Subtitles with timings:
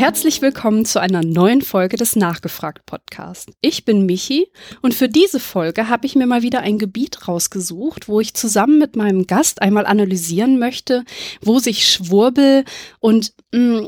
[0.00, 3.50] herzlich willkommen zu einer neuen Folge des Nachgefragt Podcast.
[3.60, 4.50] Ich bin Michi
[4.80, 8.78] und für diese Folge habe ich mir mal wieder ein Gebiet rausgesucht, wo ich zusammen
[8.78, 11.04] mit meinem Gast einmal analysieren möchte,
[11.42, 12.64] wo sich Schwurbel
[13.00, 13.86] und mh, mm,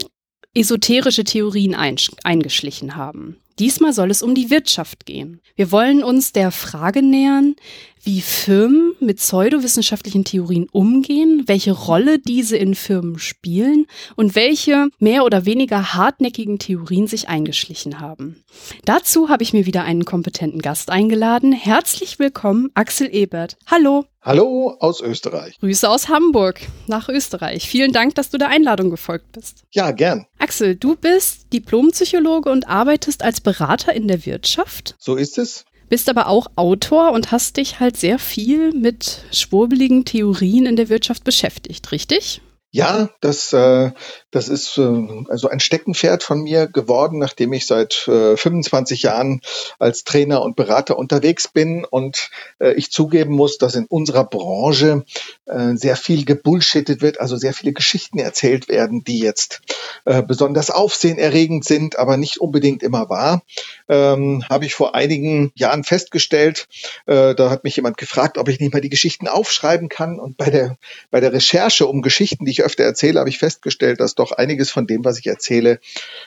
[0.54, 3.41] esoterische Theorien eingeschlichen haben.
[3.58, 5.40] Diesmal soll es um die Wirtschaft gehen.
[5.56, 7.56] Wir wollen uns der Frage nähern,
[8.02, 15.24] wie Firmen mit pseudowissenschaftlichen Theorien umgehen, welche Rolle diese in Firmen spielen und welche mehr
[15.24, 18.42] oder weniger hartnäckigen Theorien sich eingeschlichen haben.
[18.84, 21.52] Dazu habe ich mir wieder einen kompetenten Gast eingeladen.
[21.52, 23.56] Herzlich willkommen, Axel Ebert.
[23.66, 24.04] Hallo.
[24.24, 25.58] Hallo aus Österreich.
[25.58, 27.68] Grüße aus Hamburg nach Österreich.
[27.68, 29.64] Vielen Dank, dass du der Einladung gefolgt bist.
[29.72, 30.26] Ja, gern.
[30.38, 34.94] Axel, du bist Diplompsychologe und arbeitest als Berater in der Wirtschaft.
[35.00, 40.06] So ist es bist aber auch Autor und hast dich halt sehr viel mit schwurbeligen
[40.06, 42.40] Theorien in der Wirtschaft beschäftigt, richtig?
[42.74, 43.90] Ja, das, äh,
[44.30, 49.42] das ist äh, also ein Steckenpferd von mir geworden, nachdem ich seit äh, 25 Jahren
[49.78, 55.04] als Trainer und Berater unterwegs bin und äh, ich zugeben muss, dass in unserer Branche
[55.44, 59.60] äh, sehr viel gebullshittet wird, also sehr viele Geschichten erzählt werden, die jetzt
[60.06, 63.42] äh, besonders aufsehenerregend sind, aber nicht unbedingt immer wahr.
[63.90, 66.68] Ähm, Habe ich vor einigen Jahren festgestellt,
[67.04, 70.38] äh, da hat mich jemand gefragt, ob ich nicht mal die Geschichten aufschreiben kann und
[70.38, 70.78] bei der,
[71.10, 74.70] bei der Recherche um Geschichten, die ich öfter erzähle, habe ich festgestellt, dass doch einiges
[74.70, 75.80] von dem, was ich erzähle,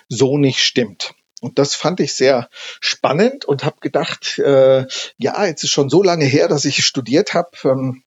[0.10, 1.14] so nicht stimmt.
[1.42, 4.86] Und das fand ich sehr spannend und habe gedacht, äh,
[5.18, 7.52] ja, jetzt ist schon so lange her, dass ich studiert habe.
[7.66, 8.04] Ähm,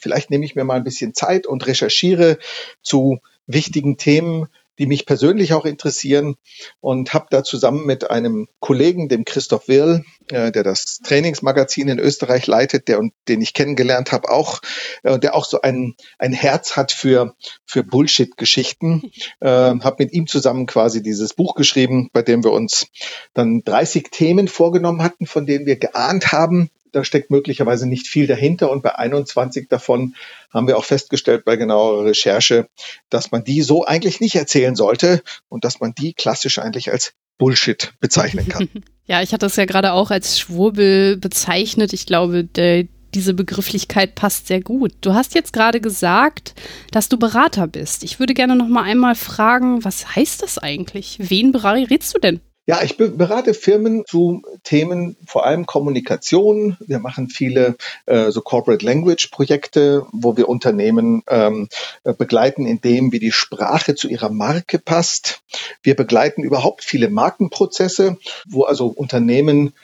[0.00, 2.38] vielleicht nehme ich mir mal ein bisschen Zeit und recherchiere
[2.82, 4.48] zu wichtigen Themen,
[4.78, 6.36] die mich persönlich auch interessieren
[6.80, 11.98] und habe da zusammen mit einem Kollegen, dem Christoph Wirl, äh, der das Trainingsmagazin in
[11.98, 14.60] Österreich leitet, der und den ich kennengelernt habe, auch,
[15.02, 17.34] äh, der auch so ein, ein Herz hat für,
[17.66, 19.10] für Bullshit-Geschichten,
[19.40, 22.86] äh, habe mit ihm zusammen quasi dieses Buch geschrieben, bei dem wir uns
[23.32, 28.26] dann 30 Themen vorgenommen hatten, von denen wir geahnt haben, da steckt möglicherweise nicht viel
[28.26, 28.70] dahinter.
[28.70, 30.14] Und bei 21 davon
[30.52, 32.68] haben wir auch festgestellt bei genauerer Recherche,
[33.10, 37.14] dass man die so eigentlich nicht erzählen sollte und dass man die klassisch eigentlich als
[37.38, 38.68] Bullshit bezeichnen kann.
[39.06, 41.92] Ja, ich hatte es ja gerade auch als Schwurbel bezeichnet.
[41.92, 42.84] Ich glaube, der,
[43.14, 44.92] diese Begrifflichkeit passt sehr gut.
[45.02, 46.54] Du hast jetzt gerade gesagt,
[46.90, 48.02] dass du Berater bist.
[48.02, 51.18] Ich würde gerne noch mal einmal fragen, was heißt das eigentlich?
[51.18, 52.40] Wen berätst du denn?
[52.66, 56.78] Ja, ich berate Firmen zu Themen vor allem Kommunikation.
[56.80, 57.76] Wir machen viele
[58.06, 61.68] äh, so Corporate Language Projekte, wo wir Unternehmen ähm,
[62.04, 65.42] äh, begleiten in dem, wie die Sprache zu ihrer Marke passt.
[65.82, 68.16] Wir begleiten überhaupt viele Markenprozesse,
[68.48, 69.74] wo also Unternehmen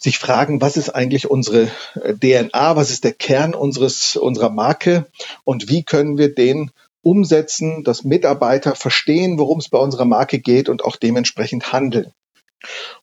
[0.00, 5.06] sich fragen, was ist eigentlich unsere äh, DNA, was ist der Kern unseres, unserer Marke
[5.44, 6.72] und wie können wir den
[7.08, 12.12] umsetzen, dass Mitarbeiter verstehen, worum es bei unserer Marke geht und auch dementsprechend handeln.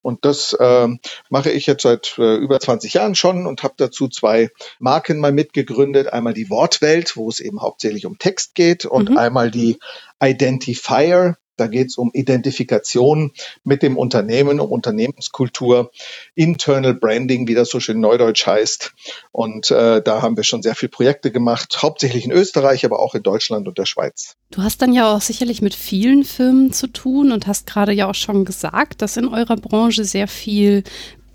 [0.02, 0.88] Und das äh,
[1.30, 4.50] mache ich jetzt seit äh, über 20 Jahren schon und habe dazu zwei
[4.80, 6.12] Marken mal mitgegründet.
[6.12, 9.18] Einmal die Wortwelt, wo es eben hauptsächlich um Text geht, und mhm.
[9.18, 9.80] einmal die
[10.22, 13.32] Identifier, da geht es um Identifikation
[13.64, 15.92] mit dem Unternehmen, um Unternehmenskultur,
[16.36, 18.94] Internal Branding, wie das so schön neudeutsch heißt.
[19.32, 23.16] Und äh, da haben wir schon sehr viele Projekte gemacht, hauptsächlich in Österreich, aber auch
[23.16, 24.36] in Deutschland und der Schweiz.
[24.52, 28.10] Du hast dann ja auch sicherlich mit vielen Firmen zu tun und hast gerade ja
[28.10, 30.84] auch schon gesagt, dass in eurer Branche sehr viel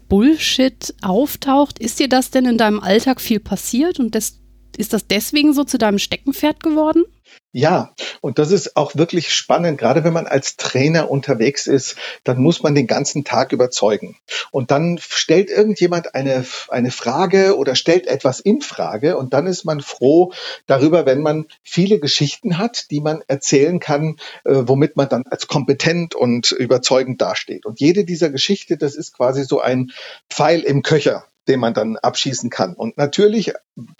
[0.09, 1.79] Bullshit auftaucht.
[1.79, 4.41] Ist dir das denn in deinem Alltag viel passiert und das,
[4.77, 7.05] ist das deswegen so zu deinem Steckenpferd geworden?
[7.53, 9.77] Ja, und das ist auch wirklich spannend.
[9.77, 14.17] Gerade wenn man als Trainer unterwegs ist, dann muss man den ganzen Tag überzeugen.
[14.53, 19.17] Und dann stellt irgendjemand eine, eine Frage oder stellt etwas in Frage.
[19.17, 20.33] Und dann ist man froh
[20.69, 25.49] darüber, wenn man viele Geschichten hat, die man erzählen kann, äh, womit man dann als
[25.49, 27.67] kompetent und überzeugend dasteht.
[27.67, 29.91] Und jede dieser Geschichte, das ist quasi so ein
[30.29, 32.75] Pfeil im Köcher den man dann abschießen kann.
[32.75, 33.53] Und natürlich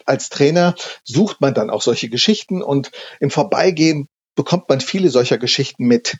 [0.05, 5.37] als Trainer sucht man dann auch solche Geschichten und im Vorbeigehen bekommt man viele solcher
[5.37, 6.17] Geschichten mit.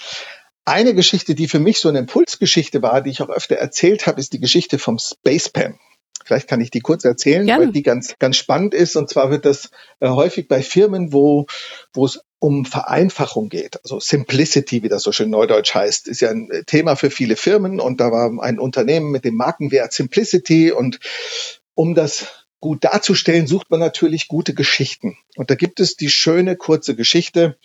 [0.66, 4.20] Eine Geschichte, die für mich so eine Impulsgeschichte war, die ich auch öfter erzählt habe,
[4.20, 5.80] ist die Geschichte vom Spacepan.
[6.26, 7.66] Vielleicht kann ich die kurz erzählen, Gerne.
[7.66, 8.96] weil die ganz, ganz spannend ist.
[8.96, 11.46] Und zwar wird das äh, häufig bei Firmen, wo,
[11.94, 13.80] wo es um Vereinfachung geht.
[13.84, 17.80] Also Simplicity, wie das so schön neudeutsch heißt, ist ja ein Thema für viele Firmen
[17.80, 21.00] und da war ein Unternehmen mit dem Markenwert Simplicity und
[21.76, 22.28] um das
[22.60, 25.18] gut darzustellen, sucht man natürlich gute Geschichten.
[25.36, 27.58] Und da gibt es die schöne kurze Geschichte,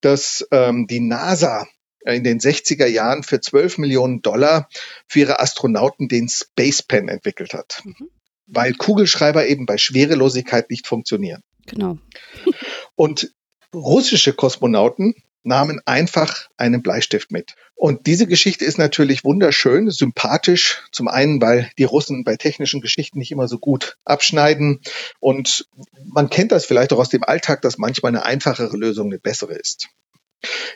[0.00, 1.66] dass ähm, die NASA
[2.04, 4.68] in den 60er Jahren für 12 Millionen Dollar
[5.06, 7.82] für ihre Astronauten den Space Pen entwickelt hat.
[7.84, 8.08] Mhm.
[8.46, 11.42] Weil Kugelschreiber eben bei Schwerelosigkeit nicht funktionieren.
[11.66, 11.98] Genau.
[12.96, 13.32] Und
[13.72, 17.54] russische Kosmonauten nahmen einfach einen Bleistift mit.
[17.74, 20.82] Und diese Geschichte ist natürlich wunderschön, sympathisch.
[20.92, 24.80] Zum einen, weil die Russen bei technischen Geschichten nicht immer so gut abschneiden.
[25.18, 25.66] Und
[26.04, 29.54] man kennt das vielleicht auch aus dem Alltag, dass manchmal eine einfachere Lösung eine bessere
[29.54, 29.88] ist.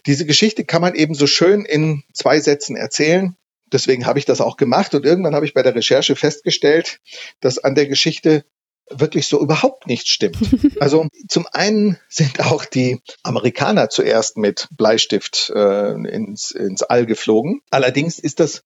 [0.07, 3.37] Diese Geschichte kann man eben so schön in zwei Sätzen erzählen.
[3.73, 7.01] Deswegen habe ich das auch gemacht und irgendwann habe ich bei der Recherche festgestellt,
[7.41, 8.45] dass an der Geschichte
[8.91, 10.39] wirklich so überhaupt nichts stimmt.
[10.81, 17.63] Also zum einen sind auch die Amerikaner zuerst mit Bleistift äh, ins, ins All geflogen.
[17.71, 18.65] Allerdings ist das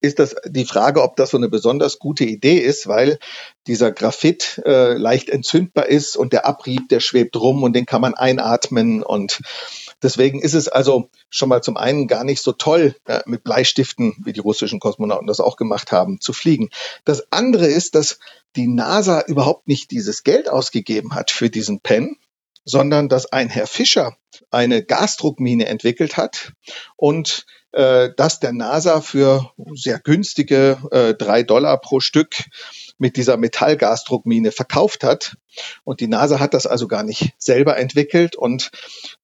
[0.00, 3.18] ist das die Frage, ob das so eine besonders gute Idee ist, weil
[3.68, 8.00] dieser Graphit äh, leicht entzündbar ist und der Abrieb, der schwebt rum und den kann
[8.00, 9.40] man einatmen und
[10.02, 14.14] Deswegen ist es also schon mal zum einen gar nicht so toll, äh, mit Bleistiften,
[14.24, 16.70] wie die russischen Kosmonauten das auch gemacht haben, zu fliegen.
[17.04, 18.18] Das andere ist, dass
[18.56, 22.16] die NASA überhaupt nicht dieses Geld ausgegeben hat für diesen Pen,
[22.64, 24.16] sondern dass ein Herr Fischer
[24.50, 26.52] eine Gasdruckmine entwickelt hat
[26.96, 32.36] und äh, das der NASA für sehr günstige äh, drei Dollar pro Stück
[33.02, 35.36] mit dieser Metallgasdruckmine verkauft hat.
[35.82, 38.36] Und die NASA hat das also gar nicht selber entwickelt.
[38.36, 38.70] Und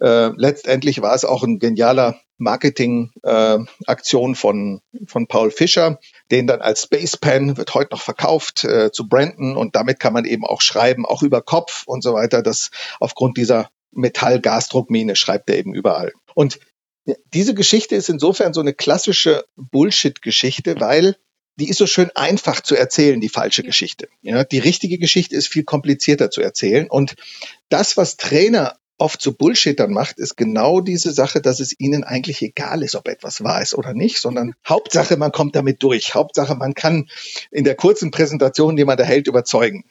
[0.00, 6.00] äh, letztendlich war es auch ein genialer Marketing-Aktion äh, von, von Paul Fischer,
[6.32, 10.12] den dann als Space Pen wird heute noch verkauft äh, zu Brandon und damit kann
[10.12, 12.42] man eben auch schreiben, auch über Kopf und so weiter.
[12.42, 16.12] Das aufgrund dieser Metall-Gasdruckmine schreibt er eben überall.
[16.34, 16.58] Und
[17.32, 21.16] diese Geschichte ist insofern so eine klassische Bullshit-Geschichte, weil
[21.58, 24.08] die ist so schön einfach zu erzählen, die falsche Geschichte.
[24.22, 26.88] Ja, die richtige Geschichte ist viel komplizierter zu erzählen.
[26.88, 27.16] Und
[27.68, 32.42] das, was Trainer oft zu Bullshittern macht, ist genau diese Sache, dass es ihnen eigentlich
[32.42, 36.14] egal ist, ob etwas wahr ist oder nicht, sondern Hauptsache, man kommt damit durch.
[36.14, 37.08] Hauptsache, man kann
[37.50, 39.84] in der kurzen Präsentation, die man da hält, überzeugen.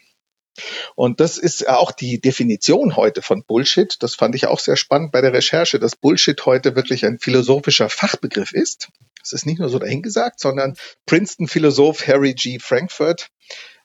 [0.95, 3.95] Und das ist auch die Definition heute von Bullshit.
[4.01, 7.89] Das fand ich auch sehr spannend bei der Recherche, dass Bullshit heute wirklich ein philosophischer
[7.89, 8.89] Fachbegriff ist.
[9.23, 10.75] Es ist nicht nur so dahingesagt, sondern
[11.05, 12.59] Princeton-Philosoph Harry G.
[12.59, 13.29] Frankfurt,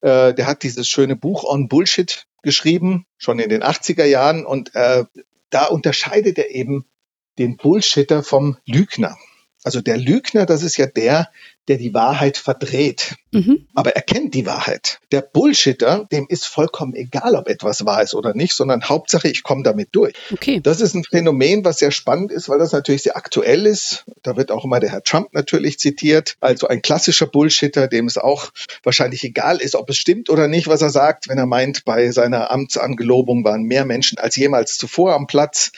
[0.01, 4.45] äh, der hat dieses schöne Buch On Bullshit geschrieben, schon in den 80er Jahren.
[4.47, 5.05] Und äh,
[5.51, 6.87] da unterscheidet er eben
[7.39, 9.17] den Bullshitter vom Lügner.
[9.65, 11.31] Also der Lügner, das ist ja der,
[11.69, 13.17] der die Wahrheit verdreht.
[13.33, 13.67] Mhm.
[13.75, 15.01] Aber er kennt die Wahrheit.
[15.11, 19.43] Der Bullshitter, dem ist vollkommen egal, ob etwas wahr ist oder nicht, sondern Hauptsache, ich
[19.43, 20.13] komme damit durch.
[20.31, 20.61] Okay.
[20.63, 24.05] Das ist ein Phänomen, was sehr spannend ist, weil das natürlich sehr aktuell ist.
[24.23, 26.37] Da wird auch immer der Herr Trump natürlich zitiert.
[26.41, 28.51] Also ein klassischer Bullshitter, dem es auch
[28.83, 32.11] wahrscheinlich egal ist, ob es stimmt oder nicht, was er sagt, wenn er meint, bei
[32.11, 35.73] seiner Amtsangelobung waren mehr Menschen als jemals zuvor am Platz.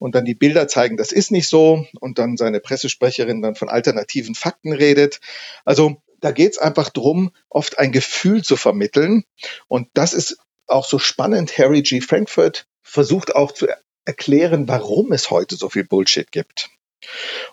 [0.00, 1.86] Und dann die Bilder zeigen, das ist nicht so.
[2.00, 5.20] Und dann seine Pressesprecherin dann von alternativen Fakten redet.
[5.64, 9.24] Also da geht es einfach drum, oft ein Gefühl zu vermitteln.
[9.68, 11.56] Und das ist auch so spannend.
[11.58, 12.00] Harry G.
[12.00, 13.66] Frankfurt versucht auch zu
[14.04, 16.70] erklären, warum es heute so viel Bullshit gibt.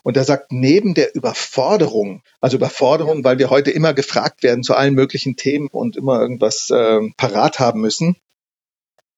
[0.04, 4.74] Und er sagt, neben der Überforderung, also Überforderung, weil wir heute immer gefragt werden zu
[4.74, 8.18] allen möglichen Themen und immer irgendwas äh, parat haben müssen,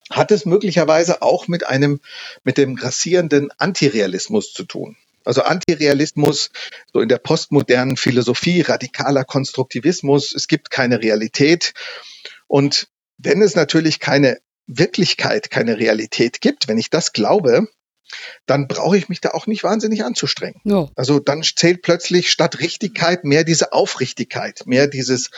[0.09, 1.99] hat es möglicherweise auch mit einem,
[2.43, 4.97] mit dem grassierenden Antirealismus zu tun.
[5.27, 6.51] Also Antirealismus,
[6.93, 11.73] so in der postmodernen Philosophie, radikaler Konstruktivismus, es gibt keine Realität.
[12.47, 17.67] Und wenn es natürlich keine Wirklichkeit, keine Realität gibt, wenn ich das glaube,
[18.45, 20.61] dann brauche ich mich da auch nicht wahnsinnig anzustrengen.
[20.63, 20.91] No.
[20.95, 25.31] Also dann zählt plötzlich statt Richtigkeit mehr diese Aufrichtigkeit, mehr dieses,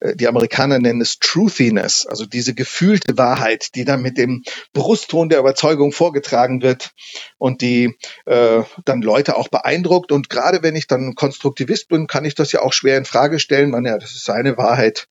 [0.00, 5.28] äh, die Amerikaner nennen es Truthiness, also diese gefühlte Wahrheit, die dann mit dem Brustton
[5.28, 6.90] der Überzeugung vorgetragen wird
[7.38, 7.96] und die
[8.26, 10.12] äh, dann Leute auch beeindruckt.
[10.12, 13.38] Und gerade wenn ich dann Konstruktivist bin, kann ich das ja auch schwer in Frage
[13.38, 13.70] stellen.
[13.70, 15.08] Man, ja, das ist seine Wahrheit,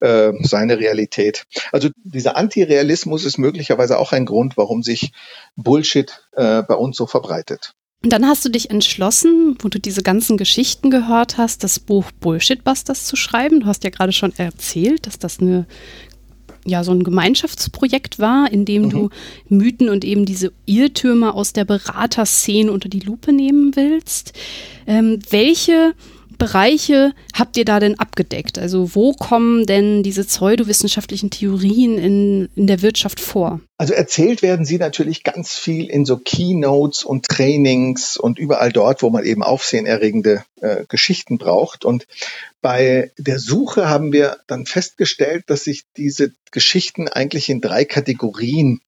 [0.00, 1.44] äh, seine Realität.
[1.72, 5.12] Also dieser Antirealismus ist möglicherweise auch ein Grund, warum sich
[5.56, 7.72] Bullshit äh, bei uns so verbreitet.
[8.04, 12.10] Und dann hast du dich entschlossen, wo du diese ganzen Geschichten gehört hast, das Buch
[12.20, 13.60] Bullshitbusters zu schreiben.
[13.60, 15.66] Du hast ja gerade schon erzählt, dass das eine
[16.64, 18.90] ja so ein Gemeinschaftsprojekt war, in dem mhm.
[18.90, 19.08] du
[19.48, 24.32] Mythen und eben diese Irrtümer aus der Beraterszene unter die Lupe nehmen willst.
[24.86, 25.94] Ähm, welche
[26.42, 28.58] Bereiche habt ihr da denn abgedeckt?
[28.58, 33.60] Also wo kommen denn diese pseudowissenschaftlichen Theorien in, in der Wirtschaft vor?
[33.78, 39.02] Also erzählt werden sie natürlich ganz viel in so Keynotes und Trainings und überall dort,
[39.02, 41.84] wo man eben aufsehenerregende äh, Geschichten braucht.
[41.84, 42.08] Und
[42.60, 48.80] bei der Suche haben wir dann festgestellt, dass sich diese Geschichten eigentlich in drei Kategorien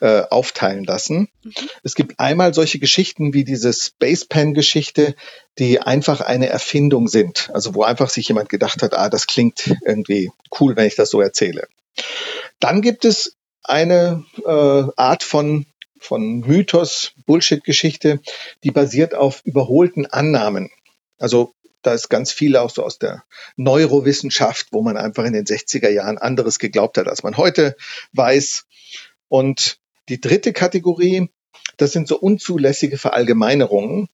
[0.00, 1.28] äh, aufteilen lassen.
[1.42, 1.52] Mhm.
[1.82, 5.14] Es gibt einmal solche Geschichten wie diese Spacepan-Geschichte,
[5.58, 7.50] die einfach eine Erfindung sind.
[7.52, 11.10] Also wo einfach sich jemand gedacht hat, ah, das klingt irgendwie cool, wenn ich das
[11.10, 11.68] so erzähle.
[12.60, 15.66] Dann gibt es eine äh, Art von
[15.98, 18.20] von Mythos, Bullshit-Geschichte,
[18.62, 20.70] die basiert auf überholten Annahmen.
[21.18, 23.24] Also da ist ganz viel auch so aus der
[23.56, 27.76] Neurowissenschaft, wo man einfach in den 60er Jahren anderes geglaubt hat, als man heute
[28.12, 28.66] weiß.
[29.28, 29.78] Und
[30.08, 31.30] die dritte Kategorie,
[31.76, 34.08] das sind so unzulässige Verallgemeinerungen.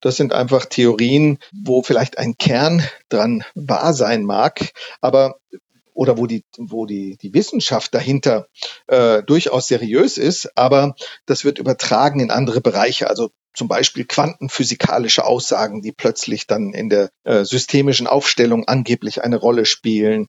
[0.00, 5.36] Das sind einfach Theorien, wo vielleicht ein Kern dran wahr sein mag, aber
[5.92, 8.48] oder wo die, wo die, die Wissenschaft dahinter
[8.86, 10.94] äh, durchaus seriös ist, aber
[11.26, 13.10] das wird übertragen in andere Bereiche.
[13.10, 19.36] Also zum Beispiel quantenphysikalische Aussagen, die plötzlich dann in der äh, systemischen Aufstellung angeblich eine
[19.36, 20.28] Rolle spielen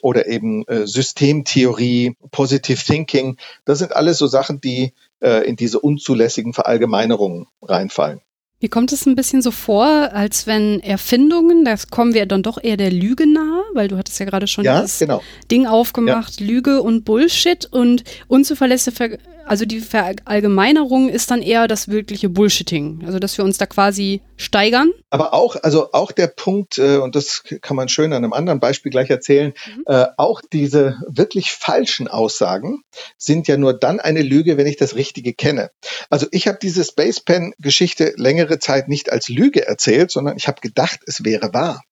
[0.00, 3.36] oder eben äh, Systemtheorie, Positive Thinking.
[3.64, 8.20] Das sind alles so Sachen, die äh, in diese unzulässigen Verallgemeinerungen reinfallen.
[8.62, 12.62] Mir kommt es ein bisschen so vor, als wenn Erfindungen, da kommen wir dann doch
[12.62, 15.20] eher der Lüge nahe, weil du hattest ja gerade schon ja, das genau.
[15.50, 16.46] Ding aufgemacht, ja.
[16.46, 23.02] Lüge und Bullshit und unzuverlässige also die Verallgemeinerung ist dann eher das wirkliche Bullshitting.
[23.06, 24.92] Also dass wir uns da quasi steigern.
[25.10, 28.60] Aber auch, also auch der Punkt, äh, und das kann man schön an einem anderen
[28.60, 29.84] Beispiel gleich erzählen, mhm.
[29.86, 32.82] äh, auch diese wirklich falschen Aussagen
[33.16, 35.70] sind ja nur dann eine Lüge, wenn ich das Richtige kenne.
[36.10, 41.00] Also ich habe diese Spacepen-Geschichte längere Zeit nicht als Lüge erzählt, sondern ich habe gedacht,
[41.06, 41.82] es wäre wahr.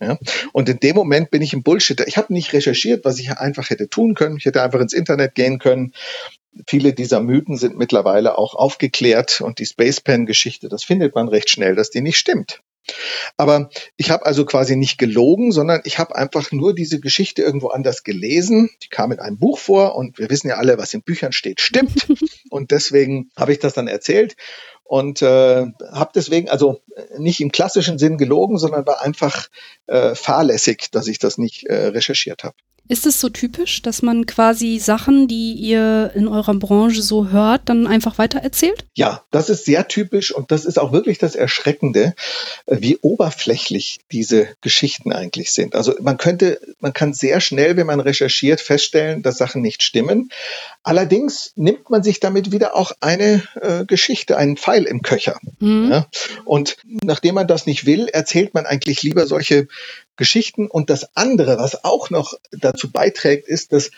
[0.00, 0.18] Ja?
[0.52, 2.08] Und in dem Moment bin ich ein Bullshitter.
[2.08, 4.36] Ich habe nicht recherchiert, was ich einfach hätte tun können.
[4.36, 5.92] Ich hätte einfach ins Internet gehen können.
[6.66, 11.76] Viele dieser Mythen sind mittlerweile auch aufgeklärt und die Spacepan-Geschichte, das findet man recht schnell,
[11.76, 12.60] dass die nicht stimmt.
[13.36, 17.68] Aber ich habe also quasi nicht gelogen, sondern ich habe einfach nur diese Geschichte irgendwo
[17.68, 18.70] anders gelesen.
[18.82, 21.60] Die kam in einem Buch vor und wir wissen ja alle, was in Büchern steht,
[21.60, 22.08] stimmt.
[22.50, 24.34] und deswegen habe ich das dann erzählt
[24.90, 26.80] und äh, habe deswegen also
[27.16, 29.46] nicht im klassischen Sinn gelogen, sondern war einfach
[29.86, 32.56] äh, fahrlässig, dass ich das nicht äh, recherchiert habe.
[32.90, 37.68] Ist es so typisch, dass man quasi Sachen, die ihr in eurer Branche so hört,
[37.68, 38.84] dann einfach weitererzählt?
[38.96, 42.14] Ja, das ist sehr typisch und das ist auch wirklich das Erschreckende,
[42.66, 45.76] äh, wie oberflächlich diese Geschichten eigentlich sind.
[45.76, 50.32] Also man könnte, man kann sehr schnell, wenn man recherchiert, feststellen, dass Sachen nicht stimmen.
[50.82, 55.38] Allerdings nimmt man sich damit wieder auch eine äh, Geschichte, einen Pfeil im Köcher.
[55.60, 55.92] Mhm.
[55.92, 56.06] Ja?
[56.44, 59.68] Und nachdem man das nicht will, erzählt man eigentlich lieber solche
[60.20, 60.68] Geschichten.
[60.68, 63.90] Und das andere, was auch noch dazu beiträgt, ist, dass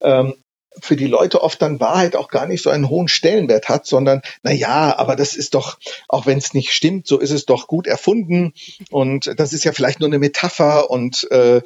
[0.00, 0.34] ähm,
[0.80, 4.22] für die Leute oft dann Wahrheit auch gar nicht so einen hohen Stellenwert hat, sondern
[4.42, 5.78] na ja, aber das ist doch,
[6.08, 8.52] auch wenn es nicht stimmt, so ist es doch gut erfunden
[8.90, 11.62] und das ist ja vielleicht nur eine Metapher und äh,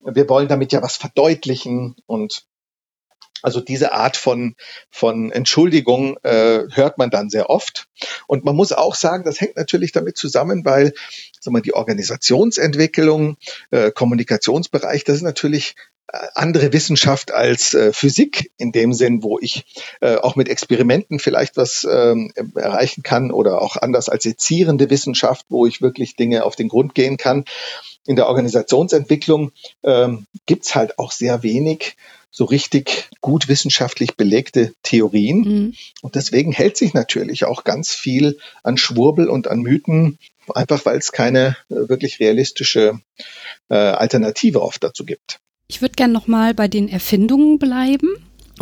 [0.00, 2.44] wir wollen damit ja was verdeutlichen und
[3.42, 4.54] also diese Art von,
[4.90, 7.88] von Entschuldigung äh, hört man dann sehr oft.
[8.28, 10.92] Und man muss auch sagen, das hängt natürlich damit zusammen, weil
[11.42, 13.36] sagen wir, die Organisationsentwicklung,
[13.70, 15.74] äh, Kommunikationsbereich, das ist natürlich
[16.06, 19.64] äh, andere Wissenschaft als äh, Physik in dem Sinn, wo ich
[20.00, 25.46] äh, auch mit Experimenten vielleicht was ähm, erreichen kann oder auch anders als sezierende Wissenschaft,
[25.48, 27.44] wo ich wirklich Dinge auf den Grund gehen kann.
[28.06, 31.96] In der Organisationsentwicklung ähm, gibt's halt auch sehr wenig
[32.32, 35.38] so richtig gut wissenschaftlich belegte Theorien.
[35.40, 35.74] Mhm.
[36.00, 40.18] Und deswegen hält sich natürlich auch ganz viel an Schwurbel und an Mythen,
[40.52, 42.98] einfach weil es keine äh, wirklich realistische
[43.68, 45.38] äh, Alternative oft dazu gibt.
[45.68, 48.08] Ich würde gerne nochmal bei den Erfindungen bleiben.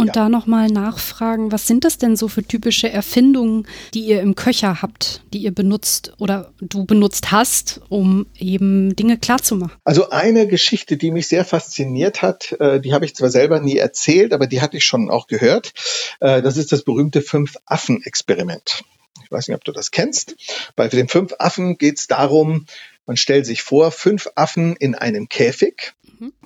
[0.00, 0.12] Und ja.
[0.14, 4.80] da nochmal nachfragen, was sind das denn so für typische Erfindungen, die ihr im Köcher
[4.82, 9.76] habt, die ihr benutzt oder du benutzt hast, um eben Dinge klarzumachen?
[9.84, 13.76] Also eine Geschichte, die mich sehr fasziniert hat, äh, die habe ich zwar selber nie
[13.76, 15.72] erzählt, aber die hatte ich schon auch gehört.
[16.20, 18.82] Äh, das ist das berühmte Fünf-Affen-Experiment.
[19.24, 20.34] Ich weiß nicht, ob du das kennst.
[20.76, 22.66] Bei den fünf Affen geht es darum,
[23.06, 25.94] man stellt sich vor, fünf Affen in einem Käfig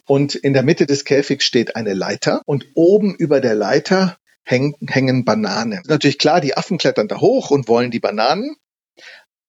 [0.06, 4.74] und in der Mitte des Käfigs steht eine Leiter und oben über der Leiter hängen,
[4.86, 5.82] hängen Bananen.
[5.86, 8.56] Natürlich klar, die Affen klettern da hoch und wollen die Bananen.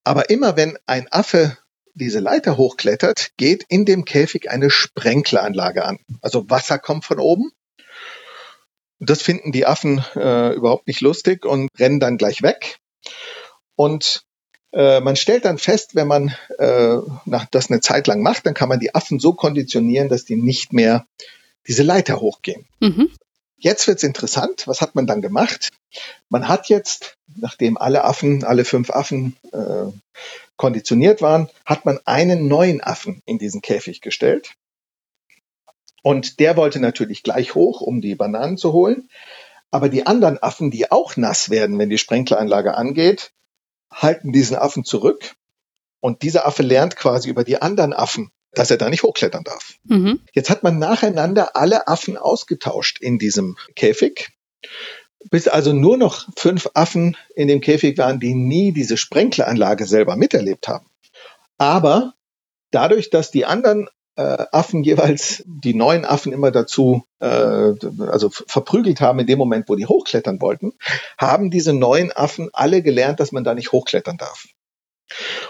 [0.03, 1.57] Aber immer wenn ein Affe
[1.93, 5.99] diese Leiter hochklettert, geht in dem Käfig eine Sprenkleranlage an.
[6.21, 7.51] Also Wasser kommt von oben.
[8.99, 12.77] Das finden die Affen äh, überhaupt nicht lustig und rennen dann gleich weg.
[13.75, 14.23] Und
[14.75, 18.53] äh, man stellt dann fest, wenn man äh, nach, das eine Zeit lang macht, dann
[18.53, 21.07] kann man die Affen so konditionieren, dass die nicht mehr
[21.65, 22.65] diese Leiter hochgehen.
[22.81, 23.09] Mhm.
[23.57, 24.67] Jetzt wird's interessant.
[24.67, 25.71] Was hat man dann gemacht?
[26.27, 29.85] Man hat jetzt, nachdem alle Affen, alle fünf Affen äh,
[30.57, 34.55] konditioniert waren, hat man einen neuen Affen in diesen Käfig gestellt.
[36.03, 39.09] Und der wollte natürlich gleich hoch, um die Bananen zu holen.
[39.71, 43.31] Aber die anderen Affen, die auch nass werden, wenn die Sprenkleranlage angeht,
[43.95, 45.35] halten diesen Affen zurück
[45.99, 49.75] und dieser Affe lernt quasi über die anderen Affen, dass er da nicht hochklettern darf.
[49.85, 50.21] Mhm.
[50.33, 54.29] Jetzt hat man nacheinander alle Affen ausgetauscht in diesem Käfig.
[55.31, 60.15] bis also nur noch fünf Affen in dem Käfig waren, die nie diese Sprenkleranlage selber
[60.15, 60.87] miterlebt haben.
[61.57, 62.13] Aber
[62.71, 69.01] dadurch, dass die anderen äh, Affen jeweils die neuen Affen immer dazu äh, also verprügelt
[69.01, 70.73] haben in dem Moment, wo die hochklettern wollten,
[71.17, 74.45] haben diese neuen Affen alle gelernt, dass man da nicht hochklettern darf.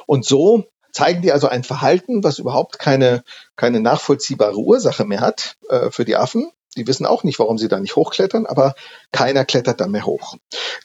[0.05, 3.24] Und so zeigen die also ein Verhalten, was überhaupt keine,
[3.55, 6.50] keine nachvollziehbare Ursache mehr hat äh, für die Affen.
[6.77, 8.75] Die wissen auch nicht, warum sie da nicht hochklettern, aber
[9.12, 10.36] keiner klettert da mehr hoch.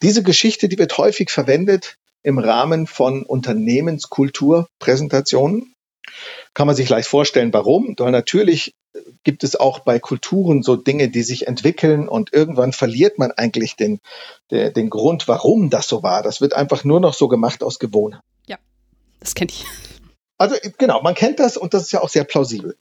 [0.02, 5.74] Diese Geschichte, die wird häufig verwendet im Rahmen von Unternehmenskulturpräsentationen.
[6.54, 7.94] Kann man sich leicht vorstellen, warum?
[7.98, 8.74] Weil natürlich
[9.22, 13.76] gibt es auch bei Kulturen so Dinge, die sich entwickeln und irgendwann verliert man eigentlich
[13.76, 14.00] den,
[14.50, 16.22] den, den Grund, warum das so war.
[16.22, 18.22] Das wird einfach nur noch so gemacht aus Gewohnheit.
[18.46, 18.58] Ja,
[19.20, 19.64] das kenne ich.
[20.38, 22.76] Also genau, man kennt das und das ist ja auch sehr plausibel.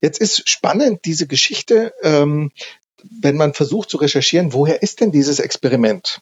[0.00, 2.52] Jetzt ist spannend diese Geschichte, ähm,
[3.02, 6.20] wenn man versucht zu recherchieren, woher ist denn dieses Experiment?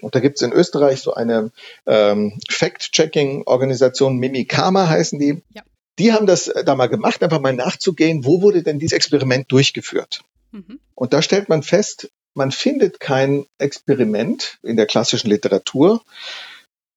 [0.00, 1.50] Und da gibt es in Österreich so eine
[1.86, 5.42] ähm, Fact-Checking-Organisation, Mimikama heißen die.
[5.54, 5.62] Ja.
[5.98, 10.22] Die haben das da mal gemacht, einfach mal nachzugehen, wo wurde denn dieses Experiment durchgeführt?
[10.52, 10.80] Mhm.
[10.94, 16.02] Und da stellt man fest, man findet kein Experiment in der klassischen Literatur,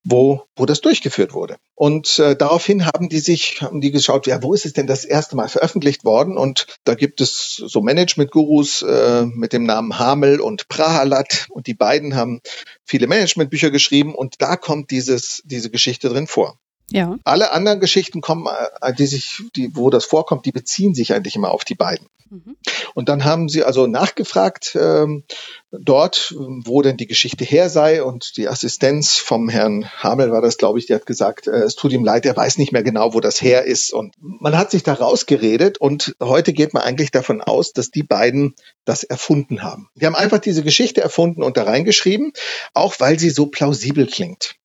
[0.03, 1.57] wo, wo das durchgeführt wurde.
[1.75, 5.05] Und äh, daraufhin haben die sich, haben die geschaut, ja, wo ist es denn das
[5.05, 6.37] erste Mal veröffentlicht worden?
[6.37, 11.73] Und da gibt es so Management-Gurus äh, mit dem Namen Hamel und Prahalat und die
[11.73, 12.41] beiden haben
[12.85, 16.57] viele Managementbücher geschrieben und da kommt dieses, diese Geschichte drin vor.
[16.91, 17.17] Ja.
[17.23, 18.47] Alle anderen Geschichten kommen,
[18.81, 22.07] äh, die sich, die, wo das vorkommt, die beziehen sich eigentlich immer auf die beiden.
[22.29, 22.57] Mhm.
[22.93, 25.23] Und dann haben sie also nachgefragt ähm,
[25.71, 28.03] dort, wo denn die Geschichte her sei.
[28.03, 31.75] Und die Assistenz vom Herrn Hamel war das, glaube ich, die hat gesagt, äh, es
[31.75, 33.93] tut ihm leid, er weiß nicht mehr genau, wo das her ist.
[33.93, 38.03] Und man hat sich da rausgeredet und heute geht man eigentlich davon aus, dass die
[38.03, 39.89] beiden das erfunden haben.
[39.95, 42.33] Die haben einfach diese Geschichte erfunden und da reingeschrieben,
[42.73, 44.55] auch weil sie so plausibel klingt.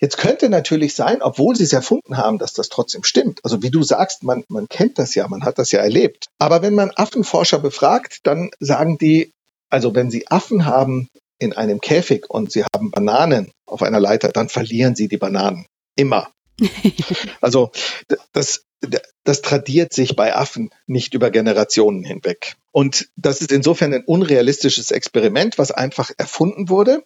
[0.00, 3.40] Jetzt könnte natürlich sein, obwohl sie es erfunden haben, dass das trotzdem stimmt.
[3.44, 6.26] Also wie du sagst, man, man kennt das ja, man hat das ja erlebt.
[6.38, 9.32] Aber wenn man Affenforscher befragt, dann sagen die,
[9.70, 14.28] also wenn sie Affen haben in einem Käfig und sie haben Bananen auf einer Leiter,
[14.28, 15.66] dann verlieren sie die Bananen.
[15.96, 16.30] Immer.
[17.40, 17.70] also
[18.32, 18.64] das,
[19.24, 22.56] das tradiert sich bei Affen nicht über Generationen hinweg.
[22.72, 27.04] Und das ist insofern ein unrealistisches Experiment, was einfach erfunden wurde.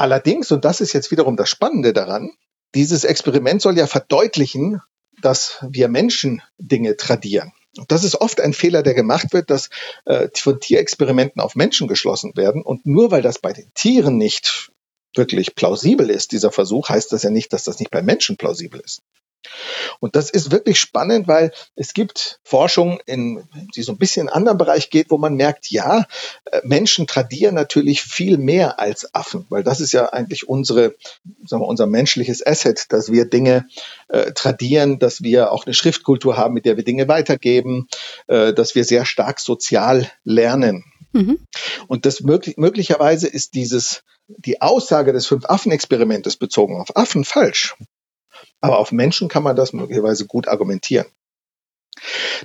[0.00, 2.30] Allerdings, und das ist jetzt wiederum das Spannende daran,
[2.74, 4.80] dieses Experiment soll ja verdeutlichen,
[5.20, 7.52] dass wir Menschen Dinge tradieren.
[7.76, 9.68] Und das ist oft ein Fehler, der gemacht wird, dass
[10.06, 12.62] äh, von Tierexperimenten auf Menschen geschlossen werden.
[12.62, 14.72] Und nur weil das bei den Tieren nicht
[15.14, 18.80] wirklich plausibel ist, dieser Versuch, heißt das ja nicht, dass das nicht bei Menschen plausibel
[18.80, 19.02] ist.
[20.00, 24.28] Und das ist wirklich spannend, weil es gibt Forschung, in, die so ein bisschen in
[24.28, 26.06] einen anderen Bereich geht, wo man merkt, ja,
[26.46, 30.94] äh, Menschen tradieren natürlich viel mehr als Affen, weil das ist ja eigentlich unsere,
[31.46, 33.66] sagen wir, unser menschliches Asset, dass wir Dinge
[34.08, 37.88] äh, tradieren, dass wir auch eine Schriftkultur haben, mit der wir Dinge weitergeben,
[38.26, 40.84] äh, dass wir sehr stark sozial lernen.
[41.12, 41.40] Mhm.
[41.88, 47.74] Und das möglich, möglicherweise ist dieses, die Aussage des Fünf-Affen-Experimentes bezogen auf Affen falsch.
[48.60, 51.06] Aber auf Menschen kann man das möglicherweise gut argumentieren.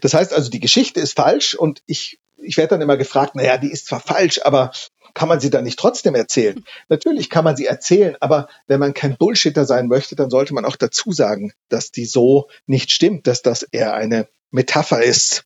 [0.02, 3.58] Das heißt also, die Geschichte ist falsch und ich, ich werde dann immer gefragt, naja,
[3.58, 4.72] die ist zwar falsch, aber
[5.14, 6.64] kann man sie dann nicht trotzdem erzählen?
[6.90, 10.66] Natürlich kann man sie erzählen, aber wenn man kein Bullshitter sein möchte, dann sollte man
[10.66, 15.46] auch dazu sagen, dass die so nicht stimmt, dass das eher eine Metapher ist.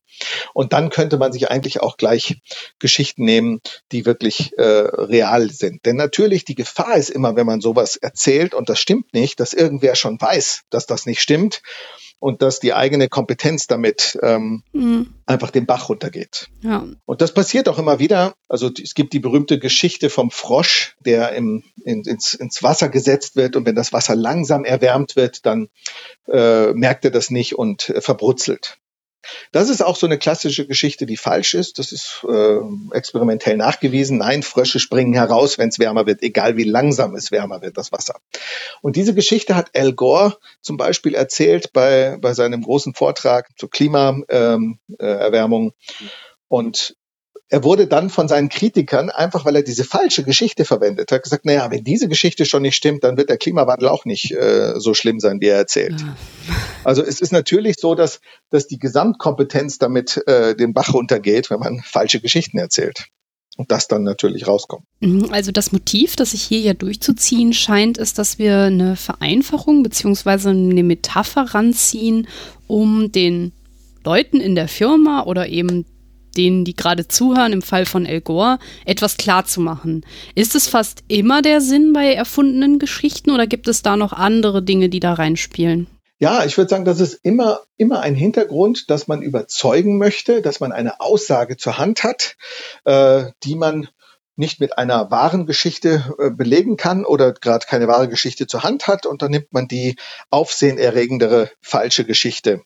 [0.52, 2.40] Und dann könnte man sich eigentlich auch gleich
[2.78, 3.60] Geschichten nehmen,
[3.92, 5.86] die wirklich äh, real sind.
[5.86, 9.54] Denn natürlich die Gefahr ist immer, wenn man sowas erzählt und das stimmt nicht, dass
[9.54, 11.62] irgendwer schon weiß, dass das nicht stimmt
[12.20, 15.14] und dass die eigene Kompetenz damit ähm, mhm.
[15.24, 16.48] einfach den Bach runtergeht.
[16.60, 16.86] Ja.
[17.06, 18.34] Und das passiert auch immer wieder.
[18.46, 23.36] Also es gibt die berühmte Geschichte vom Frosch, der im, in, ins, ins Wasser gesetzt
[23.36, 25.68] wird und wenn das Wasser langsam erwärmt wird, dann
[26.28, 28.79] äh, merkt er das nicht und äh, verbrutzelt.
[29.52, 31.78] Das ist auch so eine klassische Geschichte, die falsch ist.
[31.78, 32.58] Das ist äh,
[32.92, 34.18] experimentell nachgewiesen.
[34.18, 37.92] Nein, Frösche springen heraus, wenn es wärmer wird, egal wie langsam es wärmer wird, das
[37.92, 38.20] Wasser.
[38.80, 43.70] Und diese Geschichte hat Al Gore zum Beispiel erzählt bei, bei seinem großen Vortrag zur
[43.70, 44.82] Klimaerwärmung.
[44.98, 46.10] Ähm, äh,
[46.48, 46.96] und
[47.50, 51.44] er wurde dann von seinen Kritikern, einfach weil er diese falsche Geschichte verwendet hat, gesagt,
[51.44, 54.94] naja, wenn diese Geschichte schon nicht stimmt, dann wird der Klimawandel auch nicht äh, so
[54.94, 56.00] schlimm sein, wie er erzählt.
[56.00, 56.16] Ja.
[56.82, 61.60] Also es ist natürlich so, dass, dass die Gesamtkompetenz damit äh, den Bach runtergeht, wenn
[61.60, 63.08] man falsche Geschichten erzählt.
[63.58, 64.84] Und das dann natürlich rauskommt.
[65.00, 69.82] Mhm, also das Motiv, das sich hier ja durchzuziehen scheint, ist, dass wir eine Vereinfachung
[69.82, 72.28] beziehungsweise eine Metapher ranziehen,
[72.66, 73.52] um den
[74.02, 75.84] Leuten in der Firma oder eben
[76.36, 80.04] denen, die gerade zuhören, im Fall von El Gore, etwas klarzumachen.
[80.34, 84.62] Ist es fast immer der Sinn bei erfundenen Geschichten oder gibt es da noch andere
[84.62, 85.86] Dinge, die da reinspielen?
[86.18, 90.60] Ja, ich würde sagen, das ist immer, immer ein Hintergrund, dass man überzeugen möchte, dass
[90.60, 92.36] man eine Aussage zur Hand hat,
[92.84, 93.88] äh, die man
[94.36, 98.86] nicht mit einer wahren Geschichte äh, belegen kann oder gerade keine wahre Geschichte zur Hand
[98.86, 99.96] hat und dann nimmt man die
[100.30, 102.62] aufsehenerregendere falsche Geschichte.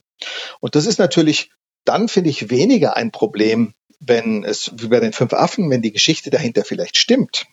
[0.61, 1.51] Und das ist natürlich
[1.85, 5.93] dann finde ich weniger ein Problem, wenn es wie bei den fünf Affen, wenn die
[5.93, 7.47] Geschichte dahinter vielleicht stimmt.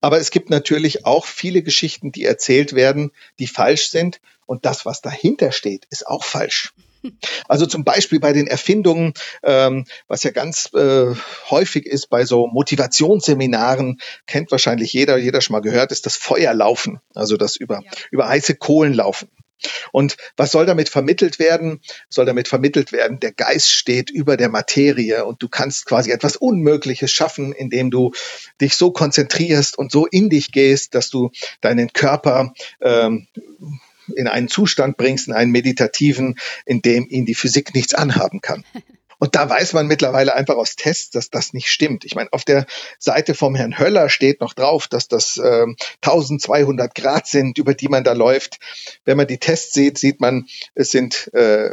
[0.00, 4.20] Aber es gibt natürlich auch viele Geschichten, die erzählt werden, die falsch sind.
[4.46, 6.72] Und das, was dahinter steht, ist auch falsch.
[7.46, 11.14] Also zum Beispiel bei den Erfindungen, ähm, was ja ganz äh,
[11.50, 16.98] häufig ist bei so Motivationsseminaren, kennt wahrscheinlich jeder, jeder schon mal gehört, ist das Feuerlaufen,
[17.14, 17.90] also das über, ja.
[18.10, 19.28] über heiße Kohlen laufen.
[19.92, 21.80] Und was soll damit vermittelt werden?
[22.08, 26.36] Soll damit vermittelt werden, der Geist steht über der Materie und du kannst quasi etwas
[26.36, 28.12] Unmögliches schaffen, indem du
[28.60, 33.26] dich so konzentrierst und so in dich gehst, dass du deinen Körper ähm,
[34.14, 38.64] in einen Zustand bringst, in einen meditativen, in dem ihn die Physik nichts anhaben kann.
[39.18, 42.04] Und da weiß man mittlerweile einfach aus Tests, dass das nicht stimmt.
[42.04, 42.66] Ich meine, auf der
[42.98, 45.66] Seite vom Herrn Höller steht noch drauf, dass das äh,
[46.02, 48.58] 1200 Grad sind, über die man da läuft.
[49.04, 51.70] Wenn man die Tests sieht, sieht man, es sind äh,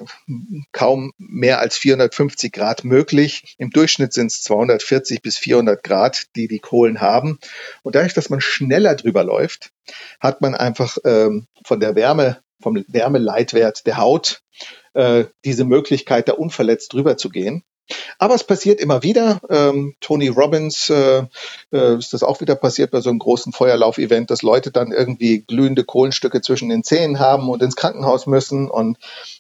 [0.72, 3.56] kaum mehr als 450 Grad möglich.
[3.58, 7.40] Im Durchschnitt sind es 240 bis 400 Grad, die die Kohlen haben.
[7.82, 9.72] Und dadurch, dass man schneller drüber läuft,
[10.20, 14.42] hat man einfach ähm, von der Wärme, vom Wärmeleitwert der Haut
[14.94, 17.64] äh, diese Möglichkeit, da unverletzt drüber zu gehen.
[18.18, 19.42] Aber es passiert immer wieder.
[19.50, 21.24] Ähm, Tony Robbins äh,
[21.72, 25.42] äh, ist das auch wieder passiert bei so einem großen Feuerlauf-Event, dass Leute dann irgendwie
[25.42, 28.70] glühende Kohlenstücke zwischen den Zähnen haben und ins Krankenhaus müssen.
[28.70, 28.98] Und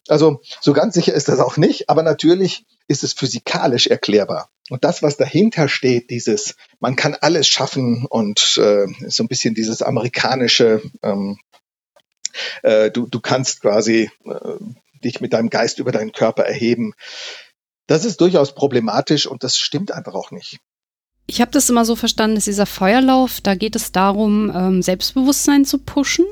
[0.10, 4.50] also so ganz sicher ist das auch nicht, aber natürlich ist es physikalisch erklärbar.
[4.70, 9.56] Und das, was dahinter steht, dieses, man kann alles schaffen und äh, so ein bisschen
[9.56, 11.39] dieses amerikanische, ähm,
[12.62, 14.58] äh, du, du kannst quasi äh,
[15.04, 16.94] dich mit deinem Geist über deinen Körper erheben.
[17.88, 20.60] Das ist durchaus problematisch und das stimmt einfach auch nicht.
[21.26, 25.66] Ich habe das immer so verstanden, dass dieser Feuerlauf, da geht es darum, ähm, Selbstbewusstsein
[25.66, 26.26] zu pushen.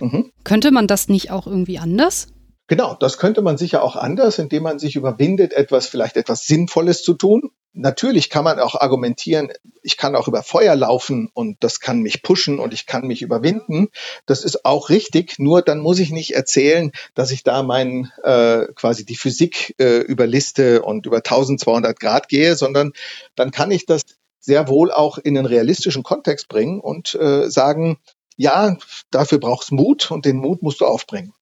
[0.00, 0.30] Mhm.
[0.44, 2.28] Könnte man das nicht auch irgendwie anders?
[2.68, 7.02] Genau, das könnte man sicher auch anders, indem man sich überwindet, etwas vielleicht etwas Sinnvolles
[7.02, 7.50] zu tun.
[7.78, 12.22] Natürlich kann man auch argumentieren, ich kann auch über Feuer laufen und das kann mich
[12.22, 13.88] pushen und ich kann mich überwinden.
[14.24, 18.64] Das ist auch richtig, nur dann muss ich nicht erzählen, dass ich da mein äh,
[18.74, 22.94] quasi die Physik äh, überliste und über 1200 Grad gehe, sondern
[23.34, 24.02] dann kann ich das
[24.40, 27.98] sehr wohl auch in einen realistischen Kontext bringen und äh, sagen,
[28.38, 28.78] ja,
[29.10, 31.34] dafür brauchst Mut und den Mut musst du aufbringen.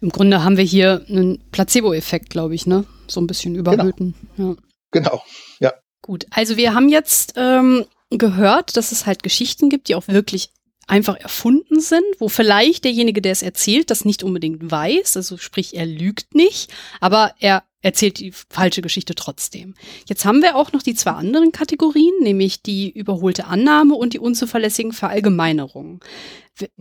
[0.00, 2.84] Im Grunde haben wir hier einen Placebo-Effekt, glaube ich, ne?
[3.06, 4.14] So ein bisschen überhöhten.
[4.36, 4.50] Genau.
[4.50, 4.56] Ja.
[4.90, 5.22] Genau,
[5.60, 5.72] ja.
[6.02, 10.50] Gut, also wir haben jetzt ähm, gehört, dass es halt Geschichten gibt, die auch wirklich
[10.86, 15.76] einfach erfunden sind, wo vielleicht derjenige, der es erzählt, das nicht unbedingt weiß, also sprich,
[15.76, 19.74] er lügt nicht, aber er erzählt die falsche Geschichte trotzdem.
[20.08, 24.18] Jetzt haben wir auch noch die zwei anderen Kategorien, nämlich die überholte Annahme und die
[24.18, 26.00] unzuverlässigen Verallgemeinerungen.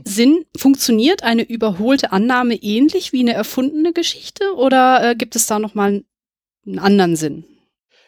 [0.04, 5.60] Sinn, funktioniert eine überholte Annahme ähnlich wie eine erfundene Geschichte oder äh, gibt es da
[5.60, 6.04] nochmal
[6.66, 7.46] einen anderen Sinn?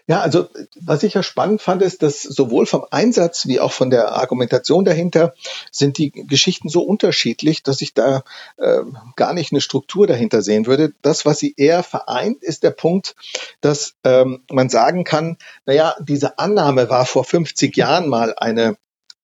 [0.10, 0.48] Ja, also
[0.80, 4.86] was ich ja spannend fand, ist, dass sowohl vom Einsatz wie auch von der Argumentation
[4.86, 5.34] dahinter
[5.70, 8.24] sind die Geschichten so unterschiedlich, dass ich da
[8.56, 8.84] äh,
[9.18, 10.94] gar nicht eine Struktur dahinter sehen würde.
[11.02, 13.16] Das, was sie eher vereint, ist der Punkt,
[13.60, 18.78] dass ähm, man sagen kann, naja, diese Annahme war vor 50 Jahren mal eine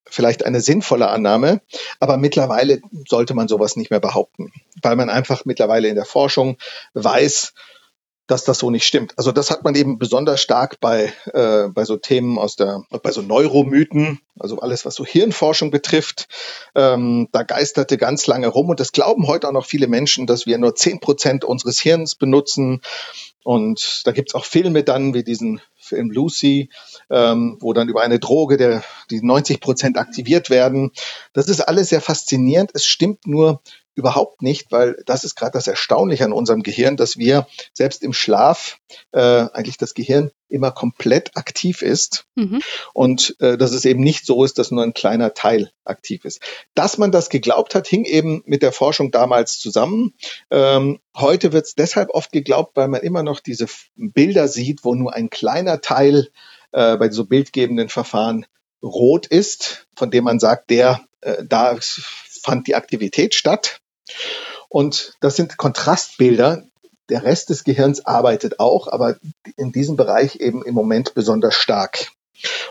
[0.06, 1.62] vielleicht eine sinnvolle Annahme,
[2.00, 6.58] aber mittlerweile sollte man sowas nicht mehr behaupten, weil man einfach mittlerweile in der Forschung
[6.94, 7.54] weiß,
[8.28, 9.14] dass das so nicht stimmt.
[9.18, 13.12] Also das hat man eben besonders stark bei, äh, bei so Themen aus der, bei
[13.12, 16.28] so Neuromythen, also alles, was so Hirnforschung betrifft.
[16.74, 20.46] Ähm, da geisterte ganz lange rum und das glauben heute auch noch viele Menschen, dass
[20.46, 22.82] wir nur zehn Prozent unseres Hirns benutzen.
[23.44, 26.70] Und da gibt's auch Filme dann wie diesen Film Lucy,
[27.10, 30.92] ähm, wo dann über eine Droge der, die 90 Prozent aktiviert werden.
[31.34, 32.72] Das ist alles sehr faszinierend.
[32.74, 33.62] Es stimmt nur
[33.96, 38.14] überhaupt nicht, weil das ist gerade das Erstaunliche an unserem Gehirn, dass wir selbst im
[38.14, 38.80] Schlaf
[39.12, 42.62] äh, eigentlich das Gehirn immer komplett aktiv ist mhm.
[42.94, 46.42] und äh, dass es eben nicht so ist, dass nur ein kleiner Teil aktiv ist.
[46.76, 50.14] Dass man das geglaubt hat, hing eben mit der Forschung damals zusammen.
[50.52, 54.96] Ähm, heute wird es deshalb oft geglaubt, weil man immer noch diese Bilder sieht, wo
[54.96, 56.30] nur ein kleiner Teil
[56.72, 58.46] äh, bei so bildgebenden Verfahren
[58.84, 61.78] rot ist, von dem man sagt, der äh, da
[62.44, 63.80] fand die Aktivität statt.
[64.70, 66.64] Und das sind Kontrastbilder,
[67.10, 69.18] der Rest des Gehirns arbeitet auch, aber
[69.58, 72.08] in diesem Bereich eben im Moment besonders stark.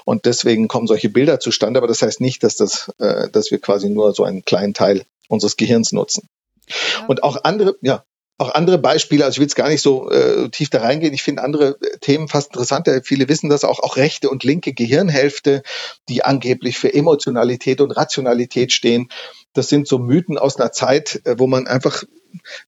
[0.04, 3.60] Und deswegen kommen solche Bilder zustande, aber das heißt nicht, dass das, äh, dass wir
[3.60, 6.28] quasi nur so einen kleinen Teil unseres Gehirns nutzen.
[6.66, 7.06] Ja.
[7.06, 8.04] Und auch andere, ja,
[8.38, 11.22] auch andere Beispiele, also ich will jetzt gar nicht so äh, tief da reingehen, ich
[11.22, 13.00] finde andere äh, Themen fast interessanter.
[13.04, 15.62] Viele wissen das auch, auch rechte und linke Gehirnhälfte,
[16.08, 19.08] die angeblich für Emotionalität und Rationalität stehen.
[19.52, 22.04] Das sind so Mythen aus einer Zeit, äh, wo man einfach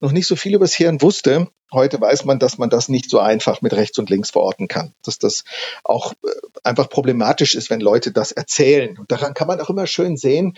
[0.01, 1.49] noch nicht so viel über das Hirn wusste.
[1.73, 4.94] Heute weiß man, dass man das nicht so einfach mit rechts und links verorten kann.
[5.03, 5.44] Dass das
[5.83, 6.29] auch äh,
[6.62, 8.99] einfach problematisch ist, wenn Leute das erzählen.
[8.99, 10.57] Und daran kann man auch immer schön sehen,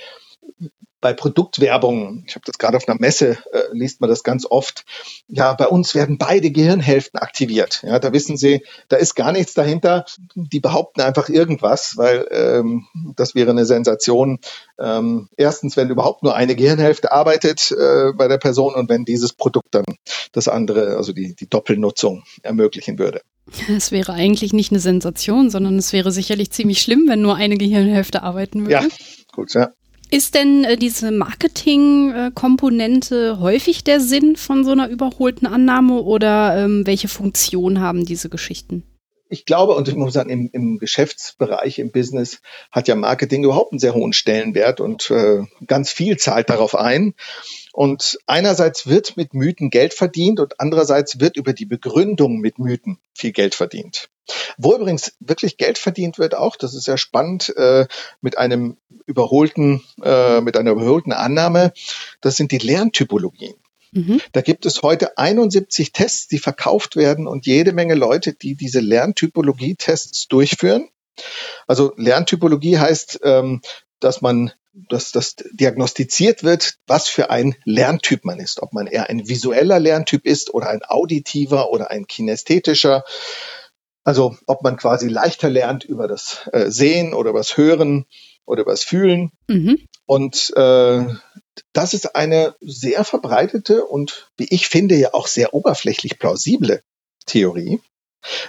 [1.00, 4.84] bei Produktwerbung, ich habe das gerade auf einer Messe, äh, liest man das ganz oft,
[5.28, 7.82] ja, bei uns werden beide Gehirnhälften aktiviert.
[7.86, 10.06] Ja, da wissen Sie, da ist gar nichts dahinter.
[10.34, 14.40] Die behaupten einfach irgendwas, weil ähm, das wäre eine Sensation.
[14.80, 19.32] Ähm, erstens, wenn überhaupt nur eine Gehirnhälfte arbeitet äh, bei der Person und wenn dieses
[19.32, 19.84] Produkt dann
[20.32, 23.20] das andere, also die, die Doppelnutzung ermöglichen würde.
[23.68, 27.58] Es wäre eigentlich nicht eine Sensation, sondern es wäre sicherlich ziemlich schlimm, wenn nur eine
[27.58, 28.72] Gehirnhälfte arbeiten würde.
[28.72, 28.86] Ja,
[29.32, 29.70] gut, ja.
[30.10, 36.86] Ist denn äh, diese Marketing-Komponente häufig der Sinn von so einer überholten Annahme oder ähm,
[36.86, 38.84] welche Funktion haben diese Geschichten?
[39.28, 43.72] Ich glaube, und ich muss sagen, im, im Geschäftsbereich, im Business hat ja Marketing überhaupt
[43.72, 47.14] einen sehr hohen Stellenwert und äh, ganz viel zahlt darauf ein.
[47.72, 52.98] Und einerseits wird mit Mythen Geld verdient und andererseits wird über die Begründung mit Mythen
[53.14, 54.08] viel Geld verdient.
[54.56, 57.86] Wo übrigens wirklich Geld verdient wird auch, das ist sehr spannend, äh,
[58.20, 61.72] mit einem überholten, äh, mit einer überholten Annahme,
[62.20, 63.54] das sind die Lerntypologien.
[63.92, 64.20] Mhm.
[64.32, 68.80] Da gibt es heute 71 Tests, die verkauft werden und jede Menge Leute, die diese
[68.80, 70.88] Lerntypologie-Tests durchführen.
[71.66, 73.60] Also Lerntypologie heißt, ähm,
[74.00, 74.52] dass man
[74.90, 78.62] dass das diagnostiziert wird, was für ein Lerntyp man ist.
[78.62, 83.04] Ob man eher ein visueller Lerntyp ist oder ein auditiver oder ein kinästhetischer.
[84.04, 88.04] Also ob man quasi leichter lernt über das äh, Sehen oder was Hören
[88.44, 89.32] oder was Fühlen.
[89.48, 89.78] Mhm.
[90.04, 91.04] Und äh,
[91.72, 96.82] das ist eine sehr verbreitete und, wie ich finde, ja auch sehr oberflächlich plausible
[97.26, 97.80] Theorie.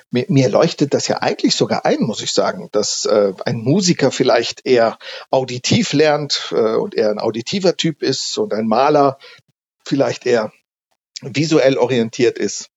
[0.09, 4.11] Mir, mir leuchtet das ja eigentlich sogar ein, muss ich sagen, dass äh, ein Musiker
[4.11, 4.97] vielleicht eher
[5.29, 9.19] auditiv lernt äh, und eher ein auditiver Typ ist und ein Maler
[9.85, 10.51] vielleicht eher
[11.21, 12.69] visuell orientiert ist.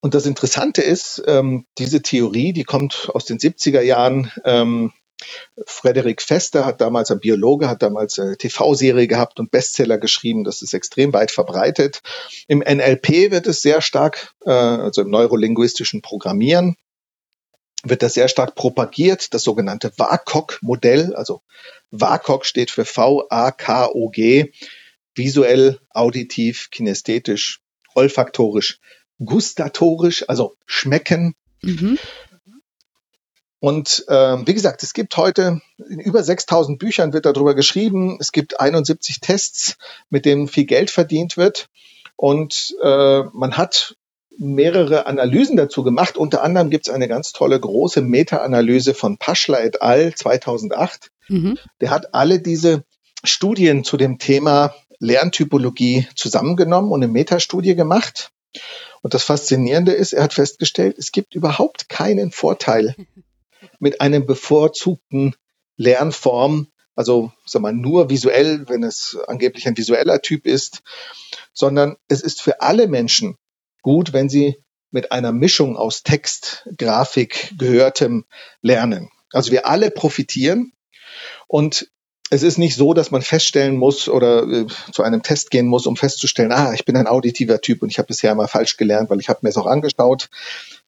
[0.00, 4.92] Und das Interessante ist, ähm, diese Theorie, die kommt aus den 70er Jahren, ähm,
[5.66, 10.44] Frederik Fester hat damals, ein Biologe, hat damals eine TV-Serie gehabt und Bestseller geschrieben.
[10.44, 12.02] Das ist extrem weit verbreitet.
[12.48, 16.76] Im NLP wird es sehr stark, äh, also im neurolinguistischen Programmieren,
[17.82, 21.14] wird das sehr stark propagiert, das sogenannte WAKOG-Modell.
[21.14, 21.42] Also
[21.90, 24.52] WAKOG steht für V-A-K-O-G,
[25.14, 27.60] visuell, auditiv, kinästhetisch,
[27.94, 28.80] olfaktorisch,
[29.24, 31.34] gustatorisch, also schmecken.
[31.62, 31.98] Mhm.
[33.60, 38.16] Und ähm, wie gesagt, es gibt heute in über 6000 Büchern wird darüber geschrieben.
[38.18, 39.76] Es gibt 71 Tests,
[40.08, 41.68] mit denen viel Geld verdient wird.
[42.16, 43.96] Und äh, man hat
[44.38, 46.16] mehrere Analysen dazu gemacht.
[46.16, 50.14] Unter anderem gibt es eine ganz tolle große Meta-Analyse von Paschler et al.
[50.14, 51.10] 2008.
[51.28, 51.58] Mhm.
[51.82, 52.84] Der hat alle diese
[53.22, 58.30] Studien zu dem Thema Lerntypologie zusammengenommen und eine Metastudie gemacht.
[59.02, 62.94] Und das Faszinierende ist, er hat festgestellt, es gibt überhaupt keinen Vorteil
[63.78, 65.34] mit einem bevorzugten
[65.76, 70.82] Lernform, also sag mal, nur visuell, wenn es angeblich ein visueller Typ ist,
[71.52, 73.36] sondern es ist für alle Menschen
[73.82, 74.56] gut, wenn sie
[74.90, 78.24] mit einer Mischung aus Text, Grafik, Gehörtem
[78.60, 79.10] lernen.
[79.32, 80.72] Also wir alle profitieren
[81.46, 81.90] und
[82.30, 85.86] es ist nicht so, dass man feststellen muss oder äh, zu einem Test gehen muss,
[85.86, 89.10] um festzustellen, ah, ich bin ein auditiver Typ und ich habe bisher mal falsch gelernt,
[89.10, 90.30] weil ich habe mir es auch angeschaut.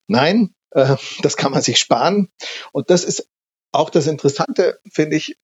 [0.06, 2.28] Nein, äh, das kann man sich sparen.
[2.72, 3.28] Und das ist
[3.72, 5.36] auch das Interessante, finde ich.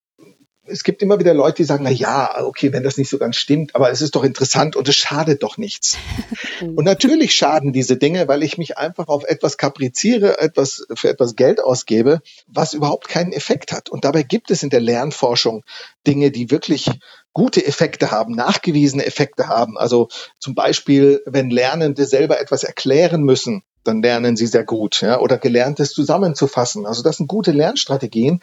[0.71, 3.37] Es gibt immer wieder Leute, die sagen, na ja, okay, wenn das nicht so ganz
[3.37, 5.97] stimmt, aber es ist doch interessant und es schadet doch nichts.
[6.61, 11.37] und natürlich schaden diese Dinge, weil ich mich einfach auf etwas kapriziere, etwas, für etwas
[11.37, 13.89] Geld ausgebe, was überhaupt keinen Effekt hat.
[13.89, 15.65] Und dabei gibt es in der Lernforschung
[16.07, 16.91] Dinge, die wirklich
[17.33, 19.79] gute Effekte haben, nachgewiesene Effekte haben.
[19.79, 25.01] Also zum Beispiel, wenn Lernende selber etwas erklären müssen, dann lernen sie sehr gut.
[25.01, 25.21] Ja?
[25.21, 26.87] Oder gelerntes zusammenzufassen.
[26.87, 28.41] Also das sind gute Lernstrategien,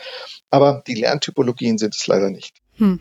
[0.50, 2.56] aber die Lerntypologien sind es leider nicht.
[2.78, 3.00] Hm.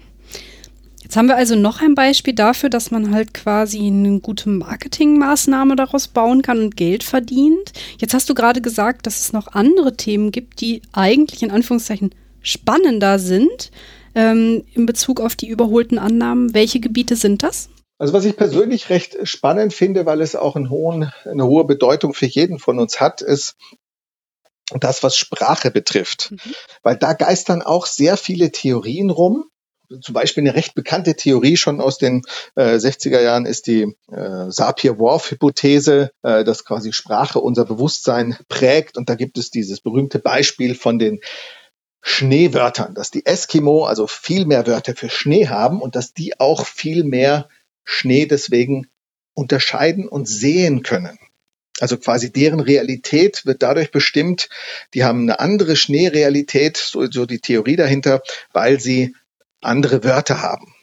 [1.03, 5.77] Jetzt haben wir also noch ein Beispiel dafür, dass man halt quasi eine gute Marketingmaßnahme
[5.77, 7.73] daraus bauen kann und Geld verdient.
[7.99, 12.15] Jetzt hast du gerade gesagt, dass es noch andere Themen gibt, die eigentlich in Anführungszeichen
[12.41, 13.71] spannender sind
[14.15, 16.55] ähm, in Bezug auf die überholten Annahmen.
[16.55, 17.69] Welche Gebiete sind das?
[17.99, 22.13] Also was ich persönlich recht spannend finde, weil es auch einen hohen, eine hohe Bedeutung
[22.13, 23.57] für jeden von uns hat, ist
[24.71, 26.33] das, was Sprache betrifft.
[26.33, 26.55] Mhm.
[26.83, 29.45] Weil da geistern auch sehr viele Theorien rum.
[30.01, 32.23] Zum Beispiel eine recht bekannte Theorie schon aus den
[32.57, 38.97] äh, 60er Jahren ist die äh, Sapir-Whorf-Hypothese, äh, dass quasi Sprache unser Bewusstsein prägt.
[38.97, 41.21] Und da gibt es dieses berühmte Beispiel von den
[42.01, 46.67] Schneewörtern, dass die Eskimo also viel mehr Wörter für Schnee haben und dass die auch
[46.67, 47.49] viel mehr
[47.85, 48.89] Schnee deswegen
[49.35, 51.19] unterscheiden und sehen können.
[51.81, 54.49] Also quasi deren Realität wird dadurch bestimmt,
[54.95, 59.15] die haben eine andere Schneerealität, so, so die Theorie dahinter, weil sie
[59.61, 60.75] andere Wörter haben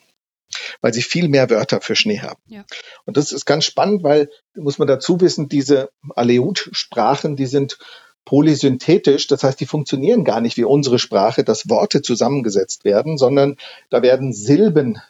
[0.82, 2.42] weil sie viel mehr Wörter für Schnee haben.
[2.48, 2.66] Ja.
[3.06, 7.78] Und das ist ganz spannend, weil, muss man dazu wissen, diese Aleut-Sprachen, die sind
[8.26, 13.58] polysynthetisch, das heißt, die funktionieren gar nicht wie unsere Sprache, dass Worte zusammengesetzt werden, sondern
[13.90, 15.02] da werden Silben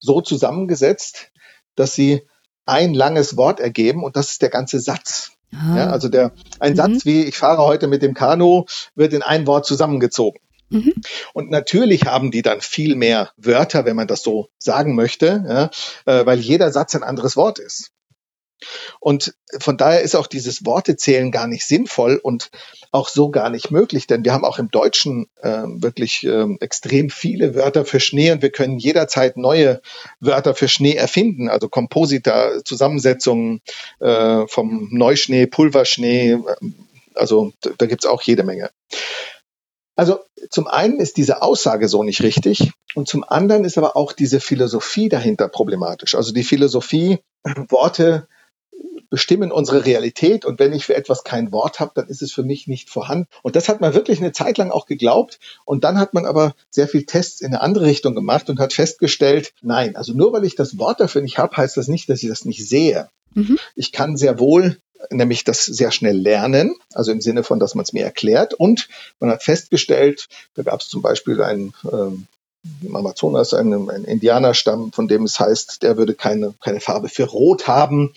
[0.00, 1.30] so zusammengesetzt,
[1.76, 2.22] dass sie
[2.66, 5.32] ein langes Wort ergeben und das ist der ganze Satz.
[5.52, 5.76] Ah.
[5.76, 6.76] Ja, also der, ein mhm.
[6.76, 10.40] Satz wie ich fahre heute mit dem Kanu wird in ein Wort zusammengezogen.
[10.68, 10.94] Mhm.
[11.34, 15.70] Und natürlich haben die dann viel mehr Wörter, wenn man das so sagen möchte, ja,
[16.06, 17.90] äh, weil jeder Satz ein anderes Wort ist.
[19.00, 22.50] Und von daher ist auch dieses Wortezählen gar nicht sinnvoll und
[22.92, 27.08] auch so gar nicht möglich, denn wir haben auch im Deutschen äh, wirklich äh, extrem
[27.10, 29.80] viele Wörter für Schnee und wir können jederzeit neue
[30.18, 33.60] Wörter für Schnee erfinden, also Komposita, Zusammensetzungen
[34.00, 36.38] äh, vom Neuschnee, Pulverschnee,
[37.14, 38.70] also da gibt's auch jede Menge.
[39.94, 44.12] Also zum einen ist diese Aussage so nicht richtig und zum anderen ist aber auch
[44.12, 46.14] diese Philosophie dahinter problematisch.
[46.14, 47.18] Also die Philosophie,
[47.68, 48.26] Worte
[49.10, 52.44] bestimmen unsere Realität und wenn ich für etwas kein Wort habe, dann ist es für
[52.44, 53.26] mich nicht vorhanden.
[53.42, 56.54] Und das hat man wirklich eine Zeit lang auch geglaubt und dann hat man aber
[56.70, 60.44] sehr viel Tests in eine andere Richtung gemacht und hat festgestellt, nein, also nur weil
[60.44, 63.08] ich das Wort dafür nicht habe, heißt das nicht, dass ich das nicht sehe.
[63.34, 63.58] Mhm.
[63.74, 64.78] Ich kann sehr wohl
[65.10, 68.54] nämlich das sehr schnell lernen, also im Sinne von, dass man es mir erklärt.
[68.54, 72.26] Und man hat festgestellt, da gab es zum Beispiel einen ähm,
[72.82, 77.24] im Amazonas, einem, ein Indianerstamm, von dem es heißt, der würde keine, keine Farbe für
[77.24, 78.12] Rot haben.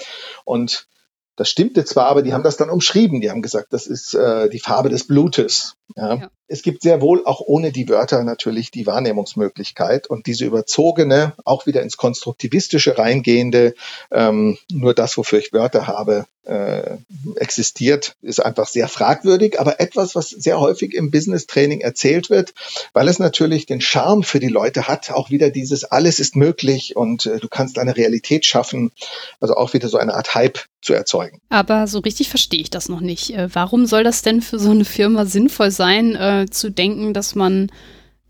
[0.45, 0.87] Und
[1.35, 3.19] das stimmte zwar, aber die haben das dann umschrieben.
[3.19, 5.75] Die haben gesagt, das ist äh, die Farbe des Blutes.
[5.95, 6.15] Ja.
[6.15, 6.29] ja.
[6.47, 11.65] Es gibt sehr wohl auch ohne die Wörter natürlich die Wahrnehmungsmöglichkeit und diese überzogene, auch
[11.65, 13.73] wieder ins Konstruktivistische reingehende,
[14.11, 16.97] ähm, nur das, wofür ich Wörter habe, äh,
[17.35, 22.53] existiert, ist einfach sehr fragwürdig, aber etwas, was sehr häufig im Business-Training erzählt wird,
[22.93, 26.95] weil es natürlich den Charme für die Leute hat, auch wieder dieses alles ist möglich
[26.95, 28.91] und äh, du kannst eine Realität schaffen,
[29.39, 31.39] also auch wieder so eine Art Hype zu erzeugen.
[31.49, 33.33] Aber so richtig verstehe ich das noch nicht.
[33.35, 37.35] Äh, warum soll das denn für so eine Firma sinnvoll sein, äh, zu denken, dass
[37.35, 37.71] man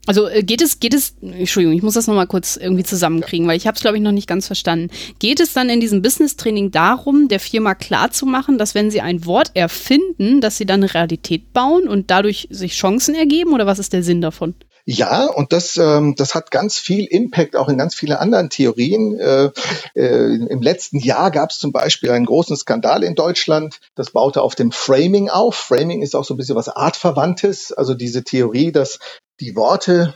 [0.06, 3.58] also äh, geht es, geht es, Entschuldigung, ich muss das nochmal kurz irgendwie zusammenkriegen, weil
[3.58, 4.90] ich habe es, glaube ich, noch nicht ganz verstanden.
[5.20, 9.52] Geht es dann in diesem Business-Training darum, der Firma klarzumachen, dass wenn sie ein Wort
[9.54, 13.94] erfinden, dass sie dann eine Realität bauen und dadurch sich Chancen ergeben oder was ist
[13.94, 14.56] der Sinn davon?
[14.86, 19.18] Ja, und das, ähm, das hat ganz viel Impact auch in ganz viele anderen Theorien.
[19.18, 19.52] Äh,
[19.96, 23.80] äh, Im letzten Jahr gab es zum Beispiel einen großen Skandal in Deutschland.
[23.96, 25.56] Das baute auf dem Framing auf.
[25.56, 27.72] Framing ist auch so ein bisschen was Artverwandtes.
[27.72, 29.00] Also diese Theorie, dass
[29.44, 30.14] die Worte,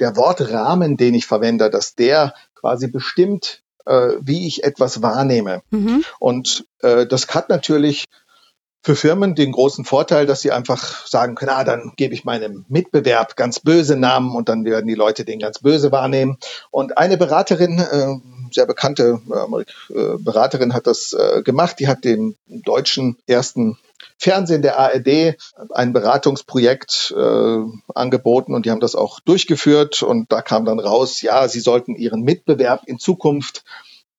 [0.00, 5.62] der Wortrahmen, den ich verwende, dass der quasi bestimmt, äh, wie ich etwas wahrnehme.
[5.70, 6.04] Mhm.
[6.18, 8.04] Und äh, das hat natürlich
[8.82, 12.64] für Firmen den großen Vorteil, dass sie einfach sagen können, ah, dann gebe ich meinem
[12.68, 16.36] Mitbewerb ganz böse Namen und dann werden die Leute den ganz böse wahrnehmen.
[16.70, 18.14] Und eine Beraterin, äh,
[18.52, 19.20] sehr bekannte
[19.88, 23.76] äh, Beraterin hat das äh, gemacht, die hat dem deutschen ersten
[24.18, 25.36] Fernsehen der ARD
[25.70, 27.58] ein Beratungsprojekt äh,
[27.94, 31.94] angeboten und die haben das auch durchgeführt und da kam dann raus, ja, sie sollten
[31.94, 33.64] ihren Mitbewerb in Zukunft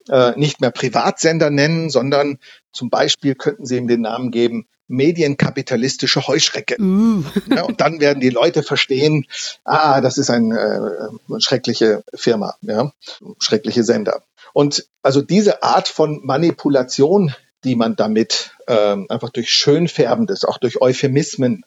[0.09, 2.39] äh, nicht mehr Privatsender nennen, sondern
[2.71, 6.81] zum Beispiel könnten sie ihm den Namen geben, medienkapitalistische Heuschrecke.
[6.81, 7.25] Mm.
[7.49, 9.25] ja, und dann werden die Leute verstehen,
[9.65, 12.91] ah, das ist ein, äh, eine schreckliche Firma, ja,
[13.39, 14.23] schreckliche Sender.
[14.53, 20.81] Und also diese Art von Manipulation, die man damit ähm, einfach durch Schönfärbendes, auch durch
[20.81, 21.63] Euphemismen,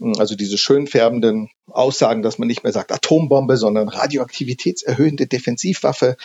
[0.00, 6.16] also diese schönfärbenden Aussagen, dass man nicht mehr sagt Atombombe, sondern radioaktivitätserhöhende Defensivwaffe,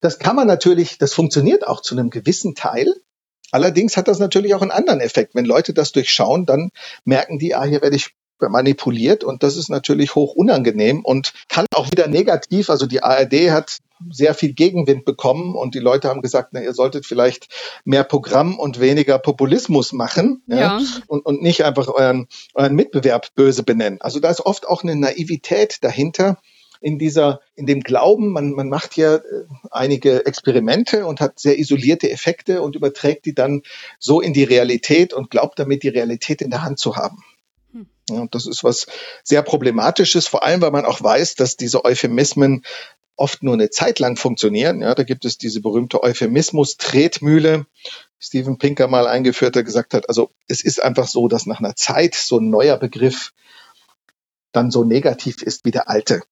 [0.00, 2.94] das kann man natürlich, das funktioniert auch zu einem gewissen Teil.
[3.52, 5.34] Allerdings hat das natürlich auch einen anderen Effekt.
[5.34, 6.70] Wenn Leute das durchschauen, dann
[7.04, 8.14] merken die, ah, hier werde ich
[8.48, 12.70] manipuliert und das ist natürlich hoch unangenehm und kann auch wieder negativ.
[12.70, 13.78] Also die ARD hat
[14.08, 17.48] sehr viel Gegenwind bekommen und die Leute haben gesagt, na, ihr solltet vielleicht
[17.84, 20.56] mehr Programm und weniger Populismus machen ja.
[20.56, 24.00] ja und, und nicht einfach euren, euren Mitbewerb böse benennen.
[24.00, 26.38] Also da ist oft auch eine Naivität dahinter,
[26.80, 29.20] in dieser, in dem Glauben, man, man macht ja äh,
[29.70, 33.62] einige Experimente und hat sehr isolierte Effekte und überträgt die dann
[33.98, 37.22] so in die Realität und glaubt damit die Realität in der Hand zu haben.
[38.18, 38.86] Und das ist was
[39.22, 42.64] sehr problematisches, vor allem weil man auch weiß, dass diese Euphemismen
[43.16, 44.80] oft nur eine Zeit lang funktionieren.
[44.80, 47.66] Ja, da gibt es diese berühmte Euphemismus-Tretmühle,
[48.18, 51.76] Steven Pinker mal eingeführt, der gesagt hat, also es ist einfach so, dass nach einer
[51.76, 53.32] Zeit so ein neuer Begriff
[54.52, 56.22] dann so negativ ist wie der alte.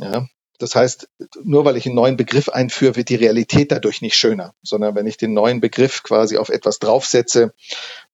[0.00, 0.26] Ja,
[0.58, 1.08] das heißt,
[1.44, 5.06] nur weil ich einen neuen Begriff einführe, wird die Realität dadurch nicht schöner, sondern wenn
[5.06, 7.54] ich den neuen Begriff quasi auf etwas draufsetze,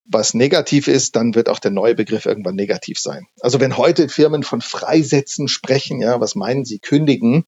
[0.05, 3.27] was negativ ist, dann wird auch der neue Begriff irgendwann negativ sein.
[3.41, 7.45] Also wenn heute Firmen von Freisätzen sprechen, ja, was meinen sie, kündigen,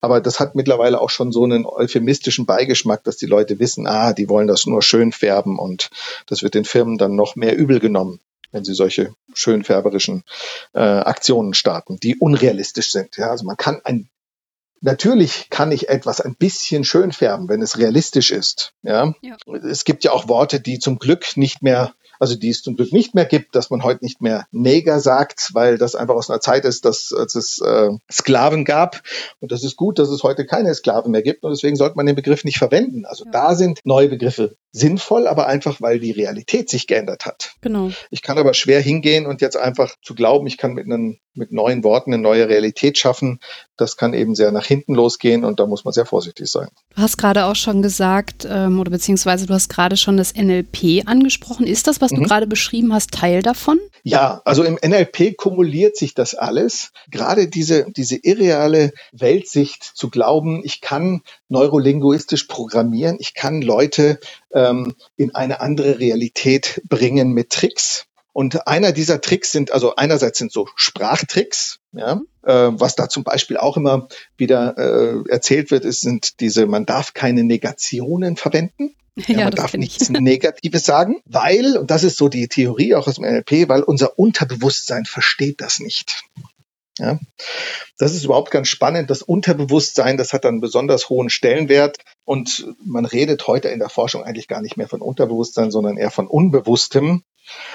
[0.00, 4.12] aber das hat mittlerweile auch schon so einen euphemistischen Beigeschmack, dass die Leute wissen, ah,
[4.12, 5.90] die wollen das nur schön färben und
[6.26, 8.20] das wird den Firmen dann noch mehr übel genommen,
[8.50, 10.24] wenn sie solche schönfärberischen
[10.72, 13.16] äh, Aktionen starten, die unrealistisch sind.
[13.16, 14.08] Ja, also man kann ein
[14.84, 18.74] Natürlich kann ich etwas ein bisschen schön färben, wenn es realistisch ist.
[18.82, 19.14] Ja?
[19.22, 19.36] ja?
[19.66, 22.92] Es gibt ja auch Worte, die zum Glück nicht mehr also die es zum Glück
[22.92, 26.40] nicht mehr gibt, dass man heute nicht mehr Neger sagt, weil das einfach aus einer
[26.40, 29.02] Zeit ist, dass, dass es äh, Sklaven gab.
[29.40, 31.44] Und das ist gut, dass es heute keine Sklaven mehr gibt.
[31.44, 33.04] Und deswegen sollte man den Begriff nicht verwenden.
[33.06, 33.30] Also ja.
[33.30, 37.54] da sind neue Begriffe sinnvoll, aber einfach, weil die Realität sich geändert hat.
[37.60, 37.90] Genau.
[38.10, 41.52] Ich kann aber schwer hingehen und jetzt einfach zu glauben, ich kann mit, einen, mit
[41.52, 43.38] neuen Worten eine neue Realität schaffen.
[43.76, 46.68] Das kann eben sehr nach hinten losgehen und da muss man sehr vorsichtig sein.
[46.96, 51.06] Du hast gerade auch schon gesagt, ähm, oder beziehungsweise du hast gerade schon das NLP
[51.06, 51.68] angesprochen.
[51.68, 52.26] Ist das, was du mhm.
[52.26, 53.78] gerade beschrieben hast, Teil davon?
[54.02, 56.92] Ja, also im NLP kumuliert sich das alles.
[57.10, 64.18] Gerade diese, diese irreale Weltsicht zu glauben, ich kann neurolinguistisch programmieren, ich kann Leute
[64.52, 68.06] ähm, in eine andere Realität bringen mit Tricks.
[68.34, 73.22] Und einer dieser Tricks sind, also einerseits sind so Sprachtricks, ja, äh, was da zum
[73.22, 78.96] Beispiel auch immer wieder äh, erzählt wird, ist, sind diese, man darf keine Negationen verwenden.
[79.16, 83.06] Ja, ja man darf nichts Negatives sagen, weil, und das ist so die Theorie auch
[83.06, 86.22] aus dem NLP, weil unser Unterbewusstsein versteht das nicht.
[86.98, 87.18] Ja,
[87.98, 89.10] das ist überhaupt ganz spannend.
[89.10, 91.98] Das Unterbewusstsein, das hat einen besonders hohen Stellenwert.
[92.24, 96.12] Und man redet heute in der Forschung eigentlich gar nicht mehr von Unterbewusstsein, sondern eher
[96.12, 97.24] von Unbewusstem.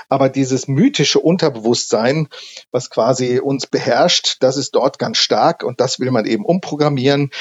[0.08, 2.30] Aber dieses mythische Unterbewusstsein,
[2.72, 7.32] was quasi uns beherrscht, das ist dort ganz stark und das will man eben umprogrammieren.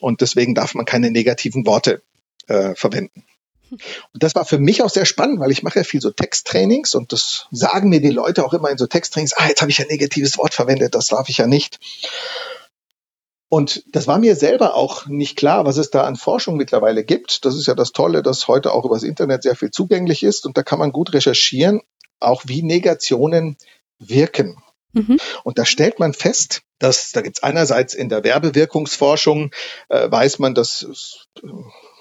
[0.00, 2.02] Und deswegen darf man keine negativen Worte
[2.48, 3.24] äh, verwenden.
[3.70, 6.94] Und das war für mich auch sehr spannend, weil ich mache ja viel so Texttrainings
[6.94, 9.80] und das sagen mir die Leute auch immer in so Texttrainings, ah, jetzt habe ich
[9.80, 11.78] ein negatives Wort verwendet, das darf ich ja nicht.
[13.48, 17.44] Und das war mir selber auch nicht klar, was es da an Forschung mittlerweile gibt.
[17.44, 20.56] Das ist ja das Tolle, dass heute auch übers Internet sehr viel zugänglich ist und
[20.56, 21.80] da kann man gut recherchieren,
[22.20, 23.56] auch wie Negationen
[23.98, 24.62] wirken.
[24.92, 25.18] Mhm.
[25.42, 29.50] Und da stellt man fest, dass da gibt es einerseits in der Werbewirkungsforschung,
[29.88, 31.48] äh, weiß man, dass äh,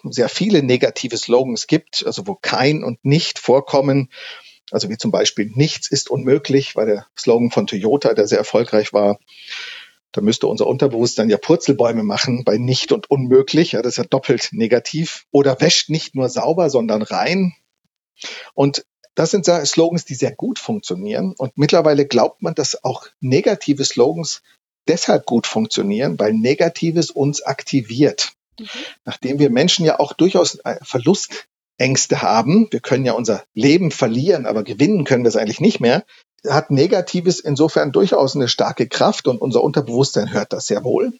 [0.03, 4.09] sehr viele negative Slogans gibt, also wo kein und nicht vorkommen.
[4.71, 8.93] Also wie zum Beispiel nichts ist unmöglich, war der Slogan von Toyota, der sehr erfolgreich
[8.93, 9.19] war.
[10.11, 13.73] Da müsste unser Unterbewusstsein ja Purzelbäume machen bei nicht und unmöglich.
[13.73, 15.25] Ja, das ist ja doppelt negativ.
[15.31, 17.53] Oder wäscht nicht nur sauber, sondern rein.
[18.53, 18.85] Und
[19.15, 21.35] das sind Slogans, die sehr gut funktionieren.
[21.37, 24.41] Und mittlerweile glaubt man, dass auch negative Slogans
[24.87, 28.33] deshalb gut funktionieren, weil Negatives uns aktiviert.
[28.59, 28.67] Mhm.
[29.05, 34.45] Nachdem wir Menschen ja auch durchaus äh, Verlustängste haben, wir können ja unser Leben verlieren,
[34.45, 36.03] aber gewinnen können wir es eigentlich nicht mehr,
[36.47, 41.13] hat Negatives insofern durchaus eine starke Kraft und unser Unterbewusstsein hört das sehr wohl.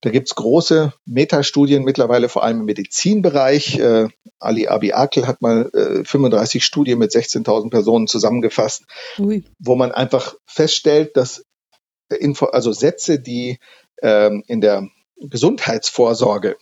[0.00, 3.78] Da gibt's große Metastudien mittlerweile, vor allem im Medizinbereich.
[3.78, 4.08] Äh,
[4.38, 8.84] Ali Abi Akel hat mal äh, 35 Studien mit 16.000 Personen zusammengefasst,
[9.18, 9.44] Ui.
[9.58, 11.44] wo man einfach feststellt, dass
[12.10, 13.58] Info also Sätze, die
[14.02, 16.56] ähm, in der Gesundheitsvorsorge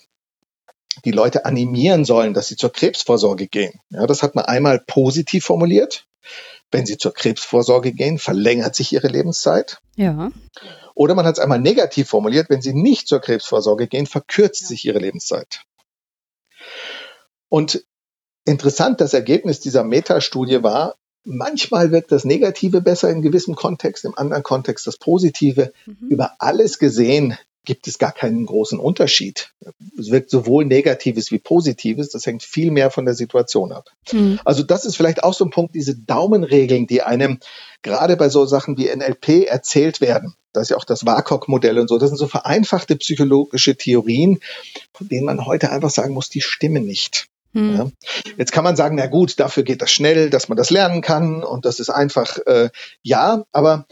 [1.04, 3.80] die Leute animieren sollen, dass sie zur Krebsvorsorge gehen.
[3.90, 6.06] Ja, das hat man einmal positiv formuliert.
[6.70, 9.78] Wenn sie zur Krebsvorsorge gehen, verlängert sich ihre Lebenszeit.
[9.96, 10.30] Ja.
[10.94, 14.68] Oder man hat es einmal negativ formuliert, wenn sie nicht zur Krebsvorsorge gehen, verkürzt ja.
[14.68, 15.64] sich ihre Lebenszeit.
[17.48, 17.84] Und
[18.44, 24.16] interessant, das Ergebnis dieser Metastudie war, manchmal wirkt das Negative besser in gewissem Kontext, im
[24.16, 25.72] anderen Kontext das Positive.
[25.86, 26.08] Mhm.
[26.08, 29.52] Über alles gesehen gibt es gar keinen großen Unterschied.
[29.98, 32.10] Es wirkt sowohl Negatives wie Positives.
[32.10, 33.90] Das hängt viel mehr von der Situation ab.
[34.12, 34.40] Mhm.
[34.44, 37.38] Also das ist vielleicht auch so ein Punkt, diese Daumenregeln, die einem
[37.82, 40.34] gerade bei so Sachen wie NLP erzählt werden.
[40.52, 41.98] Das ist ja auch das WACOG-Modell und so.
[41.98, 44.40] Das sind so vereinfachte psychologische Theorien,
[44.92, 47.28] von denen man heute einfach sagen muss, die stimmen nicht.
[47.52, 47.76] Mhm.
[47.76, 47.90] Ja.
[48.38, 51.44] Jetzt kann man sagen, na gut, dafür geht das schnell, dass man das lernen kann
[51.44, 52.70] und das ist einfach, äh,
[53.02, 53.86] ja, aber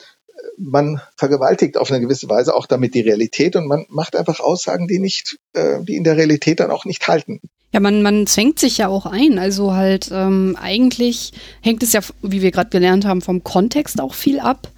[0.58, 4.88] man vergewaltigt auf eine gewisse Weise auch damit die Realität und man macht einfach Aussagen,
[4.88, 7.40] die nicht, äh, die in der Realität dann auch nicht halten.
[7.72, 9.38] Ja, man, man zwängt sich ja auch ein.
[9.38, 14.14] Also halt, ähm, eigentlich hängt es ja, wie wir gerade gelernt haben, vom Kontext auch
[14.14, 14.68] viel ab.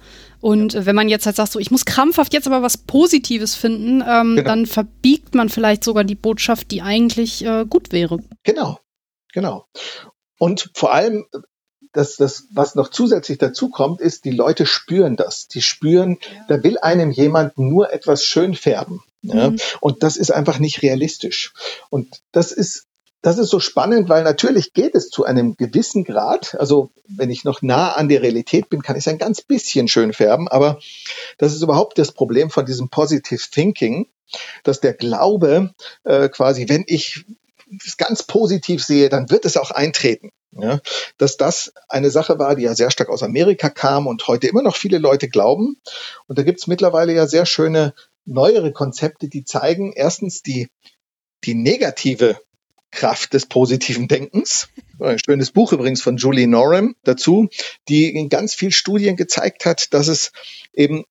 [0.41, 0.85] Und ja.
[0.85, 4.35] wenn man jetzt halt sagt, so, ich muss krampfhaft jetzt aber was Positives finden, ähm,
[4.35, 4.43] genau.
[4.43, 8.19] dann verbiegt man vielleicht sogar die Botschaft, die eigentlich äh, gut wäre.
[8.43, 8.77] Genau,
[9.31, 9.65] genau.
[10.37, 11.25] Und vor allem,
[11.93, 15.47] das, das, was noch zusätzlich dazu kommt, ist, die Leute spüren das.
[15.47, 16.45] Die spüren, ja.
[16.47, 19.01] da will einem jemand nur etwas schön färben.
[19.21, 19.51] Ja?
[19.51, 19.59] Mhm.
[19.79, 21.53] Und das ist einfach nicht realistisch.
[21.89, 22.87] Und das ist
[23.23, 26.55] das ist so spannend, weil natürlich geht es zu einem gewissen Grad.
[26.59, 29.87] Also wenn ich noch nah an der Realität bin, kann ich es ein ganz bisschen
[29.87, 30.49] schön färben.
[30.49, 30.77] Aber
[31.37, 34.07] das ist überhaupt das Problem von diesem Positive Thinking,
[34.65, 35.73] dass der Glaube
[36.03, 37.23] äh, quasi, wenn ich
[37.85, 40.31] es ganz positiv sehe, dann wird es auch eintreten.
[40.55, 40.79] Ja,
[41.17, 44.61] dass das eine Sache war, die ja sehr stark aus Amerika kam und heute immer
[44.61, 45.77] noch viele Leute glauben.
[46.27, 47.93] Und da gibt es mittlerweile ja sehr schöne
[48.25, 50.69] neuere Konzepte, die zeigen erstens die,
[51.43, 52.37] die negative
[52.91, 54.69] Kraft des positiven Denkens.
[54.99, 57.49] Ein schönes Buch übrigens von Julie Norum dazu,
[57.89, 60.31] die in ganz vielen Studien gezeigt hat, dass es
[60.73, 61.03] eben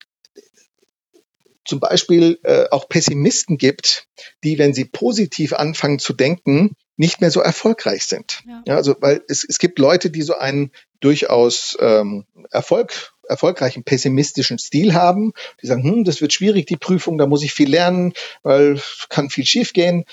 [1.65, 4.07] zum Beispiel äh, auch Pessimisten gibt,
[4.45, 8.43] die, wenn sie positiv anfangen zu denken, nicht mehr so erfolgreich sind.
[8.47, 8.63] Ja.
[8.67, 10.71] ja also weil es, es gibt Leute, die so einen
[11.01, 15.33] durchaus ähm, Erfolg, erfolgreichen pessimistischen Stil haben.
[15.63, 18.13] Die sagen, hm, das wird schwierig, die Prüfung, da muss ich viel lernen,
[18.43, 20.05] weil kann viel schiefgehen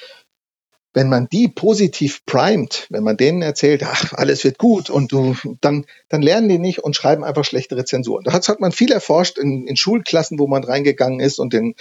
[0.93, 5.35] wenn man die positiv primet, wenn man denen erzählt, ach, alles wird gut und du,
[5.61, 8.23] dann, dann lernen die nicht und schreiben einfach schlechte Rezensionen.
[8.23, 11.75] Da hat, hat man viel erforscht in, in Schulklassen, wo man reingegangen ist und den,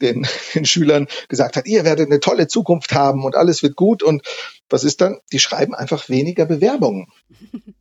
[0.00, 4.02] den, den Schülern gesagt hat, ihr werdet eine tolle Zukunft haben und alles wird gut.
[4.02, 4.22] Und
[4.68, 5.18] was ist dann?
[5.32, 7.08] Die schreiben einfach weniger Bewerbungen.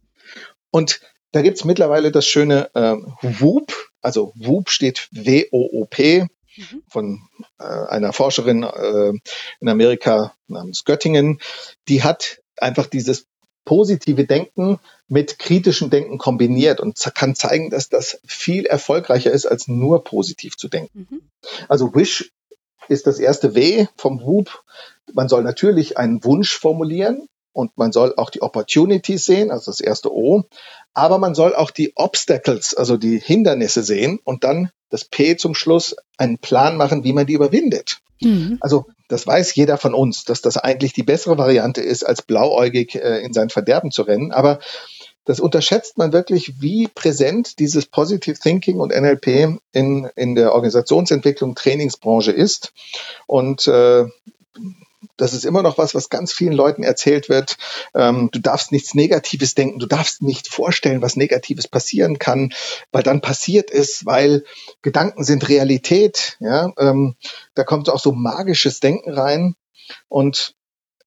[0.75, 1.01] Und
[1.31, 6.83] da gibt's mittlerweile das schöne äh, WOOP, also WOOP steht W-O-O-P, Mhm.
[6.87, 7.21] von
[7.59, 9.13] äh, einer Forscherin äh,
[9.59, 11.39] in Amerika namens Göttingen.
[11.87, 13.27] Die hat einfach dieses
[13.65, 19.67] positive Denken mit kritischem Denken kombiniert und kann zeigen, dass das viel erfolgreicher ist, als
[19.67, 21.07] nur positiv zu denken.
[21.09, 21.21] Mhm.
[21.69, 22.31] Also Wish
[22.89, 24.63] ist das erste W vom WUP.
[25.13, 29.79] Man soll natürlich einen Wunsch formulieren und man soll auch die Opportunities sehen, also das
[29.79, 30.43] erste O.
[30.93, 35.55] Aber man soll auch die Obstacles, also die Hindernisse sehen und dann das P zum
[35.55, 37.99] Schluss einen Plan machen, wie man die überwindet.
[38.21, 38.57] Mhm.
[38.61, 42.95] Also das weiß jeder von uns, dass das eigentlich die bessere Variante ist, als blauäugig
[42.95, 44.31] äh, in sein Verderben zu rennen.
[44.31, 44.57] Aber
[45.23, 51.53] das unterschätzt man wirklich, wie präsent dieses Positive Thinking und NLP in, in der Organisationsentwicklung,
[51.53, 52.73] Trainingsbranche ist.
[53.27, 54.05] Und äh,
[55.17, 57.57] das ist immer noch was, was ganz vielen Leuten erzählt wird.
[57.93, 62.53] Ähm, du darfst nichts Negatives denken, du darfst nicht vorstellen, was Negatives passieren kann,
[62.91, 64.43] weil dann passiert es, weil
[64.81, 66.37] Gedanken sind Realität.
[66.39, 67.15] Ja, ähm,
[67.55, 69.55] da kommt auch so magisches Denken rein
[70.09, 70.55] und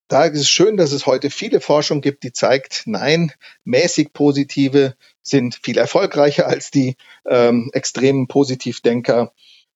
[0.07, 3.33] da ist es schön, dass es heute viele Forschung gibt, die zeigt, nein,
[3.65, 6.95] mäßig positive sind viel erfolgreicher als die
[7.25, 9.33] ähm, extremen Positivdenker.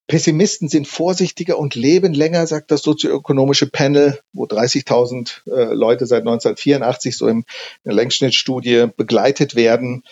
[0.07, 6.21] Pessimisten sind vorsichtiger und leben länger, sagt das sozioökonomische Panel, wo 30.000 äh, Leute seit
[6.21, 7.45] 1984 so in
[7.85, 10.03] der Längsschnittstudie begleitet werden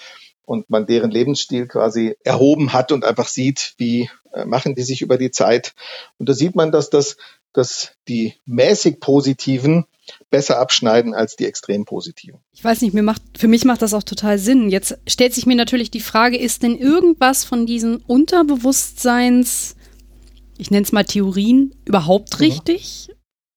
[0.46, 5.02] und man deren Lebensstil quasi erhoben hat und einfach sieht, wie äh, machen die sich
[5.02, 5.74] über die Zeit.
[6.18, 7.18] Und da sieht man, dass das,
[7.54, 9.86] dass die mäßig Positiven
[10.30, 12.40] besser abschneiden als die extrem positiven.
[12.54, 14.70] Ich weiß nicht, mir macht, für mich macht das auch total Sinn.
[14.70, 19.76] Jetzt stellt sich mir natürlich die Frage, ist denn irgendwas von diesen Unterbewusstseins
[20.60, 23.10] ich nenne es mal Theorien, überhaupt richtig?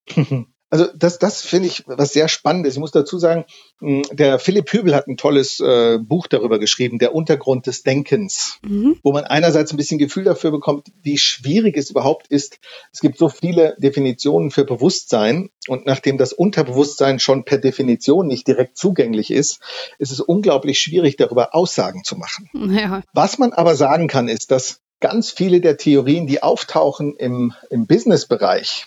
[0.72, 2.72] Also das, das finde ich was sehr Spannendes.
[2.72, 3.44] Ich muss dazu sagen,
[3.80, 8.56] hm, der Philipp Hübel hat ein tolles äh, Buch darüber geschrieben, der Untergrund des Denkens,
[8.66, 8.96] mhm.
[9.02, 12.58] wo man einerseits ein bisschen Gefühl dafür bekommt, wie schwierig es überhaupt ist.
[12.90, 18.48] Es gibt so viele Definitionen für Bewusstsein und nachdem das Unterbewusstsein schon per Definition nicht
[18.48, 19.60] direkt zugänglich ist,
[19.98, 22.48] ist es unglaublich schwierig, darüber Aussagen zu machen.
[22.74, 23.02] Ja.
[23.12, 27.86] Was man aber sagen kann, ist, dass ganz viele der Theorien, die auftauchen im, im
[27.86, 28.86] Business-Bereich,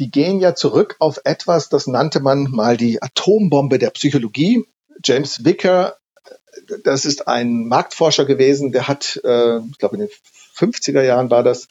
[0.00, 4.64] die gehen ja zurück auf etwas, das nannte man mal die Atombombe der Psychologie.
[5.04, 5.98] James Wicker,
[6.82, 10.10] das ist ein Marktforscher gewesen, der hat, äh, ich glaube in den
[10.54, 11.68] 50er Jahren war das,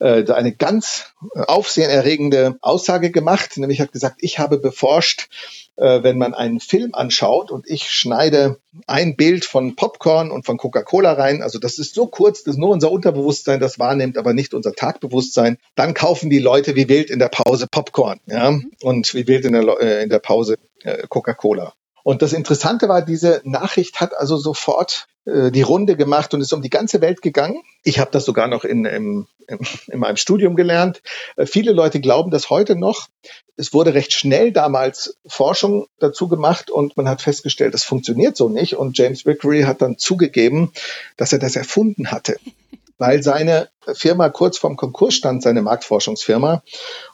[0.00, 5.28] äh, eine ganz aufsehenerregende Aussage gemacht, nämlich hat gesagt, ich habe beforscht,
[5.76, 10.56] äh, wenn man einen Film anschaut und ich schneide ein Bild von Popcorn und von
[10.56, 14.54] Coca-Cola rein, also das ist so kurz, dass nur unser Unterbewusstsein das wahrnimmt, aber nicht
[14.54, 19.26] unser Tagbewusstsein, dann kaufen die Leute wie wild in der Pause Popcorn, ja, und wie
[19.26, 21.74] wild in der, äh, in der Pause äh, Coca-Cola.
[22.04, 26.52] Und das Interessante war, diese Nachricht hat also sofort äh, die Runde gemacht und ist
[26.52, 27.62] um die ganze Welt gegangen.
[27.82, 31.02] Ich habe das sogar noch in, in, in meinem Studium gelernt.
[31.36, 33.08] Äh, viele Leute glauben das heute noch.
[33.56, 38.50] Es wurde recht schnell damals Forschung dazu gemacht und man hat festgestellt, das funktioniert so
[38.50, 38.74] nicht.
[38.74, 40.72] Und James Vickery hat dann zugegeben,
[41.16, 42.36] dass er das erfunden hatte
[42.98, 46.62] weil seine Firma kurz vorm Konkurs stand, seine Marktforschungsfirma.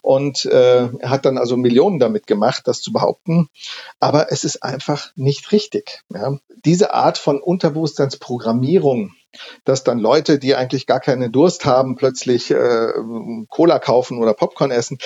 [0.02, 3.48] Und äh, er hat dann also Millionen damit gemacht, das zu behaupten.
[3.98, 6.02] Aber es ist einfach nicht richtig.
[6.12, 6.36] Ja.
[6.64, 9.12] Diese Art von Unterbewusstseinsprogrammierung,
[9.64, 12.92] dass dann Leute, die eigentlich gar keinen Durst haben, plötzlich äh,
[13.48, 14.98] Cola kaufen oder Popcorn essen,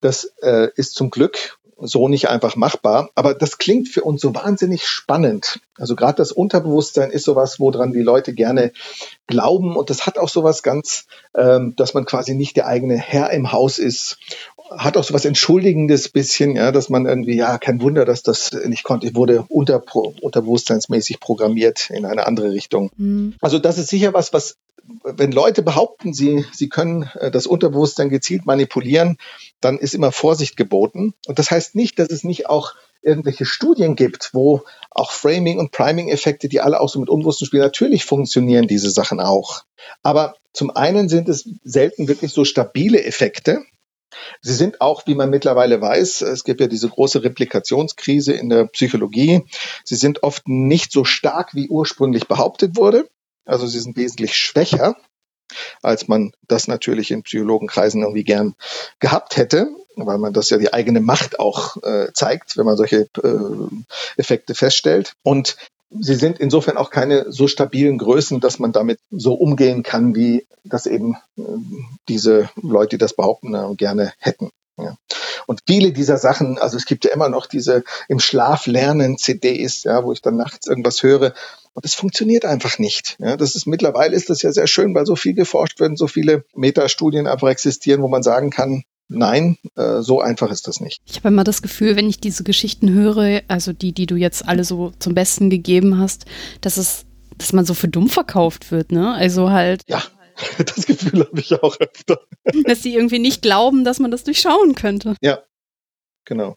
[0.00, 3.10] das äh, ist zum Glück so nicht einfach machbar.
[3.14, 5.60] Aber das klingt für uns so wahnsinnig spannend.
[5.76, 8.72] Also gerade das Unterbewusstsein ist sowas, woran die Leute gerne
[9.26, 9.76] glauben.
[9.76, 11.06] Und das hat auch sowas ganz,
[11.36, 14.18] ähm, dass man quasi nicht der eigene Herr im Haus ist.
[14.70, 18.82] Hat auch sowas Entschuldigendes bisschen, ja, dass man irgendwie, ja, kein Wunder, dass das nicht
[18.82, 19.06] konnte.
[19.06, 19.82] Ich wurde unter,
[20.20, 22.90] unterbewusstseinsmäßig programmiert in eine andere Richtung.
[22.96, 23.34] Mhm.
[23.40, 24.56] Also das ist sicher was, was
[25.04, 29.18] wenn Leute behaupten, sie, sie können äh, das Unterbewusstsein gezielt manipulieren,
[29.60, 31.14] dann ist immer Vorsicht geboten.
[31.26, 35.70] Und das heißt nicht, dass es nicht auch irgendwelche Studien gibt, wo auch Framing und
[35.70, 39.62] Priming-Effekte, die alle auch so mit Unbewussten spielen, natürlich funktionieren diese Sachen auch.
[40.02, 43.62] Aber zum einen sind es selten wirklich so stabile Effekte.
[44.40, 48.64] Sie sind auch, wie man mittlerweile weiß, es gibt ja diese große Replikationskrise in der
[48.64, 49.44] Psychologie.
[49.84, 53.08] Sie sind oft nicht so stark, wie ursprünglich behauptet wurde.
[53.48, 54.96] Also sie sind wesentlich schwächer,
[55.82, 58.54] als man das natürlich in Psychologenkreisen irgendwie gern
[59.00, 63.08] gehabt hätte, weil man das ja die eigene Macht auch äh, zeigt, wenn man solche
[63.22, 63.38] äh,
[64.16, 65.14] Effekte feststellt.
[65.22, 65.56] Und
[65.90, 70.46] sie sind insofern auch keine so stabilen Größen, dass man damit so umgehen kann, wie
[70.64, 71.42] das eben äh,
[72.08, 74.50] diese Leute, die das behaupten, äh, gerne hätten.
[74.76, 74.96] Ja.
[75.46, 79.82] Und viele dieser Sachen, also es gibt ja immer noch diese im Schlaf lernen CDs,
[79.84, 81.34] ja, wo ich dann nachts irgendwas höre.
[81.74, 83.16] Und es funktioniert einfach nicht.
[83.18, 86.06] Ja, das ist mittlerweile ist das ja sehr schön, weil so viel geforscht wird, so
[86.06, 91.00] viele Metastudien einfach existieren, wo man sagen kann, Nein, äh, so einfach ist das nicht.
[91.06, 94.46] Ich habe immer das Gefühl, wenn ich diese Geschichten höre, also die, die du jetzt
[94.46, 96.26] alle so zum Besten gegeben hast,
[96.60, 97.06] dass es,
[97.38, 99.14] dass man so für dumm verkauft wird, ne?
[99.14, 99.80] Also halt.
[99.86, 100.02] Ja,
[100.58, 102.20] Das Gefühl habe ich auch öfter.
[102.64, 105.16] Dass sie irgendwie nicht glauben, dass man das durchschauen könnte.
[105.20, 105.42] Ja,
[106.24, 106.56] genau.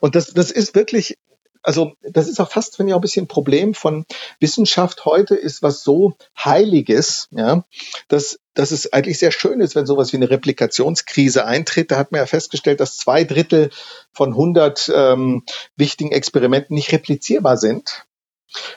[0.00, 1.16] Und das, das ist wirklich,
[1.62, 4.04] also das ist auch fast, finde ich, auch ein bisschen ein Problem von
[4.40, 7.64] Wissenschaft heute, ist was so Heiliges, ja,
[8.08, 11.90] dass, dass es eigentlich sehr schön ist, wenn sowas wie eine Replikationskrise eintritt.
[11.90, 13.70] Da hat man ja festgestellt, dass zwei Drittel
[14.12, 15.44] von 100 ähm,
[15.76, 18.04] wichtigen Experimenten nicht replizierbar sind.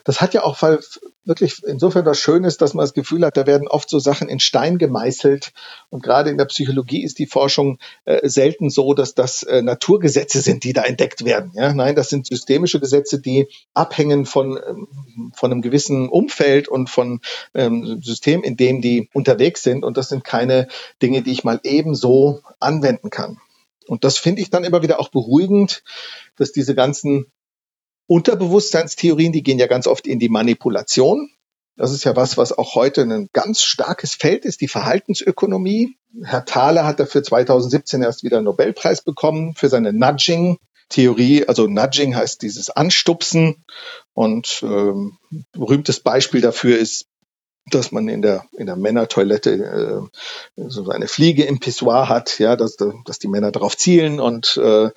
[0.03, 0.61] Das hat ja auch
[1.23, 4.39] wirklich insofern was Schönes, dass man das Gefühl hat, da werden oft so Sachen in
[4.39, 5.53] Stein gemeißelt.
[5.89, 10.41] Und gerade in der Psychologie ist die Forschung äh, selten so, dass das äh, Naturgesetze
[10.41, 11.51] sind, die da entdeckt werden.
[11.53, 11.73] Ja?
[11.73, 17.21] Nein, das sind systemische Gesetze, die abhängen von, ähm, von einem gewissen Umfeld und von
[17.53, 19.85] ähm, System, in dem die unterwegs sind.
[19.85, 20.67] Und das sind keine
[21.01, 23.37] Dinge, die ich mal ebenso anwenden kann.
[23.87, 25.83] Und das finde ich dann immer wieder auch beruhigend,
[26.37, 27.31] dass diese ganzen
[28.11, 31.29] Unterbewusstseinstheorien, die gehen ja ganz oft in die Manipulation.
[31.77, 35.95] Das ist ja was, was auch heute ein ganz starkes Feld ist, die Verhaltensökonomie.
[36.21, 41.47] Herr Thaler hat dafür 2017 erst wieder einen Nobelpreis bekommen für seine Nudging-Theorie.
[41.47, 43.63] Also Nudging heißt dieses Anstupsen.
[44.11, 45.17] Und ähm,
[45.53, 47.05] berühmtes Beispiel dafür ist,
[47.67, 50.09] dass man in der in der Männertoilette
[50.57, 54.57] äh, so eine Fliege im Pissoir hat, ja, dass, dass die Männer darauf zielen und
[54.57, 54.89] äh,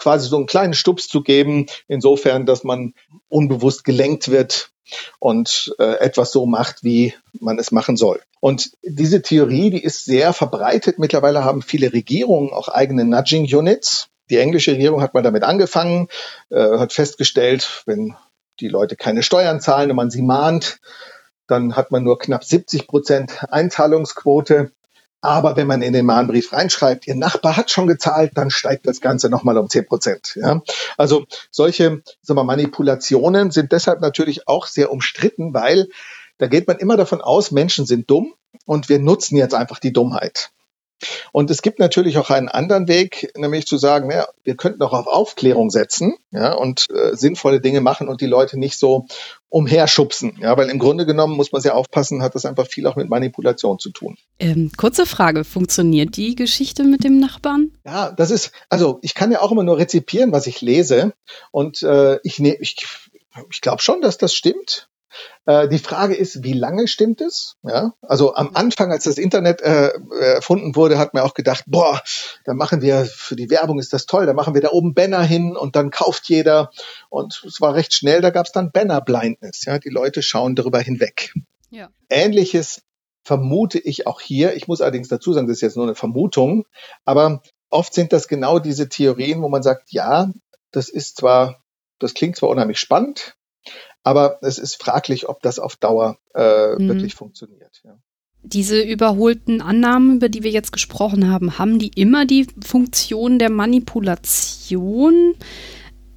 [0.00, 2.94] quasi so einen kleinen Stups zu geben, insofern, dass man
[3.28, 4.70] unbewusst gelenkt wird
[5.18, 8.20] und äh, etwas so macht, wie man es machen soll.
[8.40, 10.98] Und diese Theorie, die ist sehr verbreitet.
[10.98, 14.08] Mittlerweile haben viele Regierungen auch eigene Nudging Units.
[14.30, 16.08] Die englische Regierung hat mal damit angefangen,
[16.50, 18.16] äh, hat festgestellt, wenn
[18.60, 20.80] die Leute keine Steuern zahlen und man sie mahnt,
[21.46, 24.72] dann hat man nur knapp 70 Prozent Einzahlungsquote.
[25.20, 29.00] Aber wenn man in den Mahnbrief reinschreibt, Ihr Nachbar hat schon gezahlt, dann steigt das
[29.00, 30.36] Ganze nochmal um 10 Prozent.
[30.40, 30.62] Ja?
[30.96, 35.88] Also solche sagen wir, Manipulationen sind deshalb natürlich auch sehr umstritten, weil
[36.38, 39.92] da geht man immer davon aus, Menschen sind dumm und wir nutzen jetzt einfach die
[39.92, 40.50] Dummheit.
[41.32, 44.92] Und es gibt natürlich auch einen anderen Weg, nämlich zu sagen, ja, wir könnten auch
[44.92, 49.06] auf Aufklärung setzen ja, und äh, sinnvolle Dinge machen und die Leute nicht so
[49.50, 50.38] umherschubsen.
[50.40, 53.10] Ja, weil im Grunde genommen muss man sehr aufpassen, hat das einfach viel auch mit
[53.10, 54.16] Manipulation zu tun.
[54.38, 57.72] Ähm, kurze Frage, funktioniert die Geschichte mit dem Nachbarn?
[57.84, 61.12] Ja, das ist, also ich kann ja auch immer nur rezipieren, was ich lese.
[61.50, 62.76] Und äh, ich, ne, ich,
[63.50, 64.88] ich glaube schon, dass das stimmt.
[65.46, 67.56] Äh, die Frage ist, wie lange stimmt es?
[67.62, 72.02] Ja, also am Anfang, als das Internet äh, erfunden wurde, hat man auch gedacht, boah,
[72.44, 75.22] da machen wir für die Werbung ist das toll, da machen wir da oben Banner
[75.22, 76.70] hin und dann kauft jeder.
[77.08, 79.64] Und es war recht schnell, da gab es dann Banner Blindness.
[79.64, 81.32] Ja, die Leute schauen darüber hinweg.
[81.70, 81.88] Ja.
[82.08, 82.82] Ähnliches
[83.22, 84.54] vermute ich auch hier.
[84.54, 86.66] Ich muss allerdings dazu sagen, das ist jetzt nur eine Vermutung,
[87.04, 90.30] aber oft sind das genau diese Theorien, wo man sagt, ja,
[90.72, 91.62] das ist zwar,
[91.98, 93.36] das klingt zwar unheimlich spannend,
[94.02, 96.88] aber es ist fraglich, ob das auf Dauer äh, mhm.
[96.88, 97.80] wirklich funktioniert.
[97.84, 97.96] Ja.
[98.42, 103.50] Diese überholten Annahmen, über die wir jetzt gesprochen haben, haben die immer die Funktion der
[103.50, 105.34] Manipulation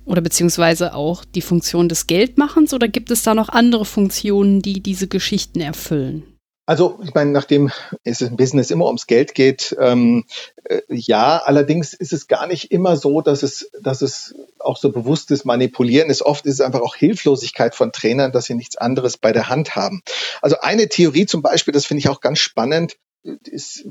[0.06, 4.82] oder beziehungsweise auch die Funktion des Geldmachens oder gibt es da noch andere Funktionen, die
[4.82, 6.33] diese Geschichten erfüllen?
[6.66, 7.72] Also ich meine, nachdem
[8.06, 10.24] es im Business immer ums Geld geht, ähm,
[10.64, 14.92] äh, ja, allerdings ist es gar nicht immer so, dass es, dass es auch so
[14.92, 16.22] bewusstes Manipulieren ist.
[16.22, 19.76] Oft ist es einfach auch Hilflosigkeit von Trainern, dass sie nichts anderes bei der Hand
[19.76, 20.04] haben.
[20.42, 23.86] Also eine Theorie zum Beispiel, das finde ich auch ganz spannend, ist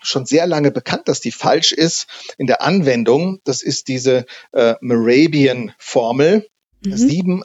[0.00, 2.06] schon sehr lange bekannt, dass die falsch ist
[2.36, 3.40] in der Anwendung.
[3.44, 6.46] Das ist diese äh, Morabian-Formel.
[6.84, 6.96] Mhm.
[6.96, 7.42] 7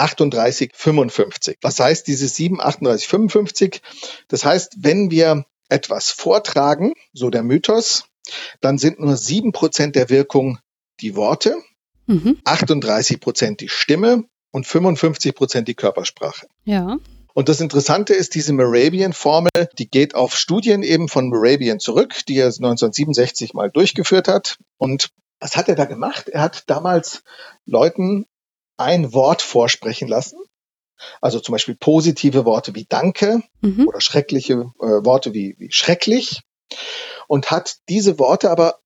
[0.00, 1.58] 38, 55.
[1.62, 3.82] Was heißt dieses 7, 38, 55?
[4.28, 8.04] Das heißt, wenn wir etwas vortragen, so der Mythos,
[8.60, 10.58] dann sind nur 7% der Wirkung
[11.00, 11.54] die Worte,
[12.06, 12.38] mhm.
[12.44, 16.46] 38% die Stimme und 55% die Körpersprache.
[16.64, 16.98] Ja.
[17.32, 22.36] Und das Interessante ist, diese Morabian-Formel, die geht auf Studien eben von Morabian zurück, die
[22.36, 24.58] er 1967 mal durchgeführt hat.
[24.78, 26.28] Und was hat er da gemacht?
[26.28, 27.22] Er hat damals
[27.66, 28.26] Leuten
[28.80, 30.38] ein Wort vorsprechen lassen.
[31.20, 33.86] Also zum Beispiel positive Worte wie Danke mhm.
[33.88, 36.42] oder schreckliche äh, Worte wie, wie schrecklich
[37.26, 38.80] und hat diese Worte aber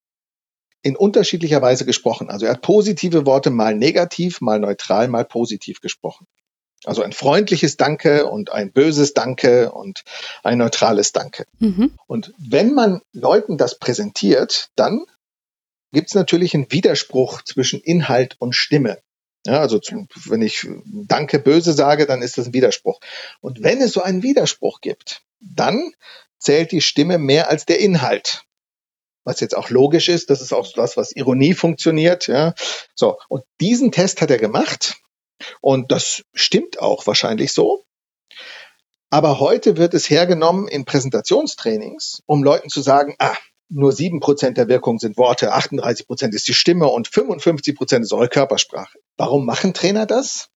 [0.82, 2.28] in unterschiedlicher Weise gesprochen.
[2.28, 6.26] Also er hat positive Worte mal negativ, mal neutral, mal positiv gesprochen.
[6.84, 10.04] Also ein freundliches Danke und ein böses Danke und
[10.42, 11.46] ein neutrales Danke.
[11.58, 11.94] Mhm.
[12.06, 15.06] Und wenn man Leuten das präsentiert, dann
[15.92, 18.98] gibt es natürlich einen Widerspruch zwischen Inhalt und Stimme.
[19.46, 23.00] Ja, also zum, wenn ich Danke böse sage, dann ist das ein Widerspruch.
[23.40, 25.92] Und wenn es so einen Widerspruch gibt, dann
[26.38, 28.44] zählt die Stimme mehr als der Inhalt.
[29.24, 32.26] Was jetzt auch logisch ist, das ist auch das, was Ironie funktioniert.
[32.26, 32.54] Ja.
[32.94, 34.96] So, und diesen Test hat er gemacht.
[35.60, 37.84] Und das stimmt auch wahrscheinlich so.
[39.10, 43.36] Aber heute wird es hergenommen in Präsentationstrainings, um Leuten zu sagen, ah,
[43.68, 48.04] nur sieben Prozent der Wirkung sind Worte, 38 Prozent ist die Stimme und 55 Prozent
[48.04, 48.98] ist eure Körpersprache.
[49.16, 50.48] Warum machen Trainer das?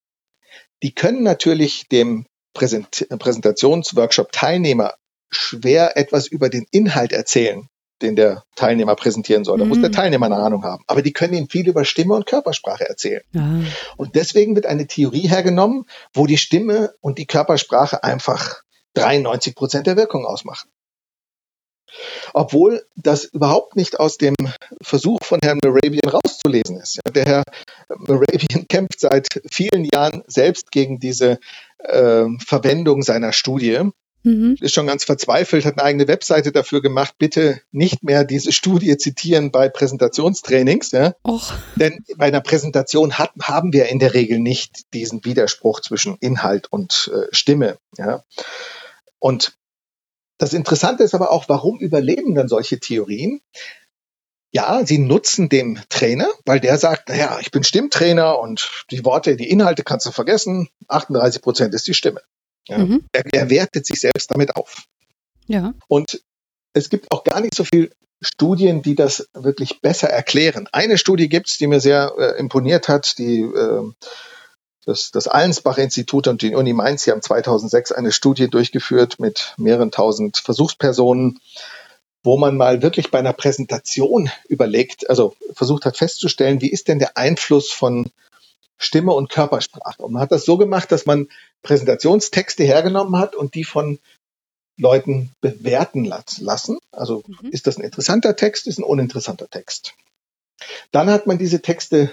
[0.82, 4.94] Die können natürlich dem Präsent Präsentationsworkshop-Teilnehmer
[5.30, 7.68] schwer etwas über den Inhalt erzählen,
[8.02, 9.58] den der Teilnehmer präsentieren soll.
[9.58, 9.70] Da mhm.
[9.70, 9.94] muss der mhm.
[9.94, 10.84] Teilnehmer eine Ahnung haben.
[10.86, 13.22] Aber die können ihm viel über Stimme und Körpersprache erzählen.
[13.32, 13.60] Ja.
[13.96, 18.62] Und deswegen wird eine Theorie hergenommen, wo die Stimme und die Körpersprache einfach
[18.94, 20.70] 93 Prozent der Wirkung ausmachen
[22.34, 24.34] obwohl das überhaupt nicht aus dem
[24.82, 27.00] Versuch von Herrn Moravian rauszulesen ist.
[27.14, 27.42] Der Herr
[27.96, 31.38] Moravian kämpft seit vielen Jahren selbst gegen diese
[31.78, 33.90] äh, Verwendung seiner Studie.
[34.24, 34.56] Mhm.
[34.60, 37.14] Ist schon ganz verzweifelt, hat eine eigene Webseite dafür gemacht.
[37.18, 40.90] Bitte nicht mehr diese Studie zitieren bei Präsentationstrainings.
[40.90, 41.14] Ja?
[41.24, 41.52] Och.
[41.76, 46.66] Denn bei einer Präsentation hat, haben wir in der Regel nicht diesen Widerspruch zwischen Inhalt
[46.70, 47.78] und äh, Stimme.
[47.96, 48.24] Ja?
[49.20, 49.56] Und
[50.38, 53.40] das Interessante ist aber auch, warum überleben dann solche Theorien?
[54.50, 59.36] Ja, sie nutzen dem Trainer, weil der sagt, naja, ich bin Stimmtrainer und die Worte,
[59.36, 60.68] die Inhalte kannst du vergessen.
[60.88, 62.22] 38 Prozent ist die Stimme.
[62.66, 63.04] Ja, mhm.
[63.12, 64.84] er, er wertet sich selbst damit auf.
[65.46, 65.74] Ja.
[65.88, 66.22] Und
[66.72, 70.68] es gibt auch gar nicht so viel Studien, die das wirklich besser erklären.
[70.72, 73.92] Eine Studie gibt es, die mir sehr äh, imponiert hat, die äh,
[74.88, 79.90] das, das Allensbach-Institut und die Uni Mainz, die haben 2006 eine Studie durchgeführt mit mehreren
[79.90, 81.40] tausend Versuchspersonen,
[82.22, 86.98] wo man mal wirklich bei einer Präsentation überlegt, also versucht hat festzustellen, wie ist denn
[86.98, 88.10] der Einfluss von
[88.78, 90.02] Stimme und Körpersprache.
[90.02, 91.28] Und man hat das so gemacht, dass man
[91.62, 93.98] Präsentationstexte hergenommen hat und die von
[94.78, 96.78] Leuten bewerten lassen.
[96.92, 97.50] Also mhm.
[97.50, 99.92] ist das ein interessanter Text, ist ein uninteressanter Text.
[100.92, 102.10] Dann hat man diese Texte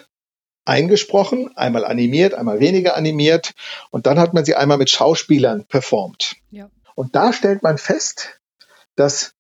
[0.66, 3.54] eingesprochen, einmal animiert, einmal weniger animiert
[3.92, 6.36] und dann hat man sie einmal mit Schauspielern performt.
[6.52, 6.70] Ja.
[6.96, 8.40] Und da stellt man fest,
[8.96, 9.34] dass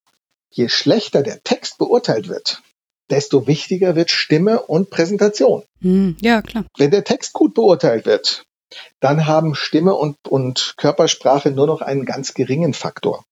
[0.49, 2.61] je schlechter der Text beurteilt wird,
[3.09, 5.63] desto wichtiger wird Stimme und Präsentation.
[5.82, 6.65] Hm, ja, klar.
[6.78, 8.45] Wenn der Text gut beurteilt wird,
[8.99, 13.26] dann haben Stimme und, und Körpersprache nur noch einen ganz geringen Faktor.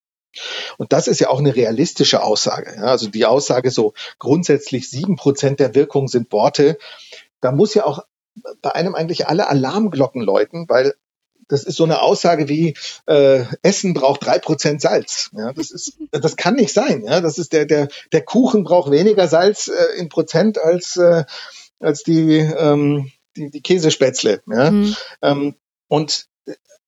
[0.77, 2.73] Und das ist ja auch eine realistische Aussage.
[2.75, 6.77] Ja, also die Aussage so grundsätzlich sieben Prozent der Wirkung sind Worte
[7.43, 7.99] da muss ja auch
[8.61, 10.95] bei einem eigentlich alle Alarmglocken läuten, weil
[11.49, 12.75] das ist so eine Aussage wie
[13.05, 15.29] äh, Essen braucht drei Prozent Salz.
[15.33, 17.03] Ja, das ist, das kann nicht sein.
[17.05, 21.25] Ja, das ist der der der Kuchen braucht weniger Salz äh, in Prozent als äh,
[21.79, 24.41] als die ähm, die, die Käsespätzle.
[24.47, 24.95] Ja, mhm.
[25.21, 25.55] ähm,
[25.87, 26.27] und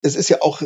[0.02, 0.62] es ist ja auch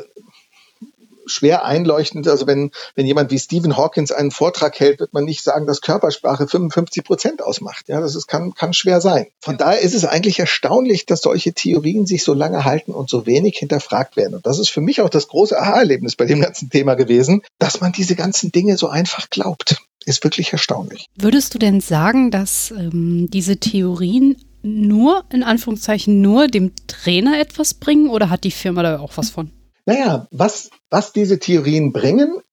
[1.30, 2.28] schwer einleuchtend.
[2.28, 5.82] Also wenn, wenn jemand wie Stephen Hawkins einen Vortrag hält, wird man nicht sagen, dass
[5.82, 7.88] Körpersprache 55 Prozent ausmacht.
[7.88, 9.28] Ja, das ist, kann, kann schwer sein.
[9.40, 13.26] Von daher ist es eigentlich erstaunlich, dass solche Theorien sich so lange halten und so
[13.26, 14.36] wenig hinterfragt werden.
[14.36, 17.82] Und das ist für mich auch das große Aha-Erlebnis bei dem ganzen Thema gewesen, dass
[17.82, 19.78] man diese ganzen Dinge so einfach glaubt.
[20.06, 21.06] Ist wirklich erstaunlich.
[21.18, 27.74] Würdest du denn sagen, dass ähm, diese Theorien nur, in Anführungszeichen, nur dem Trainer etwas
[27.74, 29.52] bringen oder hat die Firma da auch was von?
[29.90, 32.44] Naja, was, was diese Theorien bringen,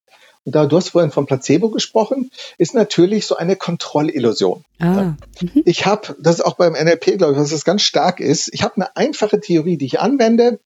[0.44, 4.64] und da du hast vorhin von Placebo gesprochen, ist natürlich so eine Kontrollillusion.
[4.78, 5.16] Ah.
[5.42, 5.62] Mhm.
[5.66, 8.62] Ich habe, das ist auch beim NLP, glaube ich, was das ganz stark ist, ich
[8.62, 10.60] habe eine einfache Theorie, die ich anwende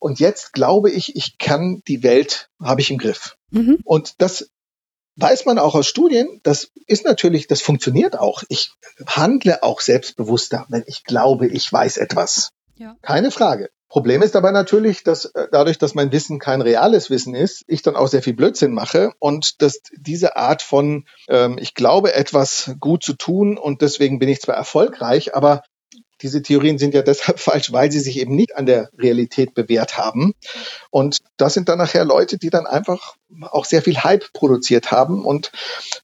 [0.00, 3.36] und jetzt glaube ich, ich kann die Welt, habe ich im Griff.
[3.50, 3.80] Mhm.
[3.84, 4.48] Und das
[5.16, 8.44] weiß man auch aus Studien, das ist natürlich, das funktioniert auch.
[8.48, 8.72] Ich
[9.06, 12.52] handle auch selbstbewusster, wenn ich glaube, ich weiß etwas.
[12.76, 12.96] Ja.
[13.02, 13.68] Keine Frage.
[13.94, 17.80] Problem ist aber natürlich, dass äh, dadurch, dass mein Wissen kein reales Wissen ist, ich
[17.80, 22.72] dann auch sehr viel Blödsinn mache und dass diese Art von, ähm, ich glaube etwas
[22.80, 25.62] gut zu tun und deswegen bin ich zwar erfolgreich, aber
[26.22, 29.96] diese Theorien sind ja deshalb falsch, weil sie sich eben nicht an der Realität bewährt
[29.96, 30.34] haben.
[30.90, 35.24] Und das sind dann nachher Leute, die dann einfach auch sehr viel Hype produziert haben
[35.24, 35.52] und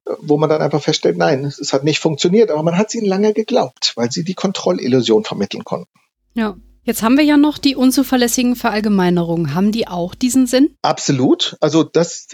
[0.07, 2.95] äh, wo man dann einfach feststellt, nein, es hat nicht funktioniert, aber man hat es
[2.95, 5.91] ihnen lange geglaubt, weil sie die Kontrollillusion vermitteln konnten.
[6.35, 9.55] Ja, Jetzt haben wir ja noch die unzuverlässigen Verallgemeinerungen.
[9.55, 10.77] Haben die auch diesen Sinn?
[10.83, 11.57] Absolut.
[11.61, 12.29] Also das,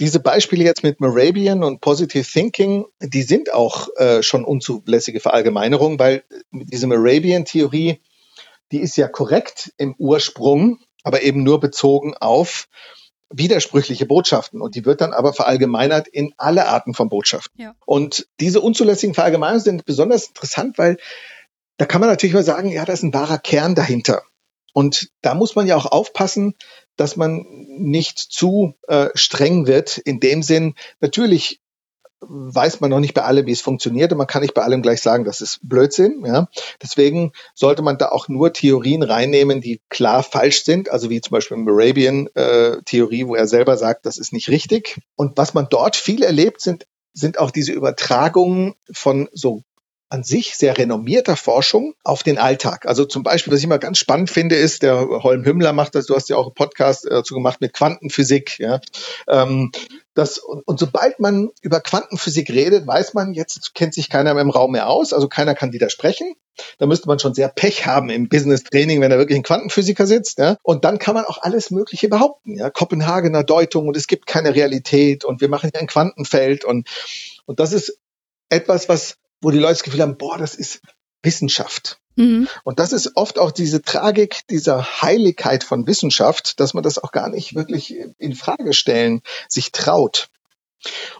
[0.00, 5.98] diese Beispiele jetzt mit Morabian und Positive Thinking, die sind auch äh, schon unzulässige Verallgemeinerungen,
[5.98, 8.00] weil diese Morabian-Theorie,
[8.72, 12.68] die ist ja korrekt im Ursprung, aber eben nur bezogen auf
[13.34, 17.60] widersprüchliche Botschaften und die wird dann aber verallgemeinert in alle Arten von Botschaften.
[17.60, 17.74] Ja.
[17.86, 20.98] Und diese unzulässigen Verallgemeinerungen sind besonders interessant, weil
[21.76, 24.22] da kann man natürlich mal sagen, ja, da ist ein wahrer Kern dahinter.
[24.72, 26.54] Und da muss man ja auch aufpassen,
[26.96, 29.98] dass man nicht zu äh, streng wird.
[29.98, 31.60] In dem Sinn, natürlich
[32.20, 34.80] weiß man noch nicht bei allem, wie es funktioniert und man kann nicht bei allem
[34.80, 36.24] gleich sagen, das ist Blödsinn.
[36.24, 36.48] Ja?
[36.80, 41.32] Deswegen sollte man da auch nur Theorien reinnehmen, die klar falsch sind, also wie zum
[41.32, 45.00] Beispiel Morabian-Theorie, äh, wo er selber sagt, das ist nicht richtig.
[45.16, 49.62] Und was man dort viel erlebt, sind sind auch diese Übertragungen von so
[50.12, 52.84] an sich sehr renommierter Forschung auf den Alltag.
[52.84, 56.04] Also zum Beispiel, was ich immer ganz spannend finde, ist, der Holm Hümmler macht das,
[56.04, 58.80] du hast ja auch einen Podcast dazu gemacht mit Quantenphysik, ja.
[59.26, 59.72] Ähm,
[60.12, 64.42] das, und, und sobald man über Quantenphysik redet, weiß man, jetzt kennt sich keiner mehr
[64.42, 66.34] im Raum mehr aus, also keiner kann widersprechen.
[66.76, 70.06] Da müsste man schon sehr Pech haben im Business Training, wenn da wirklich ein Quantenphysiker
[70.06, 70.38] sitzt.
[70.38, 70.58] Ja?
[70.62, 72.58] Und dann kann man auch alles Mögliche behaupten.
[72.58, 72.68] Ja?
[72.68, 76.86] Kopenhagener Deutung und es gibt keine Realität und wir machen hier ein Quantenfeld und,
[77.46, 77.98] und das ist
[78.50, 80.80] etwas, was wo die Leute das Gefühl haben, boah, das ist
[81.22, 81.98] Wissenschaft.
[82.16, 82.48] Mhm.
[82.64, 87.12] Und das ist oft auch diese Tragik dieser Heiligkeit von Wissenschaft, dass man das auch
[87.12, 90.28] gar nicht wirklich in Frage stellen sich traut.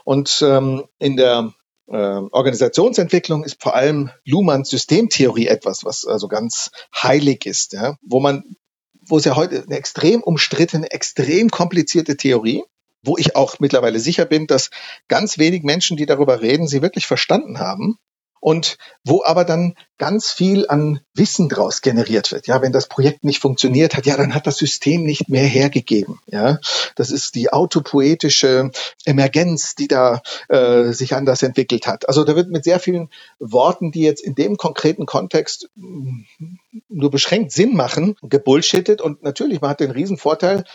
[0.03, 1.53] Und ähm, in der
[1.87, 8.19] äh, Organisationsentwicklung ist vor allem Luhmanns Systemtheorie etwas, was also ganz heilig ist, ja, wo
[8.19, 8.55] man,
[9.07, 12.63] wo es ja heute eine extrem umstrittene, extrem komplizierte Theorie,
[13.03, 14.69] wo ich auch mittlerweile sicher bin, dass
[15.07, 17.97] ganz wenig Menschen, die darüber reden, sie wirklich verstanden haben
[18.43, 22.45] und wo aber dann ganz viel an Wissen draus generiert wird.
[22.45, 26.19] Ja, wenn das Projekt nicht funktioniert hat, ja, dann hat das System nicht mehr hergegeben.
[26.27, 26.59] Ja,
[26.95, 28.71] das ist die autopoetische
[29.05, 32.09] Emergenz, die da äh, sich anders entwickelt hat.
[32.09, 36.23] Also da wird mit sehr vielen Worten, die jetzt in dem konkreten Kontext mm,
[36.89, 40.65] nur beschränkt Sinn machen, gebullshittet und natürlich man hat den Riesenvorteil,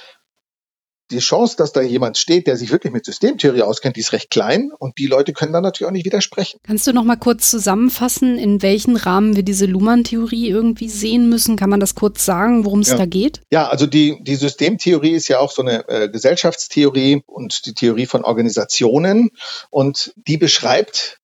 [1.11, 4.31] die Chance, dass da jemand steht, der sich wirklich mit Systemtheorie auskennt, die ist recht
[4.31, 6.61] klein und die Leute können dann natürlich auch nicht widersprechen.
[6.63, 11.57] Kannst du noch mal kurz zusammenfassen, in welchen Rahmen wir diese Luhmann-Theorie irgendwie sehen müssen?
[11.57, 12.97] Kann man das kurz sagen, worum es ja.
[12.97, 13.41] da geht?
[13.51, 18.07] Ja, also die, die Systemtheorie ist ja auch so eine äh, Gesellschaftstheorie und die Theorie
[18.07, 19.31] von Organisationen
[19.71, 21.19] und die beschreibt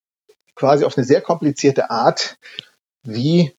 [0.55, 2.39] quasi auf eine sehr komplizierte Art,
[3.03, 3.53] wie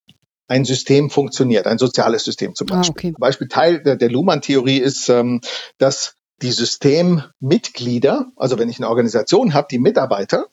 [0.48, 3.12] ein System funktioniert, ein soziales System zum ah, Beispiel.
[3.12, 3.16] Ah, okay.
[3.20, 5.42] Beispiel Teil der, der Luhmann-Theorie ist, ähm,
[5.78, 10.48] dass die Systemmitglieder, also wenn ich eine Organisation habe, die Mitarbeiter,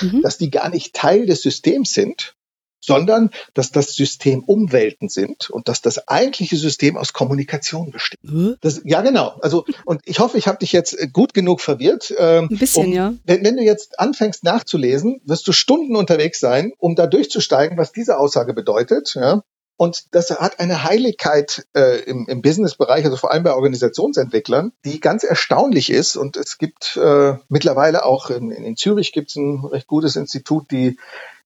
[0.00, 0.22] mhm.
[0.22, 2.34] dass die gar nicht Teil des Systems sind,
[2.80, 8.20] sondern dass das System Umwelten sind und dass das eigentliche System aus Kommunikation besteht.
[8.60, 9.36] Das, ja, genau.
[9.40, 12.14] Also und ich hoffe, ich habe dich jetzt äh, gut genug verwirrt.
[12.16, 13.14] Ähm, Ein bisschen, um, ja.
[13.24, 17.92] Wenn, wenn, du jetzt anfängst nachzulesen, wirst du Stunden unterwegs sein, um da durchzusteigen, was
[17.92, 19.14] diese Aussage bedeutet.
[19.14, 19.42] Ja?
[19.78, 24.98] Und das hat eine Heiligkeit äh, im, im Businessbereich, also vor allem bei Organisationsentwicklern, die
[24.98, 26.16] ganz erstaunlich ist.
[26.16, 30.72] Und es gibt äh, mittlerweile auch in, in Zürich gibt es ein recht gutes Institut,
[30.72, 30.98] die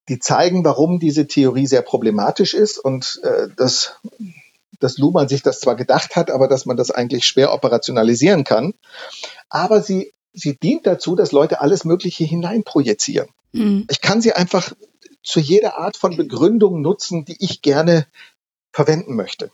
[0.09, 4.00] die zeigen, warum diese Theorie sehr problematisch ist und äh, dass,
[4.80, 8.74] dass Luhmann sich das zwar gedacht hat, aber dass man das eigentlich schwer operationalisieren kann.
[9.48, 13.28] Aber sie, sie dient dazu, dass Leute alles Mögliche hineinprojizieren.
[13.53, 13.86] Mhm.
[13.90, 14.72] Ich kann sie einfach
[15.22, 18.07] zu jeder Art von Begründung nutzen, die ich gerne
[18.72, 19.50] verwenden möchte.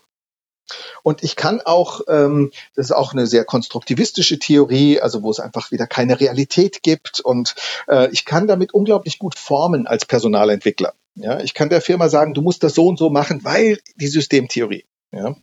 [1.03, 5.39] Und ich kann auch, ähm, das ist auch eine sehr konstruktivistische Theorie, also wo es
[5.39, 7.19] einfach wieder keine Realität gibt.
[7.19, 7.55] Und
[7.87, 10.93] äh, ich kann damit unglaublich gut formen als Personalentwickler.
[11.15, 14.07] Ja, ich kann der Firma sagen, du musst das so und so machen, weil die
[14.07, 14.85] Systemtheorie.
[15.11, 15.35] Ja,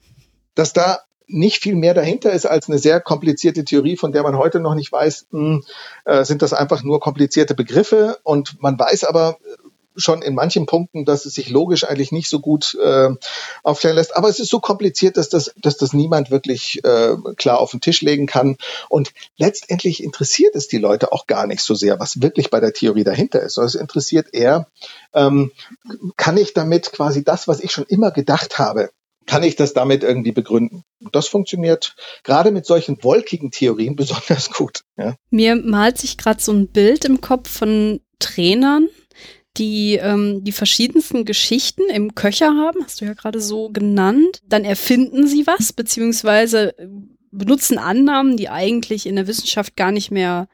[0.54, 4.38] dass da nicht viel mehr dahinter ist als eine sehr komplizierte Theorie, von der man
[4.38, 5.64] heute noch nicht weiß, mh, hm,
[6.04, 9.38] äh, sind das einfach nur komplizierte Begriffe und man weiß aber
[9.96, 13.08] schon in manchen Punkten, dass es sich logisch eigentlich nicht so gut äh,
[13.62, 14.16] aufklären lässt.
[14.16, 17.80] Aber es ist so kompliziert, dass das, dass das niemand wirklich äh, klar auf den
[17.80, 18.56] Tisch legen kann.
[18.88, 22.72] Und letztendlich interessiert es die Leute auch gar nicht so sehr, was wirklich bei der
[22.72, 23.54] Theorie dahinter ist.
[23.54, 24.68] Sondern es interessiert eher,
[25.14, 25.52] ähm,
[26.16, 28.90] kann ich damit quasi das, was ich schon immer gedacht habe,
[29.26, 30.84] kann ich das damit irgendwie begründen.
[31.12, 34.82] Das funktioniert gerade mit solchen wolkigen Theorien besonders gut.
[34.96, 35.16] Ja.
[35.30, 38.88] Mir malt sich gerade so ein Bild im Kopf von Trainern,
[39.58, 44.42] die ähm, die verschiedensten Geschichten im Köcher haben, hast du ja gerade so genannt.
[44.46, 46.74] Dann erfinden sie was, beziehungsweise
[47.30, 50.48] benutzen Annahmen, die eigentlich in der Wissenschaft gar nicht mehr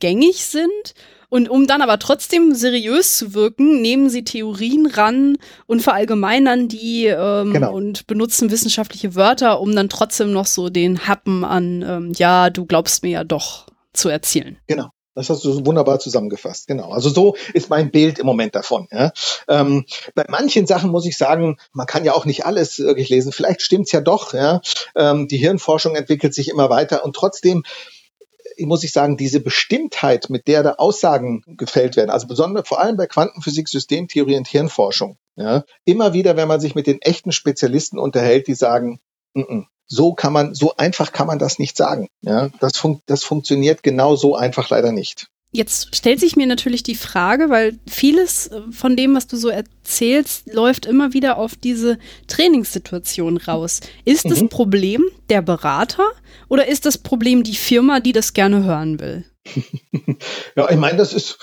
[0.00, 0.94] gängig sind.
[1.28, 7.06] Und um dann aber trotzdem seriös zu wirken, nehmen sie Theorien ran und verallgemeinern die
[7.06, 7.72] ähm, genau.
[7.72, 12.66] und benutzen wissenschaftliche Wörter, um dann trotzdem noch so den Happen an, ähm, ja, du
[12.66, 14.58] glaubst mir ja doch zu erzielen.
[14.66, 14.90] Genau.
[15.14, 16.90] Das hast du wunderbar zusammengefasst, genau.
[16.90, 18.88] Also so ist mein Bild im Moment davon.
[18.90, 19.12] Ja.
[19.48, 19.84] Ähm,
[20.14, 23.32] bei manchen Sachen muss ich sagen, man kann ja auch nicht alles wirklich lesen.
[23.32, 24.32] Vielleicht stimmt's ja doch.
[24.32, 24.60] Ja.
[24.96, 27.62] Ähm, die Hirnforschung entwickelt sich immer weiter und trotzdem
[28.58, 32.96] muss ich sagen, diese Bestimmtheit, mit der da Aussagen gefällt werden, also besonders vor allem
[32.96, 37.98] bei Quantenphysik, Systemtheorie und Hirnforschung, ja, immer wieder, wenn man sich mit den echten Spezialisten
[37.98, 39.00] unterhält, die sagen,
[39.34, 42.08] n -n, so kann man, so einfach kann man das nicht sagen.
[42.22, 45.26] Ja, das, fun das funktioniert genau so einfach leider nicht.
[45.54, 49.50] Jetzt stellt sich mir natürlich die Frage, weil vieles äh, von dem, was du so
[49.50, 53.80] erzählst, läuft immer wieder auf diese Trainingssituation raus.
[54.06, 54.30] Ist mhm.
[54.30, 56.06] das Problem der Berater
[56.48, 59.26] oder ist das Problem die Firma, die das gerne hören will?
[60.56, 61.38] ja, ich meine, das ist,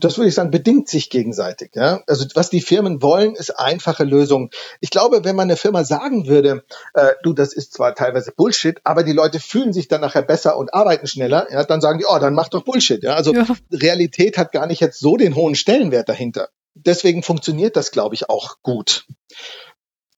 [0.00, 1.72] das würde ich sagen, bedingt sich gegenseitig.
[1.74, 2.02] Ja?
[2.06, 4.50] Also was die Firmen wollen, ist einfache Lösungen.
[4.80, 6.64] Ich glaube, wenn man eine Firma sagen würde,
[6.94, 10.56] äh, du, das ist zwar teilweise Bullshit, aber die Leute fühlen sich dann nachher besser
[10.56, 13.02] und arbeiten schneller, ja, dann sagen die, oh, dann mach doch Bullshit.
[13.02, 13.14] Ja?
[13.14, 13.46] Also ja.
[13.72, 16.48] Realität hat gar nicht jetzt so den hohen Stellenwert dahinter.
[16.74, 19.06] Deswegen funktioniert das, glaube ich, auch gut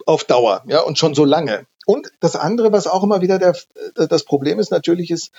[0.07, 1.67] auf Dauer, ja, und schon so lange.
[1.87, 3.57] Und das andere, was auch immer wieder der,
[3.95, 5.33] das Problem ist, natürlich ist,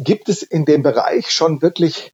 [0.00, 2.12] gibt es in dem Bereich schon wirklich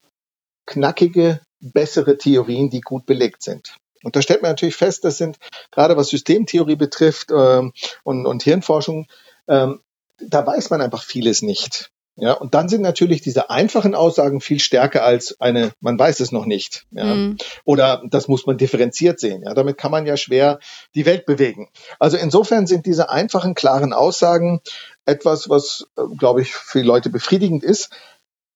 [0.66, 3.76] knackige, bessere Theorien, die gut belegt sind.
[4.03, 5.39] Und da stellt man natürlich fest, das sind
[5.70, 7.72] gerade was Systemtheorie betrifft ähm,
[8.03, 9.07] und, und Hirnforschung,
[9.49, 9.80] ähm,
[10.18, 11.91] da weiß man einfach vieles nicht.
[12.18, 16.32] Ja, und dann sind natürlich diese einfachen Aussagen viel stärker als eine, man weiß es
[16.32, 16.86] noch nicht.
[16.90, 17.36] Ja, mhm.
[17.64, 19.42] oder das muss man differenziert sehen.
[19.44, 20.58] Ja, damit kann man ja schwer
[20.94, 21.68] die Welt bewegen.
[21.98, 24.60] Also insofern sind diese einfachen, klaren Aussagen
[25.04, 27.90] etwas, was, äh, glaube ich, für die Leute befriedigend ist.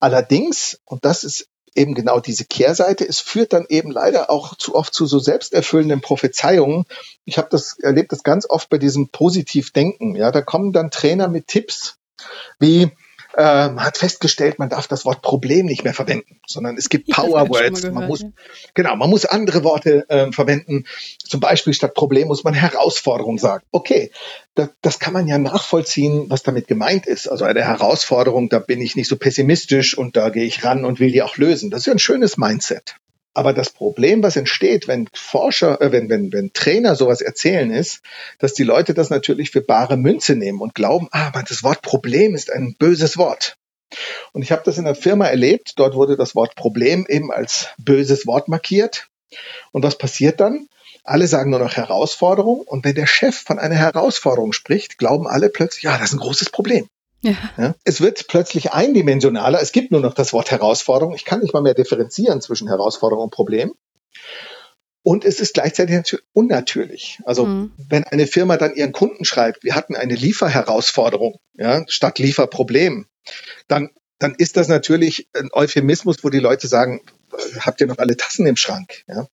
[0.01, 4.75] Allerdings, und das ist eben genau diese Kehrseite, es führt dann eben leider auch zu
[4.75, 6.85] oft zu so selbsterfüllenden Prophezeiungen.
[7.27, 10.17] Ich habe das erlebt das ganz oft bei diesem Positivdenken.
[10.17, 11.99] Ja, da kommen dann Trainer mit Tipps
[12.59, 12.91] wie
[13.37, 17.11] äh, man hat festgestellt, man darf das Wort Problem nicht mehr verwenden, sondern es gibt
[17.11, 17.83] Power Words.
[17.91, 18.29] man muss, ja.
[18.75, 20.85] genau, man muss andere Worte äh, verwenden.
[21.19, 23.65] Zum Beispiel statt Problem muss man Herausforderung sagen.
[23.71, 24.11] Okay,
[24.55, 27.29] das, das kann man ja nachvollziehen, was damit gemeint ist.
[27.29, 31.01] Also eine Herausforderung, da bin ich nicht so pessimistisch und da gehe ich ran und
[31.01, 31.71] will die auch lösen.
[31.71, 32.97] Das ist ja ein schönes Mindset.
[33.33, 38.03] Aber das Problem, was entsteht, wenn Forscher, äh, wenn, wenn, wenn Trainer sowas erzählen, ist,
[38.39, 42.35] dass die Leute das natürlich für bare Münze nehmen und glauben, ah, das Wort Problem
[42.35, 43.57] ist ein böses Wort.
[44.33, 45.75] Und ich habe das in der Firma erlebt.
[45.77, 49.09] Dort wurde das Wort Problem eben als böses Wort markiert.
[49.73, 50.69] Und was passiert dann?
[51.05, 52.61] Alle sagen nur noch Herausforderung.
[52.61, 56.21] Und wenn der Chef von einer Herausforderung spricht, glauben alle plötzlich, ja, das ist ein
[56.21, 56.89] großes Problem.
[57.23, 57.35] Ja.
[57.57, 57.75] ja.
[57.85, 59.61] Es wird plötzlich eindimensionaler.
[59.61, 61.15] Es gibt nur noch das Wort Herausforderung.
[61.15, 63.75] Ich kann nicht mal mehr differenzieren zwischen Herausforderung und Problem.
[65.03, 67.21] Und es ist gleichzeitig unnatürlich.
[67.25, 67.73] Also mhm.
[67.89, 73.07] wenn eine Firma dann ihren Kunden schreibt, wir hatten eine Lieferherausforderung ja, statt Lieferproblem,
[73.67, 77.01] dann, dann ist das natürlich ein Euphemismus, wo die Leute sagen,
[77.61, 79.05] habt ihr noch alle Tassen im Schrank?
[79.09, 79.27] Ja?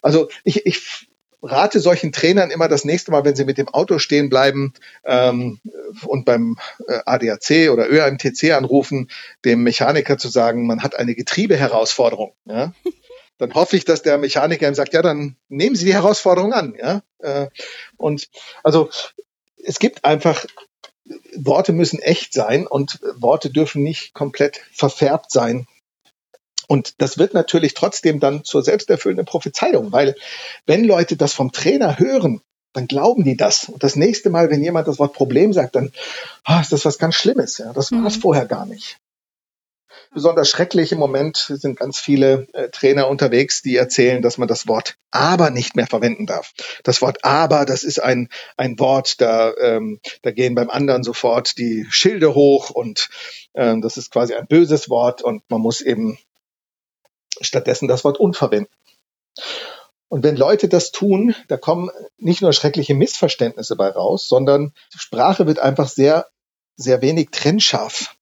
[0.00, 1.08] Also ich, ich
[1.44, 4.72] rate solchen Trainern immer das nächste Mal, wenn sie mit dem Auto stehen bleiben
[5.04, 5.60] ähm,
[6.06, 6.56] und beim
[6.88, 9.10] äh, ADAC oder ÖMTC anrufen,
[9.44, 12.32] dem Mechaniker zu sagen, man hat eine Getriebeherausforderung.
[12.46, 12.72] Ja?
[13.38, 16.76] Dann hoffe ich, dass der Mechaniker ihm sagt, ja, dann nehmen Sie die Herausforderung an.
[16.78, 17.02] Ja?
[17.18, 17.48] Äh,
[17.96, 18.28] und
[18.62, 18.90] also
[19.64, 20.46] es gibt einfach
[21.36, 25.66] Worte müssen echt sein und Worte dürfen nicht komplett verfärbt sein
[26.68, 30.14] und das wird natürlich trotzdem dann zur selbsterfüllenden Prophezeiung, weil
[30.66, 32.40] wenn Leute das vom Trainer hören,
[32.72, 33.68] dann glauben die das.
[33.68, 35.92] Und das nächste Mal, wenn jemand das Wort Problem sagt, dann
[36.48, 37.58] oh, ist das was ganz Schlimmes.
[37.58, 38.20] Ja, das war es mhm.
[38.20, 38.98] vorher gar nicht.
[40.12, 44.68] Besonders schrecklich im Moment sind ganz viele äh, Trainer unterwegs, die erzählen, dass man das
[44.68, 46.52] Wort aber nicht mehr verwenden darf.
[46.84, 51.58] Das Wort aber, das ist ein, ein Wort, da, ähm, da gehen beim anderen sofort
[51.58, 53.08] die Schilde hoch und
[53.54, 56.18] ähm, das ist quasi ein böses Wort und man muss eben
[57.40, 58.72] stattdessen das Wort unverwenden.
[60.08, 65.46] Und wenn Leute das tun, da kommen nicht nur schreckliche Missverständnisse bei raus, sondern Sprache
[65.46, 66.28] wird einfach sehr,
[66.76, 68.14] sehr wenig trennscharf.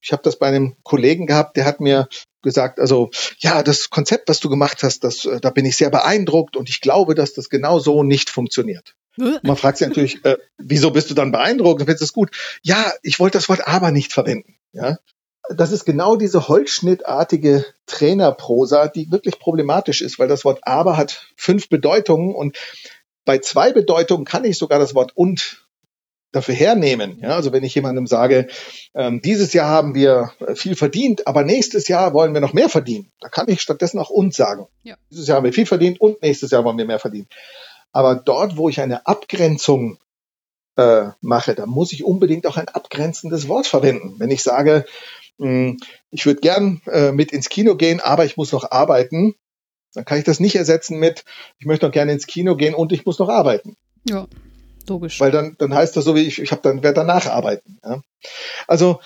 [0.00, 2.08] Ich habe das bei einem Kollegen gehabt, der hat mir
[2.42, 5.90] gesagt, also ja, das Konzept, was du gemacht hast, das, äh, da bin ich sehr
[5.90, 8.96] beeindruckt und ich glaube, dass das genau so nicht funktioniert.
[9.42, 11.80] man fragt sich natürlich, äh, wieso bist du dann beeindruckt?
[11.80, 12.30] Findest du es gut?
[12.62, 14.56] Ja, ich wollte das Wort aber nicht verwenden.
[14.72, 14.98] Ja,
[15.54, 21.26] das ist genau diese holzschnittartige Trainerprosa, die wirklich problematisch ist, weil das Wort aber hat
[21.36, 22.56] fünf Bedeutungen und
[23.24, 25.66] bei zwei Bedeutungen kann ich sogar das Wort und
[26.32, 27.18] dafür hernehmen.
[27.20, 28.46] Ja, also wenn ich jemandem sage,
[28.94, 33.10] ähm, dieses Jahr haben wir viel verdient, aber nächstes Jahr wollen wir noch mehr verdienen,
[33.20, 34.66] da kann ich stattdessen auch und sagen.
[34.84, 34.96] Ja.
[35.10, 37.28] Dieses Jahr haben wir viel verdient und nächstes Jahr wollen wir mehr verdienen.
[37.92, 39.98] Aber dort, wo ich eine Abgrenzung
[40.76, 44.14] äh, mache, da muss ich unbedingt auch ein abgrenzendes Wort verwenden.
[44.18, 44.84] Wenn ich sage,
[46.10, 49.34] ich würde gern äh, mit ins Kino gehen, aber ich muss noch arbeiten,
[49.94, 51.24] dann kann ich das nicht ersetzen mit,
[51.58, 53.76] ich möchte noch gerne ins Kino gehen und ich muss noch arbeiten.
[54.08, 54.28] Ja,
[54.88, 55.20] logisch.
[55.20, 57.78] Weil dann, dann heißt das so wie ich, ich habe dann werde danach arbeiten.
[57.84, 58.02] Ja?
[58.66, 59.00] Also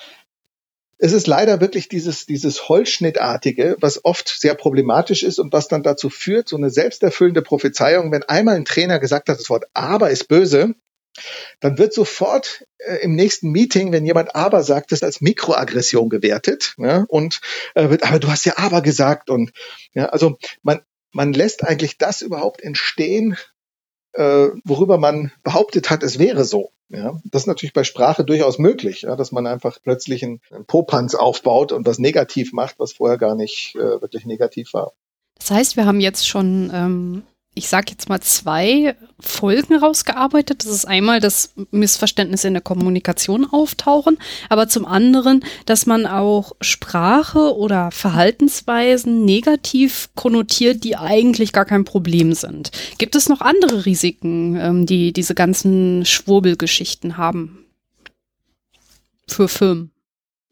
[0.97, 5.83] es ist leider wirklich dieses, dieses Holzschnittartige, was oft sehr problematisch ist und was dann
[5.83, 10.09] dazu führt, so eine selbsterfüllende Prophezeiung, wenn einmal ein Trainer gesagt hat, das Wort aber
[10.09, 10.75] ist böse,
[11.59, 16.75] dann wird sofort äh, im nächsten Meeting, wenn jemand aber sagt, das als Mikroaggression gewertet.
[16.77, 17.41] Ja, und
[17.73, 19.51] äh, wird, aber du hast ja aber gesagt und
[19.93, 20.81] ja, also man
[21.15, 23.37] man lässt eigentlich das überhaupt entstehen,
[24.13, 26.71] äh, worüber man behauptet hat, es wäre so.
[26.89, 30.65] Ja, das ist natürlich bei Sprache durchaus möglich, ja, dass man einfach plötzlich einen, einen
[30.65, 34.91] Popanz aufbaut und was negativ macht, was vorher gar nicht äh, wirklich negativ war.
[35.39, 37.23] Das heißt, wir haben jetzt schon ähm,
[37.55, 40.65] ich sage jetzt mal, zwei Folgen rausgearbeitet.
[40.65, 44.17] Das ist einmal, dass Missverständnisse in der Kommunikation auftauchen,
[44.49, 51.85] aber zum anderen, dass man auch Sprache oder Verhaltensweisen negativ konnotiert, die eigentlich gar kein
[51.85, 52.71] Problem sind.
[52.97, 57.65] Gibt es noch andere Risiken, ähm, die diese ganzen Schwurbelgeschichten haben
[59.27, 59.94] für Firmen?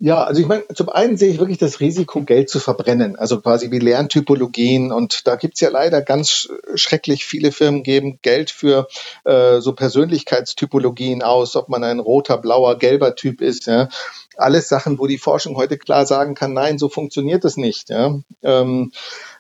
[0.06, 3.40] Ja, also ich meine, zum einen sehe ich wirklich das Risiko, Geld zu verbrennen, also
[3.40, 4.92] quasi wie Lerntypologien.
[4.92, 8.90] Und da gibt's ja leider ganz schrecklich viele Firmen geben Geld für
[9.24, 13.68] äh, so Persönlichkeitstypologien aus, ob man ein roter, blauer, gelber Typ ist.
[13.68, 13.88] Ja.
[14.36, 17.90] Alles Sachen, wo die Forschung heute klar sagen kann, nein, so funktioniert das nicht.
[17.90, 18.20] Ja.
[18.42, 18.92] Ähm,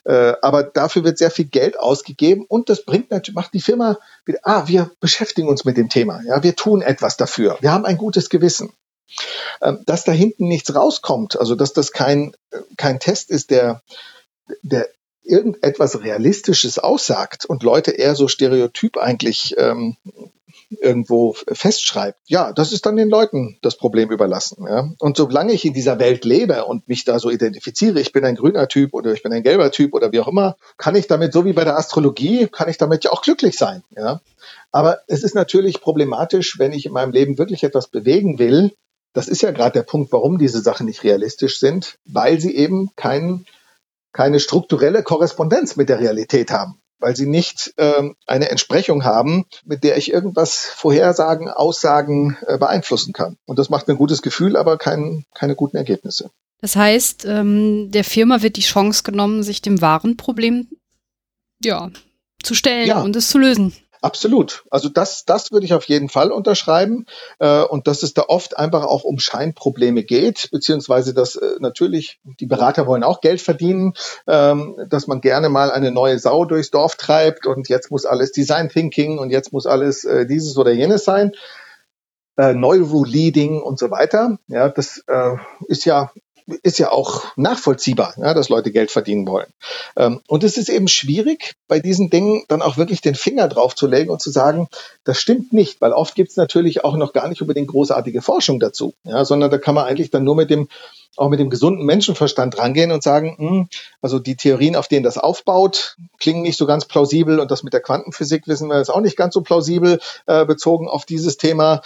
[0.06, 3.98] äh, aber dafür wird sehr viel Geld ausgegeben und das bringt natürlich, macht die Firma
[4.24, 7.86] wieder, ah, wir beschäftigen uns mit dem Thema, ja, wir tun etwas dafür, wir haben
[7.86, 8.72] ein gutes Gewissen.
[9.62, 12.36] Ähm, dass da hinten nichts rauskommt, also dass das kein,
[12.78, 13.82] kein Test ist, der,
[14.62, 14.88] der
[15.24, 19.96] irgendetwas Realistisches aussagt und Leute eher so stereotyp eigentlich ähm,
[20.82, 24.66] irgendwo festschreibt, ja, das ist dann den Leuten das Problem überlassen.
[24.68, 24.90] Ja?
[25.00, 28.36] Und solange ich in dieser Welt lebe und mich da so identifiziere, ich bin ein
[28.36, 31.34] grüner Typ oder ich bin ein gelber Typ oder wie auch immer, kann ich damit,
[31.34, 33.84] so wie bei der Astrologie, kann ich damit ja auch glücklich sein.
[33.96, 34.22] Ja?
[34.72, 38.74] Aber es ist natürlich problematisch, wenn ich in meinem Leben wirklich etwas bewegen will,
[39.14, 42.90] das ist ja gerade der Punkt, warum diese Sachen nicht realistisch sind, weil sie eben
[42.96, 43.46] kein,
[44.12, 49.84] keine strukturelle Korrespondenz mit der Realität haben, weil sie nicht ähm, eine Entsprechung haben, mit
[49.84, 53.38] der ich irgendwas vorhersagen, aussagen, äh, beeinflussen kann.
[53.46, 56.32] Und das macht ein gutes Gefühl, aber kein, keine guten Ergebnisse.
[56.62, 60.70] Das heißt, ähm, der Firma wird die Chance genommen, sich dem wahren Problem
[61.64, 61.92] ja,
[62.42, 63.02] zu stellen ja.
[63.02, 63.74] und es zu lösen.
[64.04, 64.66] Absolut.
[64.70, 67.06] Also das, das würde ich auf jeden Fall unterschreiben.
[67.40, 72.20] Äh, und dass es da oft einfach auch um Scheinprobleme geht, beziehungsweise dass äh, natürlich
[72.26, 73.94] die Berater wollen auch Geld verdienen,
[74.28, 78.34] ähm, dass man gerne mal eine neue Sau durchs Dorf treibt und jetzt muss alles
[78.34, 81.32] Design Thinking und jetzt muss alles äh, dieses oder jenes sein.
[82.36, 84.38] Äh, Neuro-Leading und so weiter.
[84.48, 86.12] Ja, das äh, ist ja
[86.64, 89.48] ist ja auch nachvollziehbar, ja, dass Leute Geld verdienen wollen.
[89.96, 93.76] Ähm, und es ist eben schwierig, bei diesen Dingen dann auch wirklich den Finger drauf
[93.76, 94.68] zu legen und zu sagen,
[95.04, 98.60] das stimmt nicht, weil oft gibt es natürlich auch noch gar nicht unbedingt großartige Forschung
[98.60, 100.68] dazu, ja, sondern da kann man eigentlich dann nur mit dem
[101.16, 103.70] auch mit dem gesunden Menschenverstand rangehen und sagen, mh, hm,
[104.02, 107.74] also die Theorien, auf denen das aufbaut, klingen nicht so ganz plausibel und das mit
[107.74, 111.82] der Quantenphysik wissen wir ist auch nicht ganz so plausibel äh, bezogen auf dieses Thema.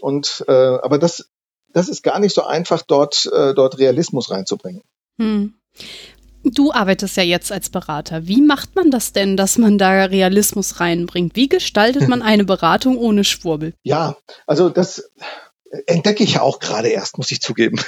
[0.00, 1.28] Und äh, aber das
[1.72, 4.82] das ist gar nicht so einfach, dort, äh, dort Realismus reinzubringen.
[5.18, 5.54] Hm.
[6.44, 8.26] Du arbeitest ja jetzt als Berater.
[8.26, 11.36] Wie macht man das denn, dass man da Realismus reinbringt?
[11.36, 13.74] Wie gestaltet man eine Beratung ohne Schwurbel?
[13.84, 14.16] Ja,
[14.46, 15.12] also das,
[15.86, 17.80] entdecke ich ja auch gerade erst, muss ich zugeben.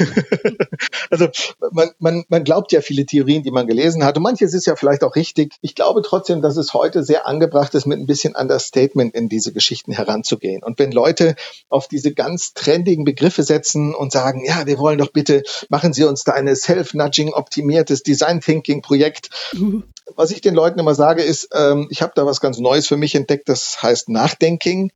[1.11, 1.29] also
[1.71, 4.75] man, man, man glaubt ja viele Theorien, die man gelesen hat und manches ist ja
[4.75, 5.55] vielleicht auch richtig.
[5.61, 9.53] Ich glaube trotzdem, dass es heute sehr angebracht ist, mit ein bisschen Understatement in diese
[9.53, 10.63] Geschichten heranzugehen.
[10.63, 11.35] Und wenn Leute
[11.69, 16.05] auf diese ganz trendigen Begriffe setzen und sagen, ja, wir wollen doch bitte, machen Sie
[16.05, 19.85] uns da eine Self-Nudging optimiertes Design Thinking Projekt, mhm
[20.17, 22.97] was ich den Leuten immer sage, ist, ähm, ich habe da was ganz Neues für
[22.97, 24.93] mich entdeckt, das heißt Nachdenking.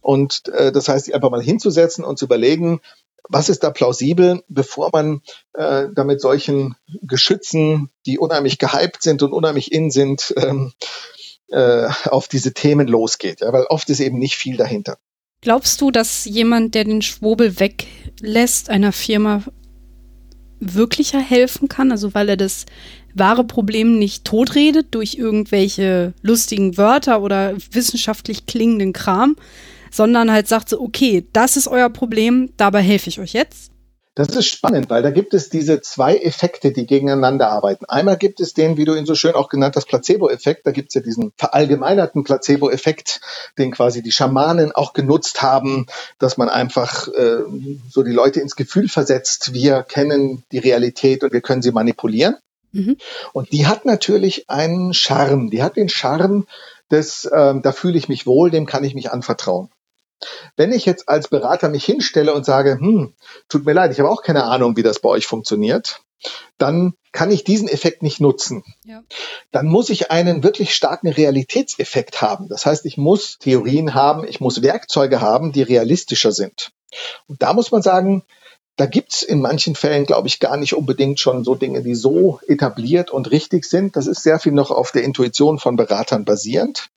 [0.00, 2.80] Und äh, das heißt, einfach mal hinzusetzen und zu überlegen,
[3.28, 5.22] was ist da plausibel, bevor man
[5.54, 10.72] äh, damit solchen Geschützen, die unheimlich gehypt sind und unheimlich in sind, ähm,
[11.48, 13.40] äh, auf diese Themen losgeht.
[13.40, 14.98] Ja, weil oft ist eben nicht viel dahinter.
[15.42, 19.42] Glaubst du, dass jemand, der den Schwurbel weglässt, einer Firma
[20.60, 21.90] wirklicher helfen kann?
[21.90, 22.66] Also weil er das
[23.14, 29.36] wahre Problem nicht totredet durch irgendwelche lustigen Wörter oder wissenschaftlich klingenden Kram,
[29.90, 33.72] sondern halt sagt so, okay, das ist euer Problem, dabei helfe ich euch jetzt.
[34.16, 37.84] Das ist spannend, weil da gibt es diese zwei Effekte, die gegeneinander arbeiten.
[37.84, 40.66] Einmal gibt es den, wie du ihn so schön auch genannt hast, Placebo-Effekt.
[40.66, 43.20] Da gibt es ja diesen verallgemeinerten Placebo-Effekt,
[43.56, 45.86] den quasi die Schamanen auch genutzt haben,
[46.18, 47.44] dass man einfach äh,
[47.88, 52.36] so die Leute ins Gefühl versetzt, wir kennen die Realität und wir können sie manipulieren.
[52.72, 52.96] Mhm.
[53.32, 55.50] Und die hat natürlich einen Charme.
[55.50, 56.46] Die hat den Charme
[56.90, 59.70] des, ähm, da fühle ich mich wohl, dem kann ich mich anvertrauen.
[60.56, 63.14] Wenn ich jetzt als Berater mich hinstelle und sage, hm,
[63.48, 66.02] tut mir leid, ich habe auch keine Ahnung, wie das bei euch funktioniert,
[66.58, 68.62] dann kann ich diesen Effekt nicht nutzen.
[68.84, 69.02] Ja.
[69.50, 72.48] Dann muss ich einen wirklich starken Realitätseffekt haben.
[72.48, 76.72] Das heißt, ich muss Theorien haben, ich muss Werkzeuge haben, die realistischer sind.
[77.26, 78.24] Und da muss man sagen,
[78.76, 82.40] da gibt's in manchen Fällen, glaube ich, gar nicht unbedingt schon so Dinge, die so
[82.46, 83.96] etabliert und richtig sind.
[83.96, 86.88] Das ist sehr viel noch auf der Intuition von Beratern basierend.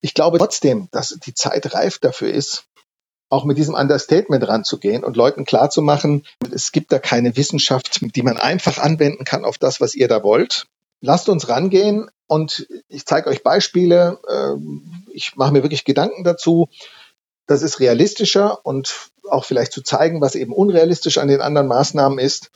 [0.00, 2.64] Ich glaube trotzdem, dass die Zeit reif dafür ist,
[3.30, 8.36] auch mit diesem Understatement ranzugehen und Leuten klarzumachen, es gibt da keine Wissenschaft, die man
[8.36, 10.66] einfach anwenden kann auf das, was ihr da wollt.
[11.00, 14.20] Lasst uns rangehen und ich zeige euch Beispiele.
[14.30, 16.68] Ähm, ich mache mir wirklich Gedanken dazu.
[17.46, 22.18] Das ist realistischer und auch vielleicht zu zeigen, was eben unrealistisch an den anderen Maßnahmen
[22.18, 22.50] ist.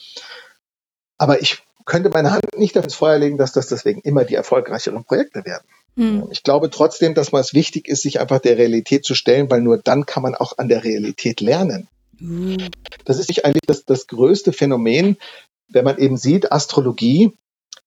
[1.18, 5.04] Aber ich könnte meine Hand nicht ins Feuer legen, dass das deswegen immer die erfolgreicheren
[5.04, 5.66] Projekte werden.
[5.98, 6.28] Mhm.
[6.30, 9.60] Ich glaube trotzdem, dass man es wichtig ist, sich einfach der Realität zu stellen, weil
[9.60, 11.88] nur dann kann man auch an der Realität lernen.
[12.20, 12.68] Mhm.
[13.04, 15.16] Das ist eigentlich das, das größte Phänomen,
[15.68, 17.32] wenn man eben sieht, Astrologie,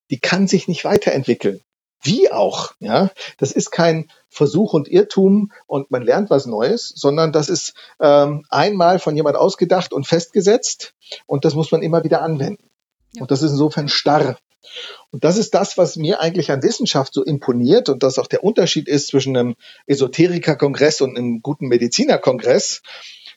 [0.10, 1.62] die kann sich nicht weiterentwickeln.
[2.04, 3.12] Wie auch, ja.
[3.38, 8.46] Das ist kein Versuch und Irrtum und man lernt was Neues, sondern das ist ähm,
[8.50, 10.94] einmal von jemand ausgedacht und festgesetzt
[11.28, 12.70] und das muss man immer wieder anwenden.
[13.14, 13.22] Ja.
[13.22, 14.38] Und das ist insofern starr.
[15.10, 18.44] Und das ist das, was mir eigentlich an Wissenschaft so imponiert und das auch der
[18.44, 19.56] Unterschied ist zwischen einem
[19.88, 22.82] Esoterikerkongress und einem guten Medizinerkongress,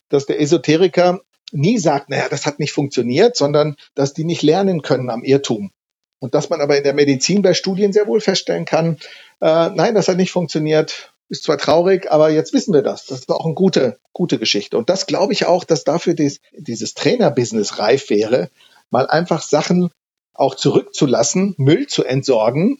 [0.09, 1.21] dass der Esoteriker
[1.51, 5.71] nie sagt, naja, das hat nicht funktioniert, sondern dass die nicht lernen können am Irrtum.
[6.19, 8.97] Und dass man aber in der Medizin bei Studien sehr wohl feststellen kann,
[9.41, 13.05] äh, nein, das hat nicht funktioniert, ist zwar traurig, aber jetzt wissen wir das.
[13.07, 14.77] Das war auch eine gute, gute Geschichte.
[14.77, 18.49] Und das glaube ich auch, dass dafür dies, dieses Trainerbusiness reif wäre,
[18.89, 19.91] mal einfach Sachen
[20.35, 22.79] auch zurückzulassen, Müll zu entsorgen,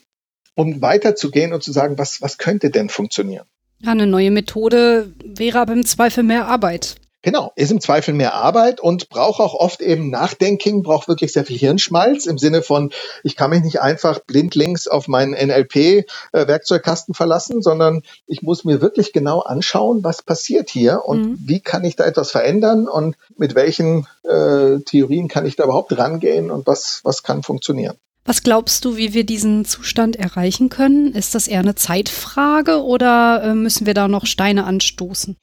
[0.56, 3.46] um weiterzugehen und zu sagen, was, was könnte denn funktionieren?
[3.80, 6.96] Ja, eine neue Methode wäre aber im Zweifel mehr Arbeit.
[7.26, 11.44] Genau, ist im Zweifel mehr Arbeit und braucht auch oft eben Nachdenken, braucht wirklich sehr
[11.44, 12.92] viel Hirnschmalz im Sinne von,
[13.24, 19.12] ich kann mich nicht einfach blindlings auf meinen NLP-Werkzeugkasten verlassen, sondern ich muss mir wirklich
[19.12, 21.38] genau anschauen, was passiert hier und mhm.
[21.40, 25.98] wie kann ich da etwas verändern und mit welchen äh, Theorien kann ich da überhaupt
[25.98, 27.98] rangehen und was, was kann funktionieren.
[28.28, 31.14] Was glaubst du, wie wir diesen Zustand erreichen können?
[31.14, 35.38] Ist das eher eine Zeitfrage oder äh, müssen wir da noch Steine anstoßen?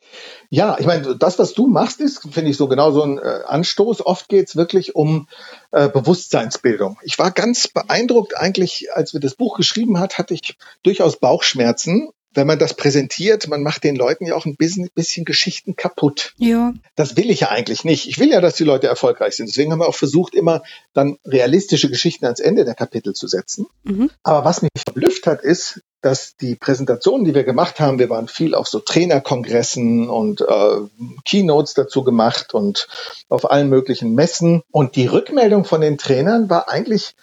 [0.50, 3.40] Ja, ich meine, das, was du machst, ist, finde ich, so genau so ein äh,
[3.46, 4.04] Anstoß.
[4.04, 5.28] Oft geht es wirklich um
[5.70, 6.98] äh, Bewusstseinsbildung.
[7.04, 12.10] Ich war ganz beeindruckt eigentlich, als wir das Buch geschrieben hat, hatte ich durchaus Bauchschmerzen,
[12.34, 16.34] wenn man das präsentiert, man macht den Leuten ja auch ein bisschen, bisschen Geschichten kaputt.
[16.38, 16.72] Ja.
[16.96, 18.09] Das will ich ja eigentlich nicht.
[18.09, 19.48] Ich will ja, dass die Leute erfolgreich sind.
[19.48, 23.66] Deswegen haben wir auch versucht, immer dann realistische Geschichten ans Ende der Kapitel zu setzen.
[23.84, 24.10] Mhm.
[24.22, 28.28] Aber was mich verblüfft hat, ist, dass die Präsentationen, die wir gemacht haben, wir waren
[28.28, 30.80] viel auf so Trainerkongressen und äh,
[31.24, 32.88] Keynotes dazu gemacht und
[33.28, 34.62] auf allen möglichen Messen.
[34.70, 37.14] Und die Rückmeldung von den Trainern war eigentlich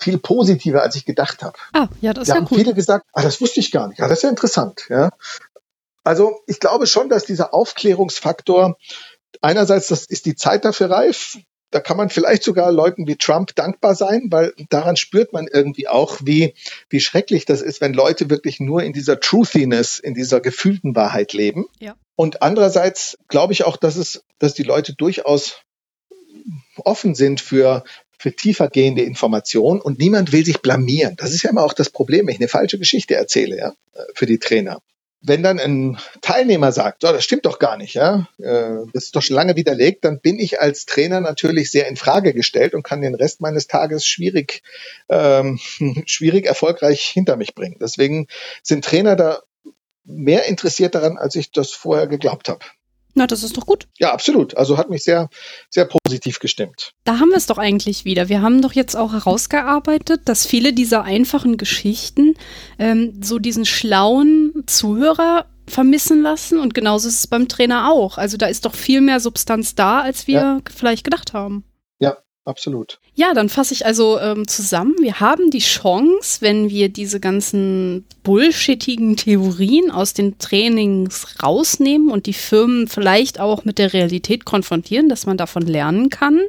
[0.00, 1.56] viel positiver, als ich gedacht habe.
[1.72, 2.58] Ah, ja, das ist da ja haben cool.
[2.58, 3.98] viele gesagt, ah, das wusste ich gar nicht.
[3.98, 4.86] Ja, das ist ja interessant.
[4.88, 5.10] Ja.
[6.02, 8.76] Also ich glaube schon, dass dieser Aufklärungsfaktor
[9.40, 11.38] einerseits, das ist die Zeit dafür reif.
[11.70, 15.86] Da kann man vielleicht sogar Leuten wie Trump dankbar sein, weil daran spürt man irgendwie
[15.86, 16.54] auch, wie,
[16.88, 21.32] wie schrecklich das ist, wenn Leute wirklich nur in dieser Truthiness, in dieser gefühlten Wahrheit
[21.32, 21.66] leben.
[21.78, 21.94] Ja.
[22.16, 25.60] Und andererseits glaube ich auch, dass es, dass die Leute durchaus
[26.76, 27.84] offen sind für,
[28.20, 31.16] für tiefer gehende Informationen und niemand will sich blamieren.
[31.16, 33.72] Das ist ja immer auch das Problem, wenn ich eine falsche Geschichte erzähle, ja,
[34.14, 34.82] für die Trainer.
[35.22, 39.16] Wenn dann ein Teilnehmer sagt, oh, das stimmt doch gar nicht, ja, äh, das ist
[39.16, 42.82] doch schon lange widerlegt, dann bin ich als Trainer natürlich sehr in Frage gestellt und
[42.82, 44.62] kann den Rest meines Tages schwierig,
[45.08, 45.58] ähm,
[46.04, 47.78] schwierig erfolgreich hinter mich bringen.
[47.80, 48.26] Deswegen
[48.62, 49.40] sind Trainer da
[50.04, 52.66] mehr interessiert daran, als ich das vorher geglaubt habe.
[53.14, 53.88] Na, das ist doch gut.
[53.98, 54.56] Ja, absolut.
[54.56, 55.28] Also hat mich sehr,
[55.68, 56.92] sehr positiv gestimmt.
[57.04, 58.28] Da haben wir es doch eigentlich wieder.
[58.28, 62.34] Wir haben doch jetzt auch herausgearbeitet, dass viele dieser einfachen Geschichten
[62.78, 68.18] ähm, so diesen schlauen Zuhörer vermissen lassen und genauso ist es beim Trainer auch.
[68.18, 70.60] Also da ist doch viel mehr Substanz da, als wir ja.
[70.74, 71.64] vielleicht gedacht haben.
[72.46, 73.00] Absolut.
[73.14, 74.94] Ja, dann fasse ich also ähm, zusammen.
[75.00, 82.24] Wir haben die Chance, wenn wir diese ganzen bullshittigen Theorien aus den Trainings rausnehmen und
[82.24, 86.40] die Firmen vielleicht auch mit der Realität konfrontieren, dass man davon lernen kann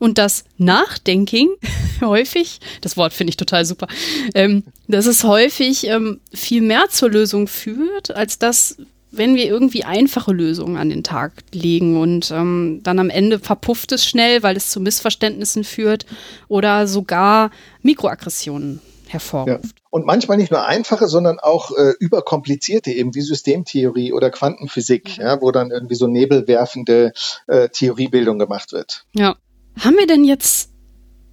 [0.00, 1.50] und das Nachdenking
[2.00, 3.86] häufig, das Wort finde ich total super,
[4.34, 8.78] ähm, dass es häufig ähm, viel mehr zur Lösung führt, als das
[9.16, 13.92] wenn wir irgendwie einfache Lösungen an den Tag legen und ähm, dann am Ende verpufft
[13.92, 16.06] es schnell, weil es zu Missverständnissen führt
[16.48, 17.50] oder sogar
[17.82, 19.64] Mikroaggressionen hervorruft.
[19.64, 19.70] Ja.
[19.90, 25.24] Und manchmal nicht nur einfache, sondern auch äh, überkomplizierte, eben wie Systemtheorie oder Quantenphysik, mhm.
[25.24, 27.12] ja, wo dann irgendwie so nebelwerfende
[27.46, 29.04] äh, Theoriebildung gemacht wird.
[29.14, 29.36] Ja.
[29.78, 30.70] Haben wir denn jetzt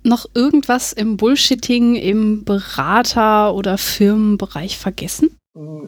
[0.03, 5.38] noch irgendwas im Bullshitting im Berater- oder Firmenbereich vergessen?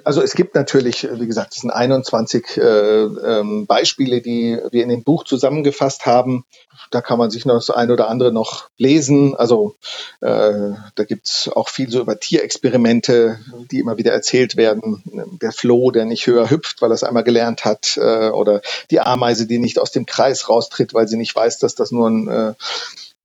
[0.04, 4.90] Also es gibt natürlich, wie gesagt, es sind 21 äh, ähm, Beispiele, die wir in
[4.90, 6.46] dem Buch zusammengefasst haben.
[6.92, 9.36] Da kann man sich noch das ein oder andere noch lesen.
[9.36, 9.76] Also
[10.22, 13.40] äh, da gibt's auch viel so über Tierexperimente,
[13.72, 15.02] die immer wieder erzählt werden.
[15.42, 18.62] Der Floh, der nicht höher hüpft, weil er es einmal gelernt hat, äh, oder
[18.92, 22.08] die Ameise, die nicht aus dem Kreis raustritt, weil sie nicht weiß, dass das nur
[22.08, 22.54] ein äh,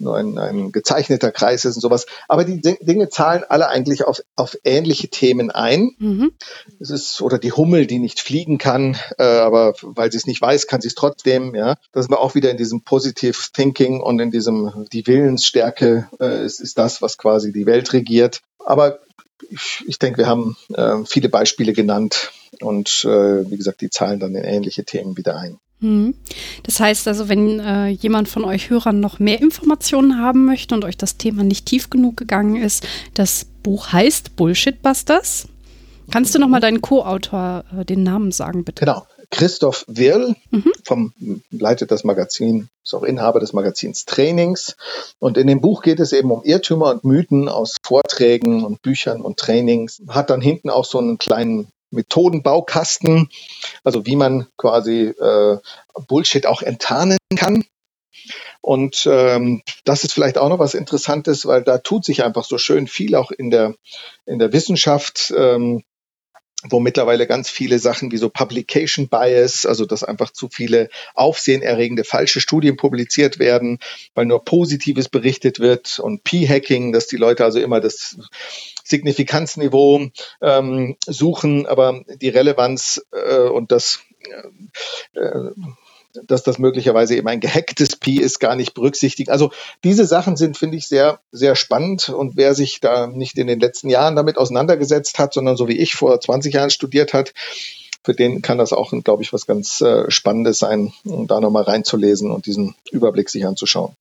[0.00, 2.06] nur ein, ein gezeichneter Kreis ist und sowas.
[2.28, 5.90] Aber die Dinge zahlen alle eigentlich auf, auf ähnliche Themen ein.
[5.98, 6.32] Mhm.
[6.78, 10.40] Es ist, oder die Hummel, die nicht fliegen kann, äh, aber weil sie es nicht
[10.40, 11.76] weiß, kann sie es trotzdem, ja.
[11.92, 16.60] Das ist auch wieder in diesem Positive Thinking und in diesem, die Willensstärke äh, ist,
[16.60, 18.40] ist das, was quasi die Welt regiert.
[18.58, 19.00] Aber
[19.48, 24.20] ich, ich denke, wir haben äh, viele Beispiele genannt und äh, wie gesagt, die zahlen
[24.20, 25.58] dann in ähnliche Themen wieder ein.
[25.80, 26.14] Hm.
[26.62, 30.84] Das heißt also, wenn äh, jemand von euch Hörern noch mehr Informationen haben möchte und
[30.84, 35.48] euch das Thema nicht tief genug gegangen ist, das Buch heißt Bullshit Busters.
[36.10, 38.84] Kannst du noch mal deinen Co-Autor äh, den Namen sagen, bitte?
[38.84, 39.06] Genau.
[39.30, 40.72] Christoph Wirl mhm.
[40.84, 41.12] vom
[41.50, 44.76] leitet das Magazin, ist auch Inhaber des Magazins Trainings.
[45.20, 49.20] Und in dem Buch geht es eben um Irrtümer und Mythen aus Vorträgen und Büchern
[49.20, 50.02] und Trainings.
[50.08, 53.28] Hat dann hinten auch so einen kleinen Methodenbaukasten,
[53.84, 55.58] also wie man quasi äh,
[56.08, 57.64] Bullshit auch enttarnen kann.
[58.60, 62.58] Und ähm, das ist vielleicht auch noch was Interessantes, weil da tut sich einfach so
[62.58, 63.74] schön viel auch in der
[64.26, 65.32] in der Wissenschaft.
[65.36, 65.82] Ähm,
[66.68, 72.04] wo mittlerweile ganz viele Sachen wie so Publication Bias, also dass einfach zu viele aufsehenerregende
[72.04, 73.78] falsche Studien publiziert werden,
[74.14, 78.18] weil nur Positives berichtet wird und P-Hacking, dass die Leute also immer das
[78.84, 80.08] Signifikanzniveau
[80.42, 84.00] ähm, suchen, aber die Relevanz äh, und das
[85.14, 85.50] äh,
[86.24, 89.30] dass das möglicherweise eben ein gehacktes Pi ist, gar nicht berücksichtigt.
[89.30, 89.50] Also
[89.84, 92.08] diese Sachen sind, finde ich, sehr, sehr spannend.
[92.08, 95.78] Und wer sich da nicht in den letzten Jahren damit auseinandergesetzt hat, sondern so wie
[95.78, 97.32] ich vor 20 Jahren studiert hat,
[98.02, 101.64] für den kann das auch, glaube ich, was ganz äh, Spannendes sein, um da nochmal
[101.64, 103.92] reinzulesen und diesen Überblick sich anzuschauen.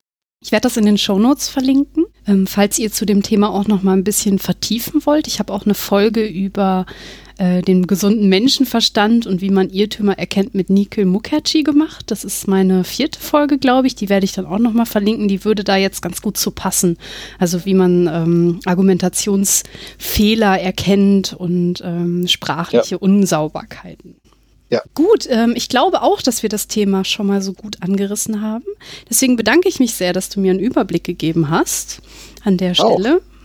[0.42, 3.66] Ich werde das in den Show Notes verlinken, ähm, falls ihr zu dem Thema auch
[3.66, 5.26] noch mal ein bisschen vertiefen wollt.
[5.26, 6.86] Ich habe auch eine Folge über
[7.40, 12.10] äh, den gesunden Menschenverstand und wie man Irrtümer erkennt mit Nikhil Mukherjee gemacht.
[12.10, 13.94] Das ist meine vierte Folge, glaube ich.
[13.94, 15.26] Die werde ich dann auch nochmal verlinken.
[15.26, 16.98] Die würde da jetzt ganz gut zu passen.
[17.38, 22.98] Also wie man ähm, Argumentationsfehler erkennt und ähm, sprachliche ja.
[22.98, 24.16] Unsauberkeiten.
[24.68, 24.82] Ja.
[24.94, 28.66] Gut, ähm, ich glaube auch, dass wir das Thema schon mal so gut angerissen haben.
[29.08, 32.02] Deswegen bedanke ich mich sehr, dass du mir einen Überblick gegeben hast
[32.44, 33.16] an der Stelle.
[33.16, 33.39] Auch.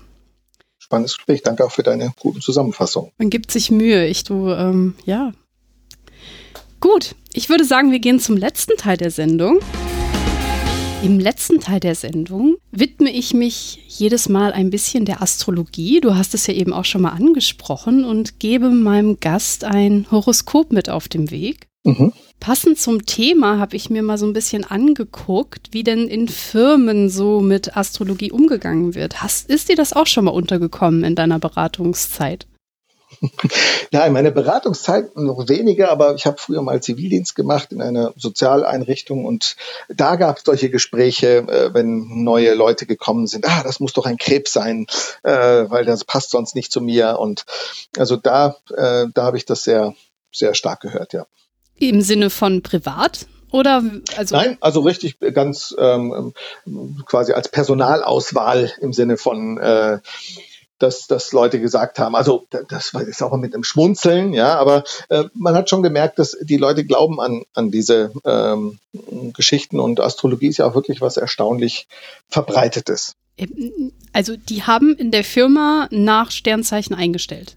[0.85, 1.41] Spannendes Gespräch.
[1.41, 3.09] Danke auch für deine guten Zusammenfassungen.
[3.17, 4.05] Man gibt sich Mühe.
[4.05, 5.31] Ich du, ähm, ja.
[6.79, 9.61] Gut, ich würde sagen, wir gehen zum letzten Teil der Sendung.
[11.01, 16.01] Im letzten Teil der Sendung widme ich mich jedes Mal ein bisschen der Astrologie.
[16.01, 20.71] Du hast es ja eben auch schon mal angesprochen und gebe meinem Gast ein Horoskop
[20.71, 21.65] mit auf dem Weg.
[21.83, 22.13] Mhm.
[22.45, 27.09] Passend zum Thema habe ich mir mal so ein bisschen angeguckt, wie denn in Firmen
[27.09, 29.23] so mit Astrologie umgegangen wird.
[29.23, 32.45] Hast, ist dir das auch schon mal untergekommen in deiner Beratungszeit?
[33.91, 38.13] Ja, in meiner Beratungszeit noch weniger, aber ich habe früher mal Zivildienst gemacht in einer
[38.15, 39.55] Sozialeinrichtung und
[39.87, 43.47] da gab es solche Gespräche, äh, wenn neue Leute gekommen sind.
[43.47, 44.85] Ah, das muss doch ein Krebs sein,
[45.23, 47.17] äh, weil das passt sonst nicht zu mir.
[47.19, 47.45] Und
[47.97, 49.95] also da, äh, da habe ich das sehr,
[50.31, 51.25] sehr stark gehört, ja.
[51.77, 53.27] Im Sinne von privat?
[53.51, 53.83] Oder
[54.17, 56.33] also Nein, also richtig ganz ähm,
[57.05, 59.99] quasi als Personalauswahl im Sinne von äh,
[60.79, 65.23] dass, dass Leute gesagt haben, also das ist auch mit einem Schmunzeln, ja, aber äh,
[65.33, 68.79] man hat schon gemerkt, dass die Leute glauben an, an diese ähm,
[69.33, 71.87] Geschichten und Astrologie ist ja auch wirklich was erstaunlich
[72.27, 73.15] Verbreitetes.
[74.13, 77.55] Also die haben in der Firma nach Sternzeichen eingestellt.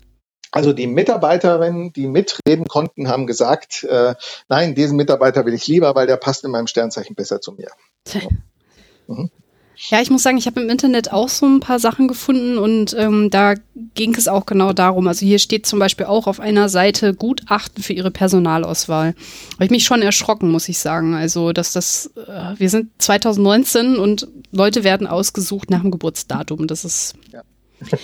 [0.50, 4.14] Also die Mitarbeiterinnen, die mitreden konnten, haben gesagt, äh,
[4.48, 7.68] nein, diesen Mitarbeiter will ich lieber, weil der passt in meinem Sternzeichen besser zu mir.
[9.06, 9.30] Mhm.
[9.80, 12.94] Ja, ich muss sagen, ich habe im Internet auch so ein paar Sachen gefunden und
[12.98, 13.54] ähm, da
[13.94, 15.06] ging es auch genau darum.
[15.06, 19.14] Also hier steht zum Beispiel auch auf einer Seite Gutachten für ihre Personalauswahl.
[19.54, 21.14] Habe ich mich schon erschrocken, muss ich sagen.
[21.14, 26.66] Also, dass das, äh, wir sind 2019 und Leute werden ausgesucht nach dem Geburtsdatum.
[26.66, 27.14] Das ist.
[27.32, 27.42] Ja.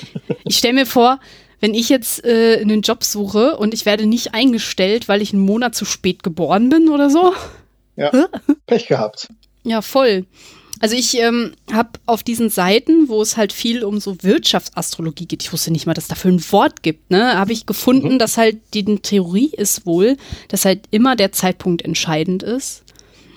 [0.45, 1.19] ich stelle mir vor,
[1.65, 5.47] wenn ich jetzt äh, einen Job suche und ich werde nicht eingestellt, weil ich einen
[5.47, 7.33] Monat zu spät geboren bin oder so.
[7.97, 8.11] Ja,
[8.67, 9.29] Pech gehabt.
[9.63, 10.27] Ja, voll.
[10.81, 15.43] Also ich ähm, habe auf diesen Seiten, wo es halt viel um so Wirtschaftsastrologie geht,
[15.43, 18.19] ich wusste nicht mal, dass es dafür ein Wort gibt, ne, habe ich gefunden, mhm.
[18.19, 20.19] dass halt die Theorie ist wohl,
[20.49, 22.84] dass halt immer der Zeitpunkt entscheidend ist.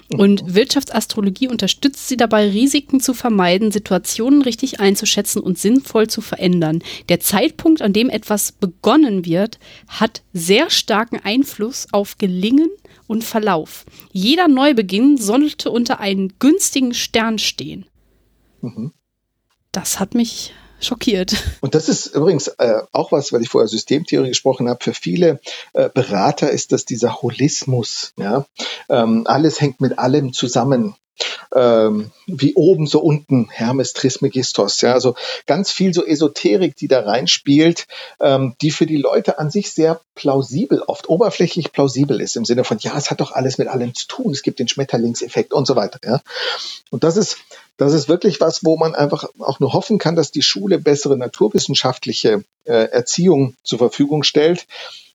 [0.09, 0.55] Und.
[0.55, 6.81] Wirtschaftsastrologie unterstützt sie dabei, Risiken zu vermeiden, Situationen richtig einzuschätzen und sinnvoll zu verändern.
[7.09, 12.69] Der Zeitpunkt, an dem etwas begonnen wird, hat sehr starken Einfluss auf Gelingen
[13.07, 13.85] und Verlauf.
[14.13, 17.85] Jeder Neubeginn sollte unter einem günstigen Stern stehen.
[18.61, 18.93] Mhm.
[19.73, 21.35] Das hat mich schockiert.
[21.61, 24.83] Und das ist übrigens äh, auch was, weil ich vorher Systemtheorie gesprochen habe.
[24.83, 25.39] Für viele
[25.73, 28.13] äh, Berater ist das dieser Holismus.
[28.17, 28.45] Ja?
[28.89, 30.95] Ähm, alles hängt mit allem zusammen
[31.55, 34.81] ähm, wie oben, so unten, Hermes Trismegistos.
[34.81, 35.15] Ja, also
[35.45, 37.87] ganz viel so Esoterik, die da reinspielt,
[38.19, 42.63] ähm, die für die Leute an sich sehr plausibel, oft oberflächlich plausibel ist, im Sinne
[42.63, 45.67] von, ja, es hat doch alles mit allem zu tun, es gibt den Schmetterlingseffekt und
[45.67, 45.99] so weiter.
[46.03, 46.21] Ja.
[46.89, 47.37] Und das ist,
[47.77, 51.17] das ist wirklich was, wo man einfach auch nur hoffen kann, dass die Schule bessere
[51.17, 54.65] naturwissenschaftliche äh, Erziehung zur Verfügung stellt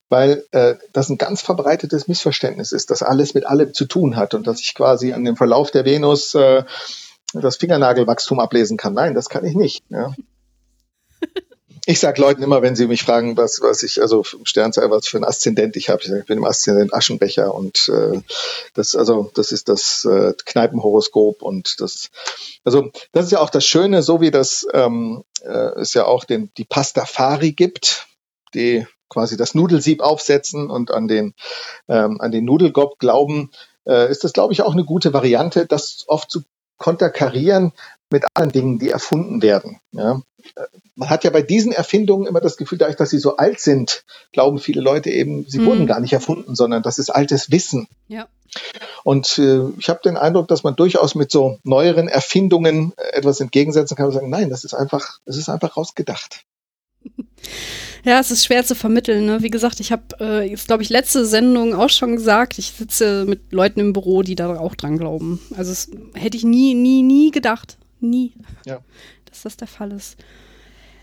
[0.09, 4.33] weil äh, das ein ganz verbreitetes Missverständnis ist, dass alles mit allem zu tun hat
[4.33, 6.63] und dass ich quasi an dem Verlauf der Venus äh,
[7.33, 8.93] das Fingernagelwachstum ablesen kann.
[8.93, 9.83] Nein, das kann ich nicht.
[9.89, 10.13] Ja.
[11.85, 15.17] Ich sage Leuten immer, wenn sie mich fragen, was, was ich, also Sternzeichen, was für
[15.17, 18.21] ein Aszendent ich habe, ich, sag, ich bin im Aszendent Aschenbecher und äh,
[18.73, 22.09] das, also das ist das äh, Kneipenhoroskop und das,
[22.63, 26.23] also das ist ja auch das Schöne, so wie das ähm, äh, es ja auch
[26.23, 28.07] den die Pastafari gibt,
[28.53, 31.33] die quasi das Nudelsieb aufsetzen und an den,
[31.87, 33.51] ähm, an den Nudelgott glauben,
[33.85, 36.41] äh, ist das, glaube ich, auch eine gute Variante, das oft zu
[36.77, 37.71] konterkarieren
[38.09, 39.79] mit anderen Dingen, die erfunden werden.
[39.91, 40.21] Ja.
[40.55, 40.61] Äh,
[40.95, 44.03] man hat ja bei diesen Erfindungen immer das Gefühl, dadurch, dass sie so alt sind,
[44.31, 45.65] glauben viele Leute eben, sie mhm.
[45.65, 47.87] wurden gar nicht erfunden, sondern das ist altes Wissen.
[48.07, 48.27] Ja.
[49.03, 53.97] Und äh, ich habe den Eindruck, dass man durchaus mit so neueren Erfindungen etwas entgegensetzen
[53.97, 56.43] kann und sagen, nein, das ist einfach, es ist einfach rausgedacht.
[58.03, 59.25] Ja, es ist schwer zu vermitteln.
[59.25, 59.41] Ne?
[59.41, 63.25] Wie gesagt, ich habe äh, jetzt, glaube ich, letzte Sendung auch schon gesagt, ich sitze
[63.25, 65.39] mit Leuten im Büro, die da auch dran glauben.
[65.55, 67.77] Also das hätte ich nie, nie, nie gedacht.
[68.01, 68.33] Nie.
[68.65, 68.79] Ja.
[69.25, 70.17] Dass das der Fall ist.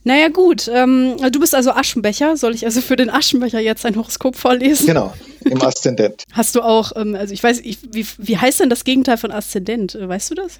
[0.04, 0.70] Naja, gut.
[0.72, 2.36] Ähm, du bist also Aschenbecher.
[2.36, 4.86] Soll ich also für den Aschenbecher jetzt ein Horoskop vorlesen?
[4.86, 5.12] Genau.
[5.44, 6.24] Im Aszendent.
[6.32, 9.32] Hast du auch, ähm, also ich weiß, ich, wie, wie heißt denn das Gegenteil von
[9.32, 9.96] Aszendent?
[10.00, 10.58] Weißt du das?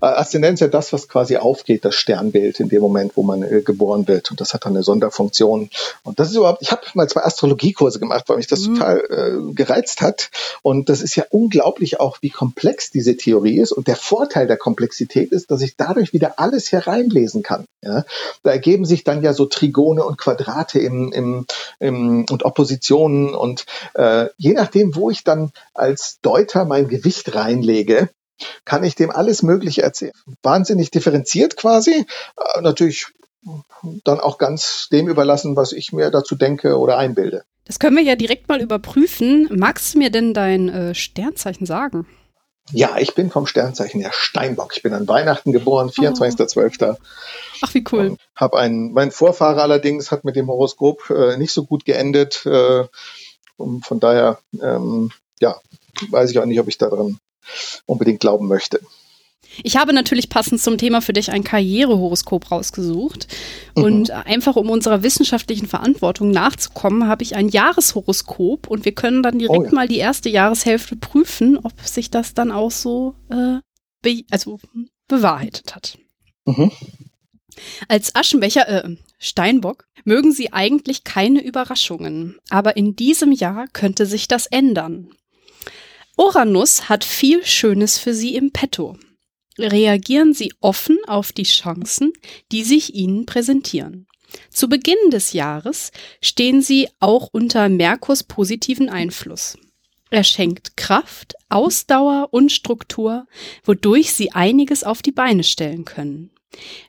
[0.00, 3.42] Äh, Aszendent ist ja das, was quasi aufgeht, das Sternbild in dem Moment, wo man
[3.42, 4.30] äh, geboren wird.
[4.30, 5.70] Und das hat dann eine Sonderfunktion.
[6.02, 8.74] Und das ist überhaupt, ich habe mal zwei Astrologiekurse gemacht, weil mich das mhm.
[8.74, 10.30] total äh, gereizt hat.
[10.62, 13.72] Und das ist ja unglaublich auch, wie komplex diese Theorie ist.
[13.72, 17.64] Und der Vorteil der Komplexität ist, dass ich dadurch wieder alles hereinlesen kann.
[17.82, 18.04] Ja?
[18.42, 21.46] Da ergeben sich dann ja so Trigone und Quadrate im, im,
[21.78, 23.34] im, und Oppositionen.
[23.34, 28.10] Und äh, je nachdem, wo ich dann als Deuter mein Gewicht reinlege,
[28.64, 30.12] kann ich dem alles Mögliche erzählen.
[30.42, 32.06] Wahnsinnig differenziert quasi.
[32.36, 33.06] Äh, natürlich
[34.04, 37.44] dann auch ganz dem überlassen, was ich mir dazu denke oder einbilde.
[37.64, 39.48] Das können wir ja direkt mal überprüfen.
[39.50, 42.06] Magst du mir denn dein äh, Sternzeichen sagen?
[42.70, 44.76] Ja, ich bin vom Sternzeichen her Steinbock.
[44.76, 46.96] Ich bin an Weihnachten geboren, 24.12.
[47.62, 48.16] Ach, wie cool.
[48.36, 52.46] Hab einen, mein Vorfahrer allerdings hat mit dem Horoskop äh, nicht so gut geendet.
[52.46, 52.84] Äh,
[53.56, 55.10] von daher, ähm,
[55.40, 55.56] ja,
[56.10, 57.18] weiß ich auch nicht, ob ich daran
[57.86, 58.80] unbedingt glauben möchte.
[59.62, 63.28] Ich habe natürlich passend zum Thema für dich ein Karrierehoroskop rausgesucht.
[63.76, 63.82] Mhm.
[63.82, 69.38] Und einfach um unserer wissenschaftlichen Verantwortung nachzukommen, habe ich ein Jahreshoroskop und wir können dann
[69.38, 69.72] direkt oh ja.
[69.72, 73.58] mal die erste Jahreshälfte prüfen, ob sich das dann auch so äh,
[74.00, 74.58] be also
[75.08, 75.98] bewahrheitet hat.
[76.46, 76.72] Mhm.
[77.88, 84.28] Als Aschenbecher, äh, Steinbock, mögen Sie eigentlich keine Überraschungen, aber in diesem Jahr könnte sich
[84.28, 85.10] das ändern.
[86.16, 88.96] Uranus hat viel Schönes für Sie im Petto
[89.58, 92.12] reagieren Sie offen auf die Chancen,
[92.50, 94.06] die sich Ihnen präsentieren.
[94.50, 95.92] Zu Beginn des Jahres
[96.22, 99.58] stehen Sie auch unter Merkurs positiven Einfluss.
[100.10, 103.26] Er schenkt Kraft, Ausdauer und Struktur,
[103.64, 106.30] wodurch Sie einiges auf die Beine stellen können.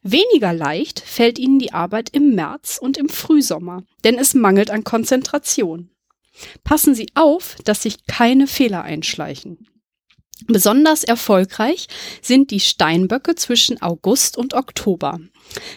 [0.02, 4.84] Weniger leicht fällt Ihnen die Arbeit im März und im Frühsommer, denn es mangelt an
[4.84, 5.90] Konzentration.
[6.64, 9.68] Passen Sie auf, dass sich keine Fehler einschleichen.
[10.48, 11.88] Besonders erfolgreich
[12.22, 15.20] sind die Steinböcke zwischen August und Oktober.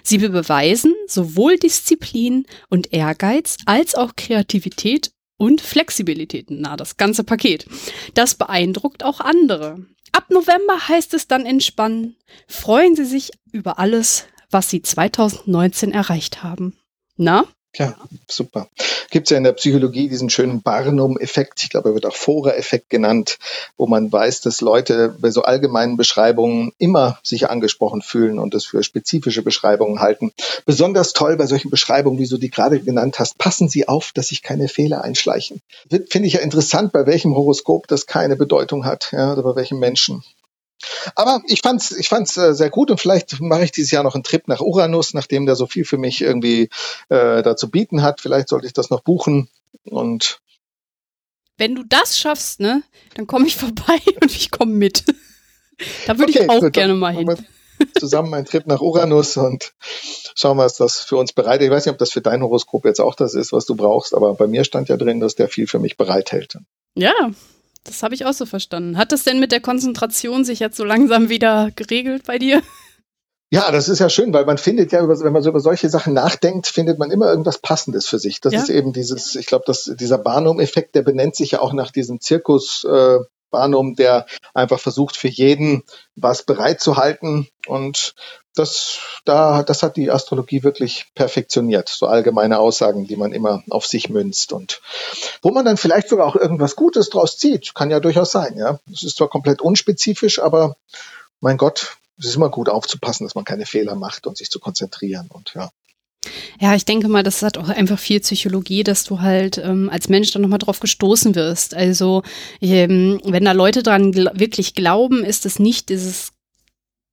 [0.03, 6.47] Sie beweisen sowohl Disziplin und Ehrgeiz als auch Kreativität und Flexibilität.
[6.49, 7.67] Na, das ganze Paket.
[8.15, 9.87] Das beeindruckt auch andere.
[10.17, 12.17] Ab November heißt es dann entspannen.
[12.49, 16.75] Freuen Sie sich über alles, was Sie 2019 erreicht haben.
[17.19, 17.45] Na?
[17.79, 17.95] Ja,
[18.27, 18.69] super.
[19.11, 22.89] Gibt es ja in der Psychologie diesen schönen Barnum-Effekt, ich glaube, er wird auch Forer-Effekt
[22.89, 23.39] genannt,
[23.77, 28.65] wo man weiß, dass Leute bei so allgemeinen Beschreibungen immer sich angesprochen fühlen und das
[28.65, 30.33] für spezifische Beschreibungen halten.
[30.65, 34.29] Besonders toll bei solchen Beschreibungen, wie du die gerade genannt hast, passen sie auf, dass
[34.29, 35.61] sich keine Fehler einschleichen.
[35.91, 39.79] Finde ich ja interessant, bei welchem Horoskop das keine Bedeutung hat, ja, oder bei welchem
[39.79, 40.25] Menschen.
[41.15, 44.15] Aber ich fand's, ich fand's äh, sehr gut und vielleicht mache ich dieses Jahr noch
[44.15, 46.69] einen Trip nach Uranus, nachdem der so viel für mich irgendwie
[47.09, 48.21] äh, da zu bieten hat.
[48.21, 49.49] Vielleicht sollte ich das noch buchen
[49.85, 50.41] und
[51.59, 52.83] wenn du das schaffst, ne,
[53.15, 55.05] dann komme ich vorbei und ich komme mit.
[56.07, 57.47] da würde okay, ich auch gut, gerne mal hin.
[57.99, 59.75] Zusammen einen Trip nach Uranus und
[60.35, 61.67] schauen, was das für uns bereitet.
[61.67, 64.15] Ich weiß nicht, ob das für dein Horoskop jetzt auch das ist, was du brauchst,
[64.15, 66.57] aber bei mir stand ja drin, dass der viel für mich bereithält.
[66.95, 67.13] Ja,
[67.87, 68.99] das habe ich auch so verstanden.
[68.99, 72.63] Hat das denn mit der Konzentration sich jetzt so langsam wieder geregelt bei dir?
[73.51, 76.15] Ja, das ist ja schön, weil man findet ja, wenn man so über solche Sachen
[76.15, 78.41] nachdenkt, findet man immer irgendwas Passendes für sich.
[78.41, 78.61] Das ja.
[78.61, 82.85] ist eben dieses, ich glaube, dieser Barnum-Effekt, der benennt sich ja auch nach diesem Zirkus
[82.85, 83.19] äh,
[83.57, 85.83] Barnum, der einfach versucht, für jeden
[86.15, 87.49] was bereitzuhalten.
[87.67, 88.15] Und
[88.55, 91.89] das, da, das hat die Astrologie wirklich perfektioniert.
[91.89, 94.83] So allgemeine Aussagen, die man immer auf sich münzt und
[95.41, 97.75] wo man dann vielleicht sogar auch irgendwas Gutes draus zieht.
[97.75, 98.79] Kann ja durchaus sein, ja.
[98.93, 100.77] Es ist zwar komplett unspezifisch, aber
[101.41, 104.61] mein Gott, es ist immer gut aufzupassen, dass man keine Fehler macht und sich zu
[104.61, 105.71] konzentrieren und ja.
[106.61, 110.09] Ja, ich denke mal, das hat auch einfach viel Psychologie, dass du halt ähm, als
[110.09, 111.75] Mensch dann nochmal drauf gestoßen wirst.
[111.75, 112.23] Also,
[112.61, 116.33] ähm, wenn da Leute dran gl wirklich glauben, ist es nicht dieses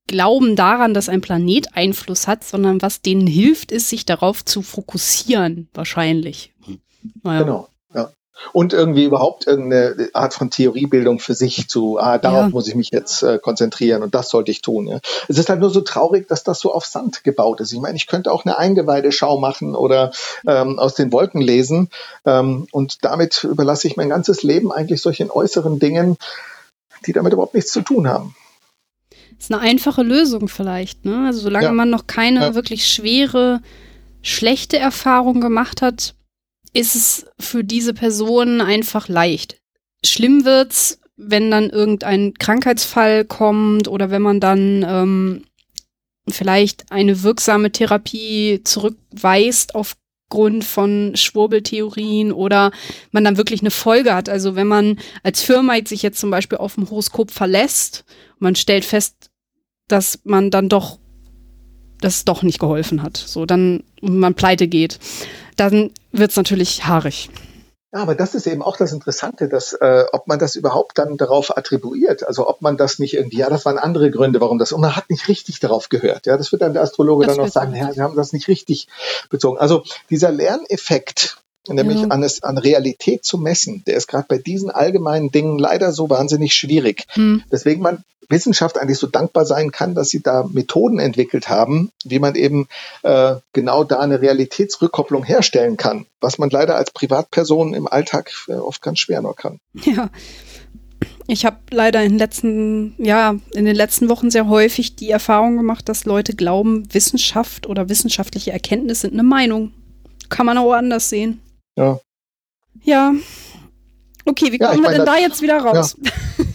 [0.07, 4.61] Glauben daran, dass ein Planet Einfluss hat, sondern was denen hilft, ist, sich darauf zu
[4.61, 6.53] fokussieren, wahrscheinlich.
[7.23, 7.43] Naja.
[7.43, 7.69] Genau.
[8.51, 12.49] Und irgendwie überhaupt irgendeine Art von Theoriebildung für sich zu, ah, darauf ja.
[12.49, 14.88] muss ich mich jetzt äh, konzentrieren und das sollte ich tun.
[14.88, 14.99] Ja.
[15.27, 17.72] Es ist halt nur so traurig, dass das so auf Sand gebaut ist.
[17.72, 20.11] Ich meine, ich könnte auch eine Eingeweideschau machen oder
[20.47, 21.89] ähm, aus den Wolken lesen
[22.26, 26.18] ähm, und damit überlasse ich mein ganzes Leben eigentlich solchen äußeren Dingen,
[27.05, 28.35] die damit überhaupt nichts zu tun haben.
[29.38, 31.26] Das ist eine einfache Lösung vielleicht, ne?
[31.27, 31.72] Also solange ja.
[31.72, 33.61] man noch keine wirklich schwere,
[34.22, 36.15] schlechte Erfahrung gemacht hat,
[36.73, 39.57] ist es für diese Person einfach leicht.
[40.05, 45.43] Schlimm wird's, wenn dann irgendein Krankheitsfall kommt oder wenn man dann ähm,
[46.27, 52.71] vielleicht eine wirksame Therapie zurückweist aufgrund von Schwurbeltheorien oder
[53.11, 54.29] man dann wirklich eine Folge hat.
[54.29, 58.03] Also wenn man als Firma sich jetzt zum Beispiel auf dem Horoskop verlässt,
[58.39, 59.29] man stellt fest,
[59.87, 60.97] dass man dann doch
[62.01, 63.17] das doch nicht geholfen hat.
[63.17, 64.99] So, dann man pleite geht.
[65.55, 67.30] Dann wird es natürlich haarig.
[67.93, 71.15] Ja, aber das ist eben auch das Interessante, dass äh, ob man das überhaupt dann
[71.15, 74.71] darauf attribuiert, also ob man das nicht irgendwie, ja, das waren andere Gründe, warum das,
[74.71, 76.25] und man hat nicht richtig darauf gehört.
[76.25, 78.47] Ja, das wird dann der Astrologe das dann noch sagen, ja, wir haben das nicht
[78.47, 78.88] richtig
[79.30, 79.59] bezogen.
[79.59, 82.07] Also dieser Lerneffekt, nämlich ja.
[82.07, 86.09] an, es, an Realität zu messen, der ist gerade bei diesen allgemeinen Dingen leider so
[86.09, 87.05] wahnsinnig schwierig.
[87.09, 87.43] Hm.
[87.51, 92.19] Deswegen man Wissenschaft eigentlich so dankbar sein kann, dass sie da Methoden entwickelt haben, wie
[92.19, 92.67] man eben
[93.03, 98.53] äh, genau da eine Realitätsrückkopplung herstellen kann, was man leider als Privatperson im Alltag äh,
[98.53, 99.59] oft ganz schwer nur kann.
[99.83, 100.09] Ja.
[101.27, 105.57] Ich habe leider in den letzten, ja, in den letzten Wochen sehr häufig die Erfahrung
[105.57, 109.71] gemacht, dass Leute glauben, Wissenschaft oder wissenschaftliche Erkenntnis sind eine Meinung.
[110.29, 111.41] Kann man auch anders sehen.
[111.77, 111.99] Ja.
[112.83, 113.13] Ja.
[114.25, 115.95] Okay, wie kommen ja, wir denn da jetzt wieder raus?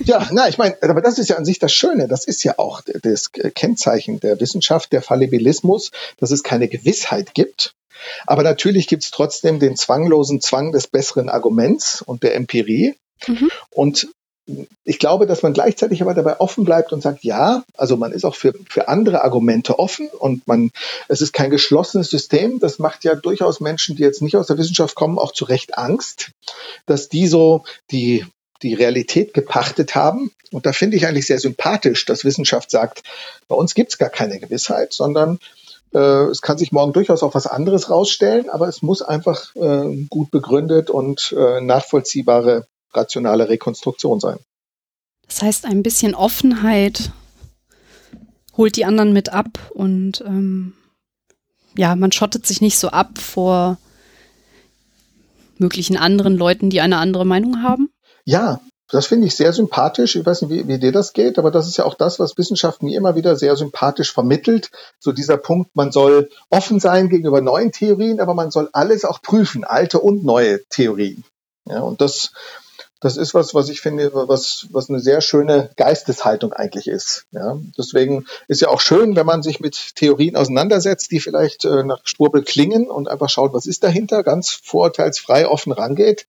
[0.04, 2.08] Ja, ja na, ich meine, aber das ist ja an sich das Schöne.
[2.08, 7.74] Das ist ja auch das Kennzeichen der Wissenschaft, der Fallibilismus, dass es keine Gewissheit gibt.
[8.26, 12.94] Aber natürlich gibt es trotzdem den zwanglosen Zwang des besseren Arguments und der Empirie.
[13.26, 13.50] Mhm.
[13.70, 14.08] Und
[14.84, 18.24] ich glaube, dass man gleichzeitig aber dabei offen bleibt und sagt, ja, also man ist
[18.24, 20.70] auch für, für andere Argumente offen und man,
[21.08, 22.58] es ist kein geschlossenes System.
[22.58, 25.76] Das macht ja durchaus Menschen, die jetzt nicht aus der Wissenschaft kommen, auch zu Recht
[25.76, 26.30] Angst,
[26.86, 28.24] dass die so die,
[28.62, 30.30] die Realität gepachtet haben.
[30.50, 33.02] Und da finde ich eigentlich sehr sympathisch, dass Wissenschaft sagt,
[33.48, 35.38] bei uns gibt es gar keine Gewissheit, sondern
[35.92, 40.06] äh, es kann sich morgen durchaus auch was anderes rausstellen, aber es muss einfach äh,
[40.08, 44.38] gut begründet und äh, nachvollziehbare rationale Rekonstruktion sein.
[45.26, 47.12] Das heißt, ein bisschen Offenheit
[48.56, 50.74] holt die anderen mit ab und ähm,
[51.76, 53.78] ja, man schottet sich nicht so ab vor
[55.58, 57.90] möglichen anderen Leuten, die eine andere Meinung haben.
[58.24, 58.60] Ja,
[58.90, 60.16] das finde ich sehr sympathisch.
[60.16, 62.38] Ich weiß nicht, wie, wie dir das geht, aber das ist ja auch das, was
[62.38, 64.70] Wissenschaft mir immer wieder sehr sympathisch vermittelt.
[64.98, 69.20] So dieser Punkt, man soll offen sein gegenüber neuen Theorien, aber man soll alles auch
[69.20, 71.24] prüfen, alte und neue Theorien.
[71.66, 72.32] Ja, und das,
[73.00, 77.26] das ist was, was ich finde, was, was eine sehr schöne Geisteshaltung eigentlich ist.
[77.30, 81.84] Ja, deswegen ist ja auch schön, wenn man sich mit Theorien auseinandersetzt, die vielleicht äh,
[81.84, 86.26] nach Spurbel klingen und einfach schaut, was ist dahinter, ganz vorurteilsfrei offen rangeht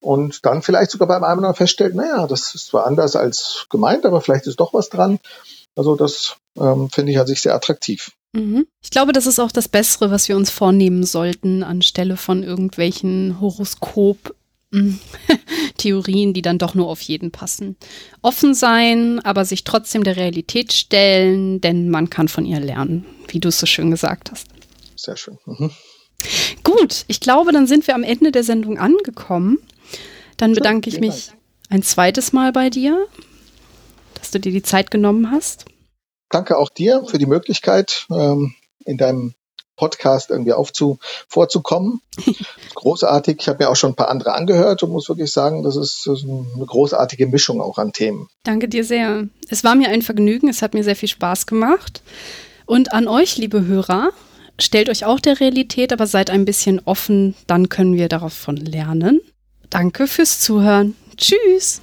[0.00, 4.20] und dann vielleicht sogar beim einen feststellt, naja, das ist zwar anders als gemeint, aber
[4.20, 5.18] vielleicht ist doch was dran.
[5.76, 8.12] Also das ähm, finde ich an sich sehr attraktiv.
[8.32, 8.66] Mhm.
[8.82, 13.40] Ich glaube, das ist auch das Bessere, was wir uns vornehmen sollten, anstelle von irgendwelchen
[13.40, 14.34] Horoskop-
[15.78, 17.76] Theorien, die dann doch nur auf jeden passen.
[18.22, 23.40] Offen sein, aber sich trotzdem der Realität stellen, denn man kann von ihr lernen, wie
[23.40, 24.48] du es so schön gesagt hast.
[24.96, 25.38] Sehr schön.
[25.46, 25.70] Mhm.
[26.62, 29.58] Gut, ich glaube, dann sind wir am Ende der Sendung angekommen.
[30.36, 31.38] Dann Schön, bedanke ich mich Dank.
[31.68, 33.06] ein zweites Mal bei dir,
[34.14, 35.66] dass du dir die Zeit genommen hast.
[36.30, 38.54] Danke auch dir für die Möglichkeit, ähm,
[38.86, 39.34] in deinem
[39.76, 40.98] Podcast irgendwie aufzu
[41.28, 42.00] vorzukommen.
[42.74, 43.38] Großartig.
[43.40, 46.06] Ich habe mir auch schon ein paar andere angehört und muss wirklich sagen, das ist,
[46.06, 48.28] das ist, eine großartige Mischung auch an Themen.
[48.44, 49.28] Danke dir sehr.
[49.48, 50.48] Es war mir ein Vergnügen.
[50.48, 52.02] Es hat mir sehr viel Spaß gemacht.
[52.66, 54.10] Und an euch, liebe Hörer,
[54.58, 57.34] stellt euch auch der Realität, aber seid ein bisschen offen.
[57.46, 59.20] Dann können wir davon lernen.
[59.70, 60.94] Danke fürs Zuhören.
[61.16, 61.80] Tschüss.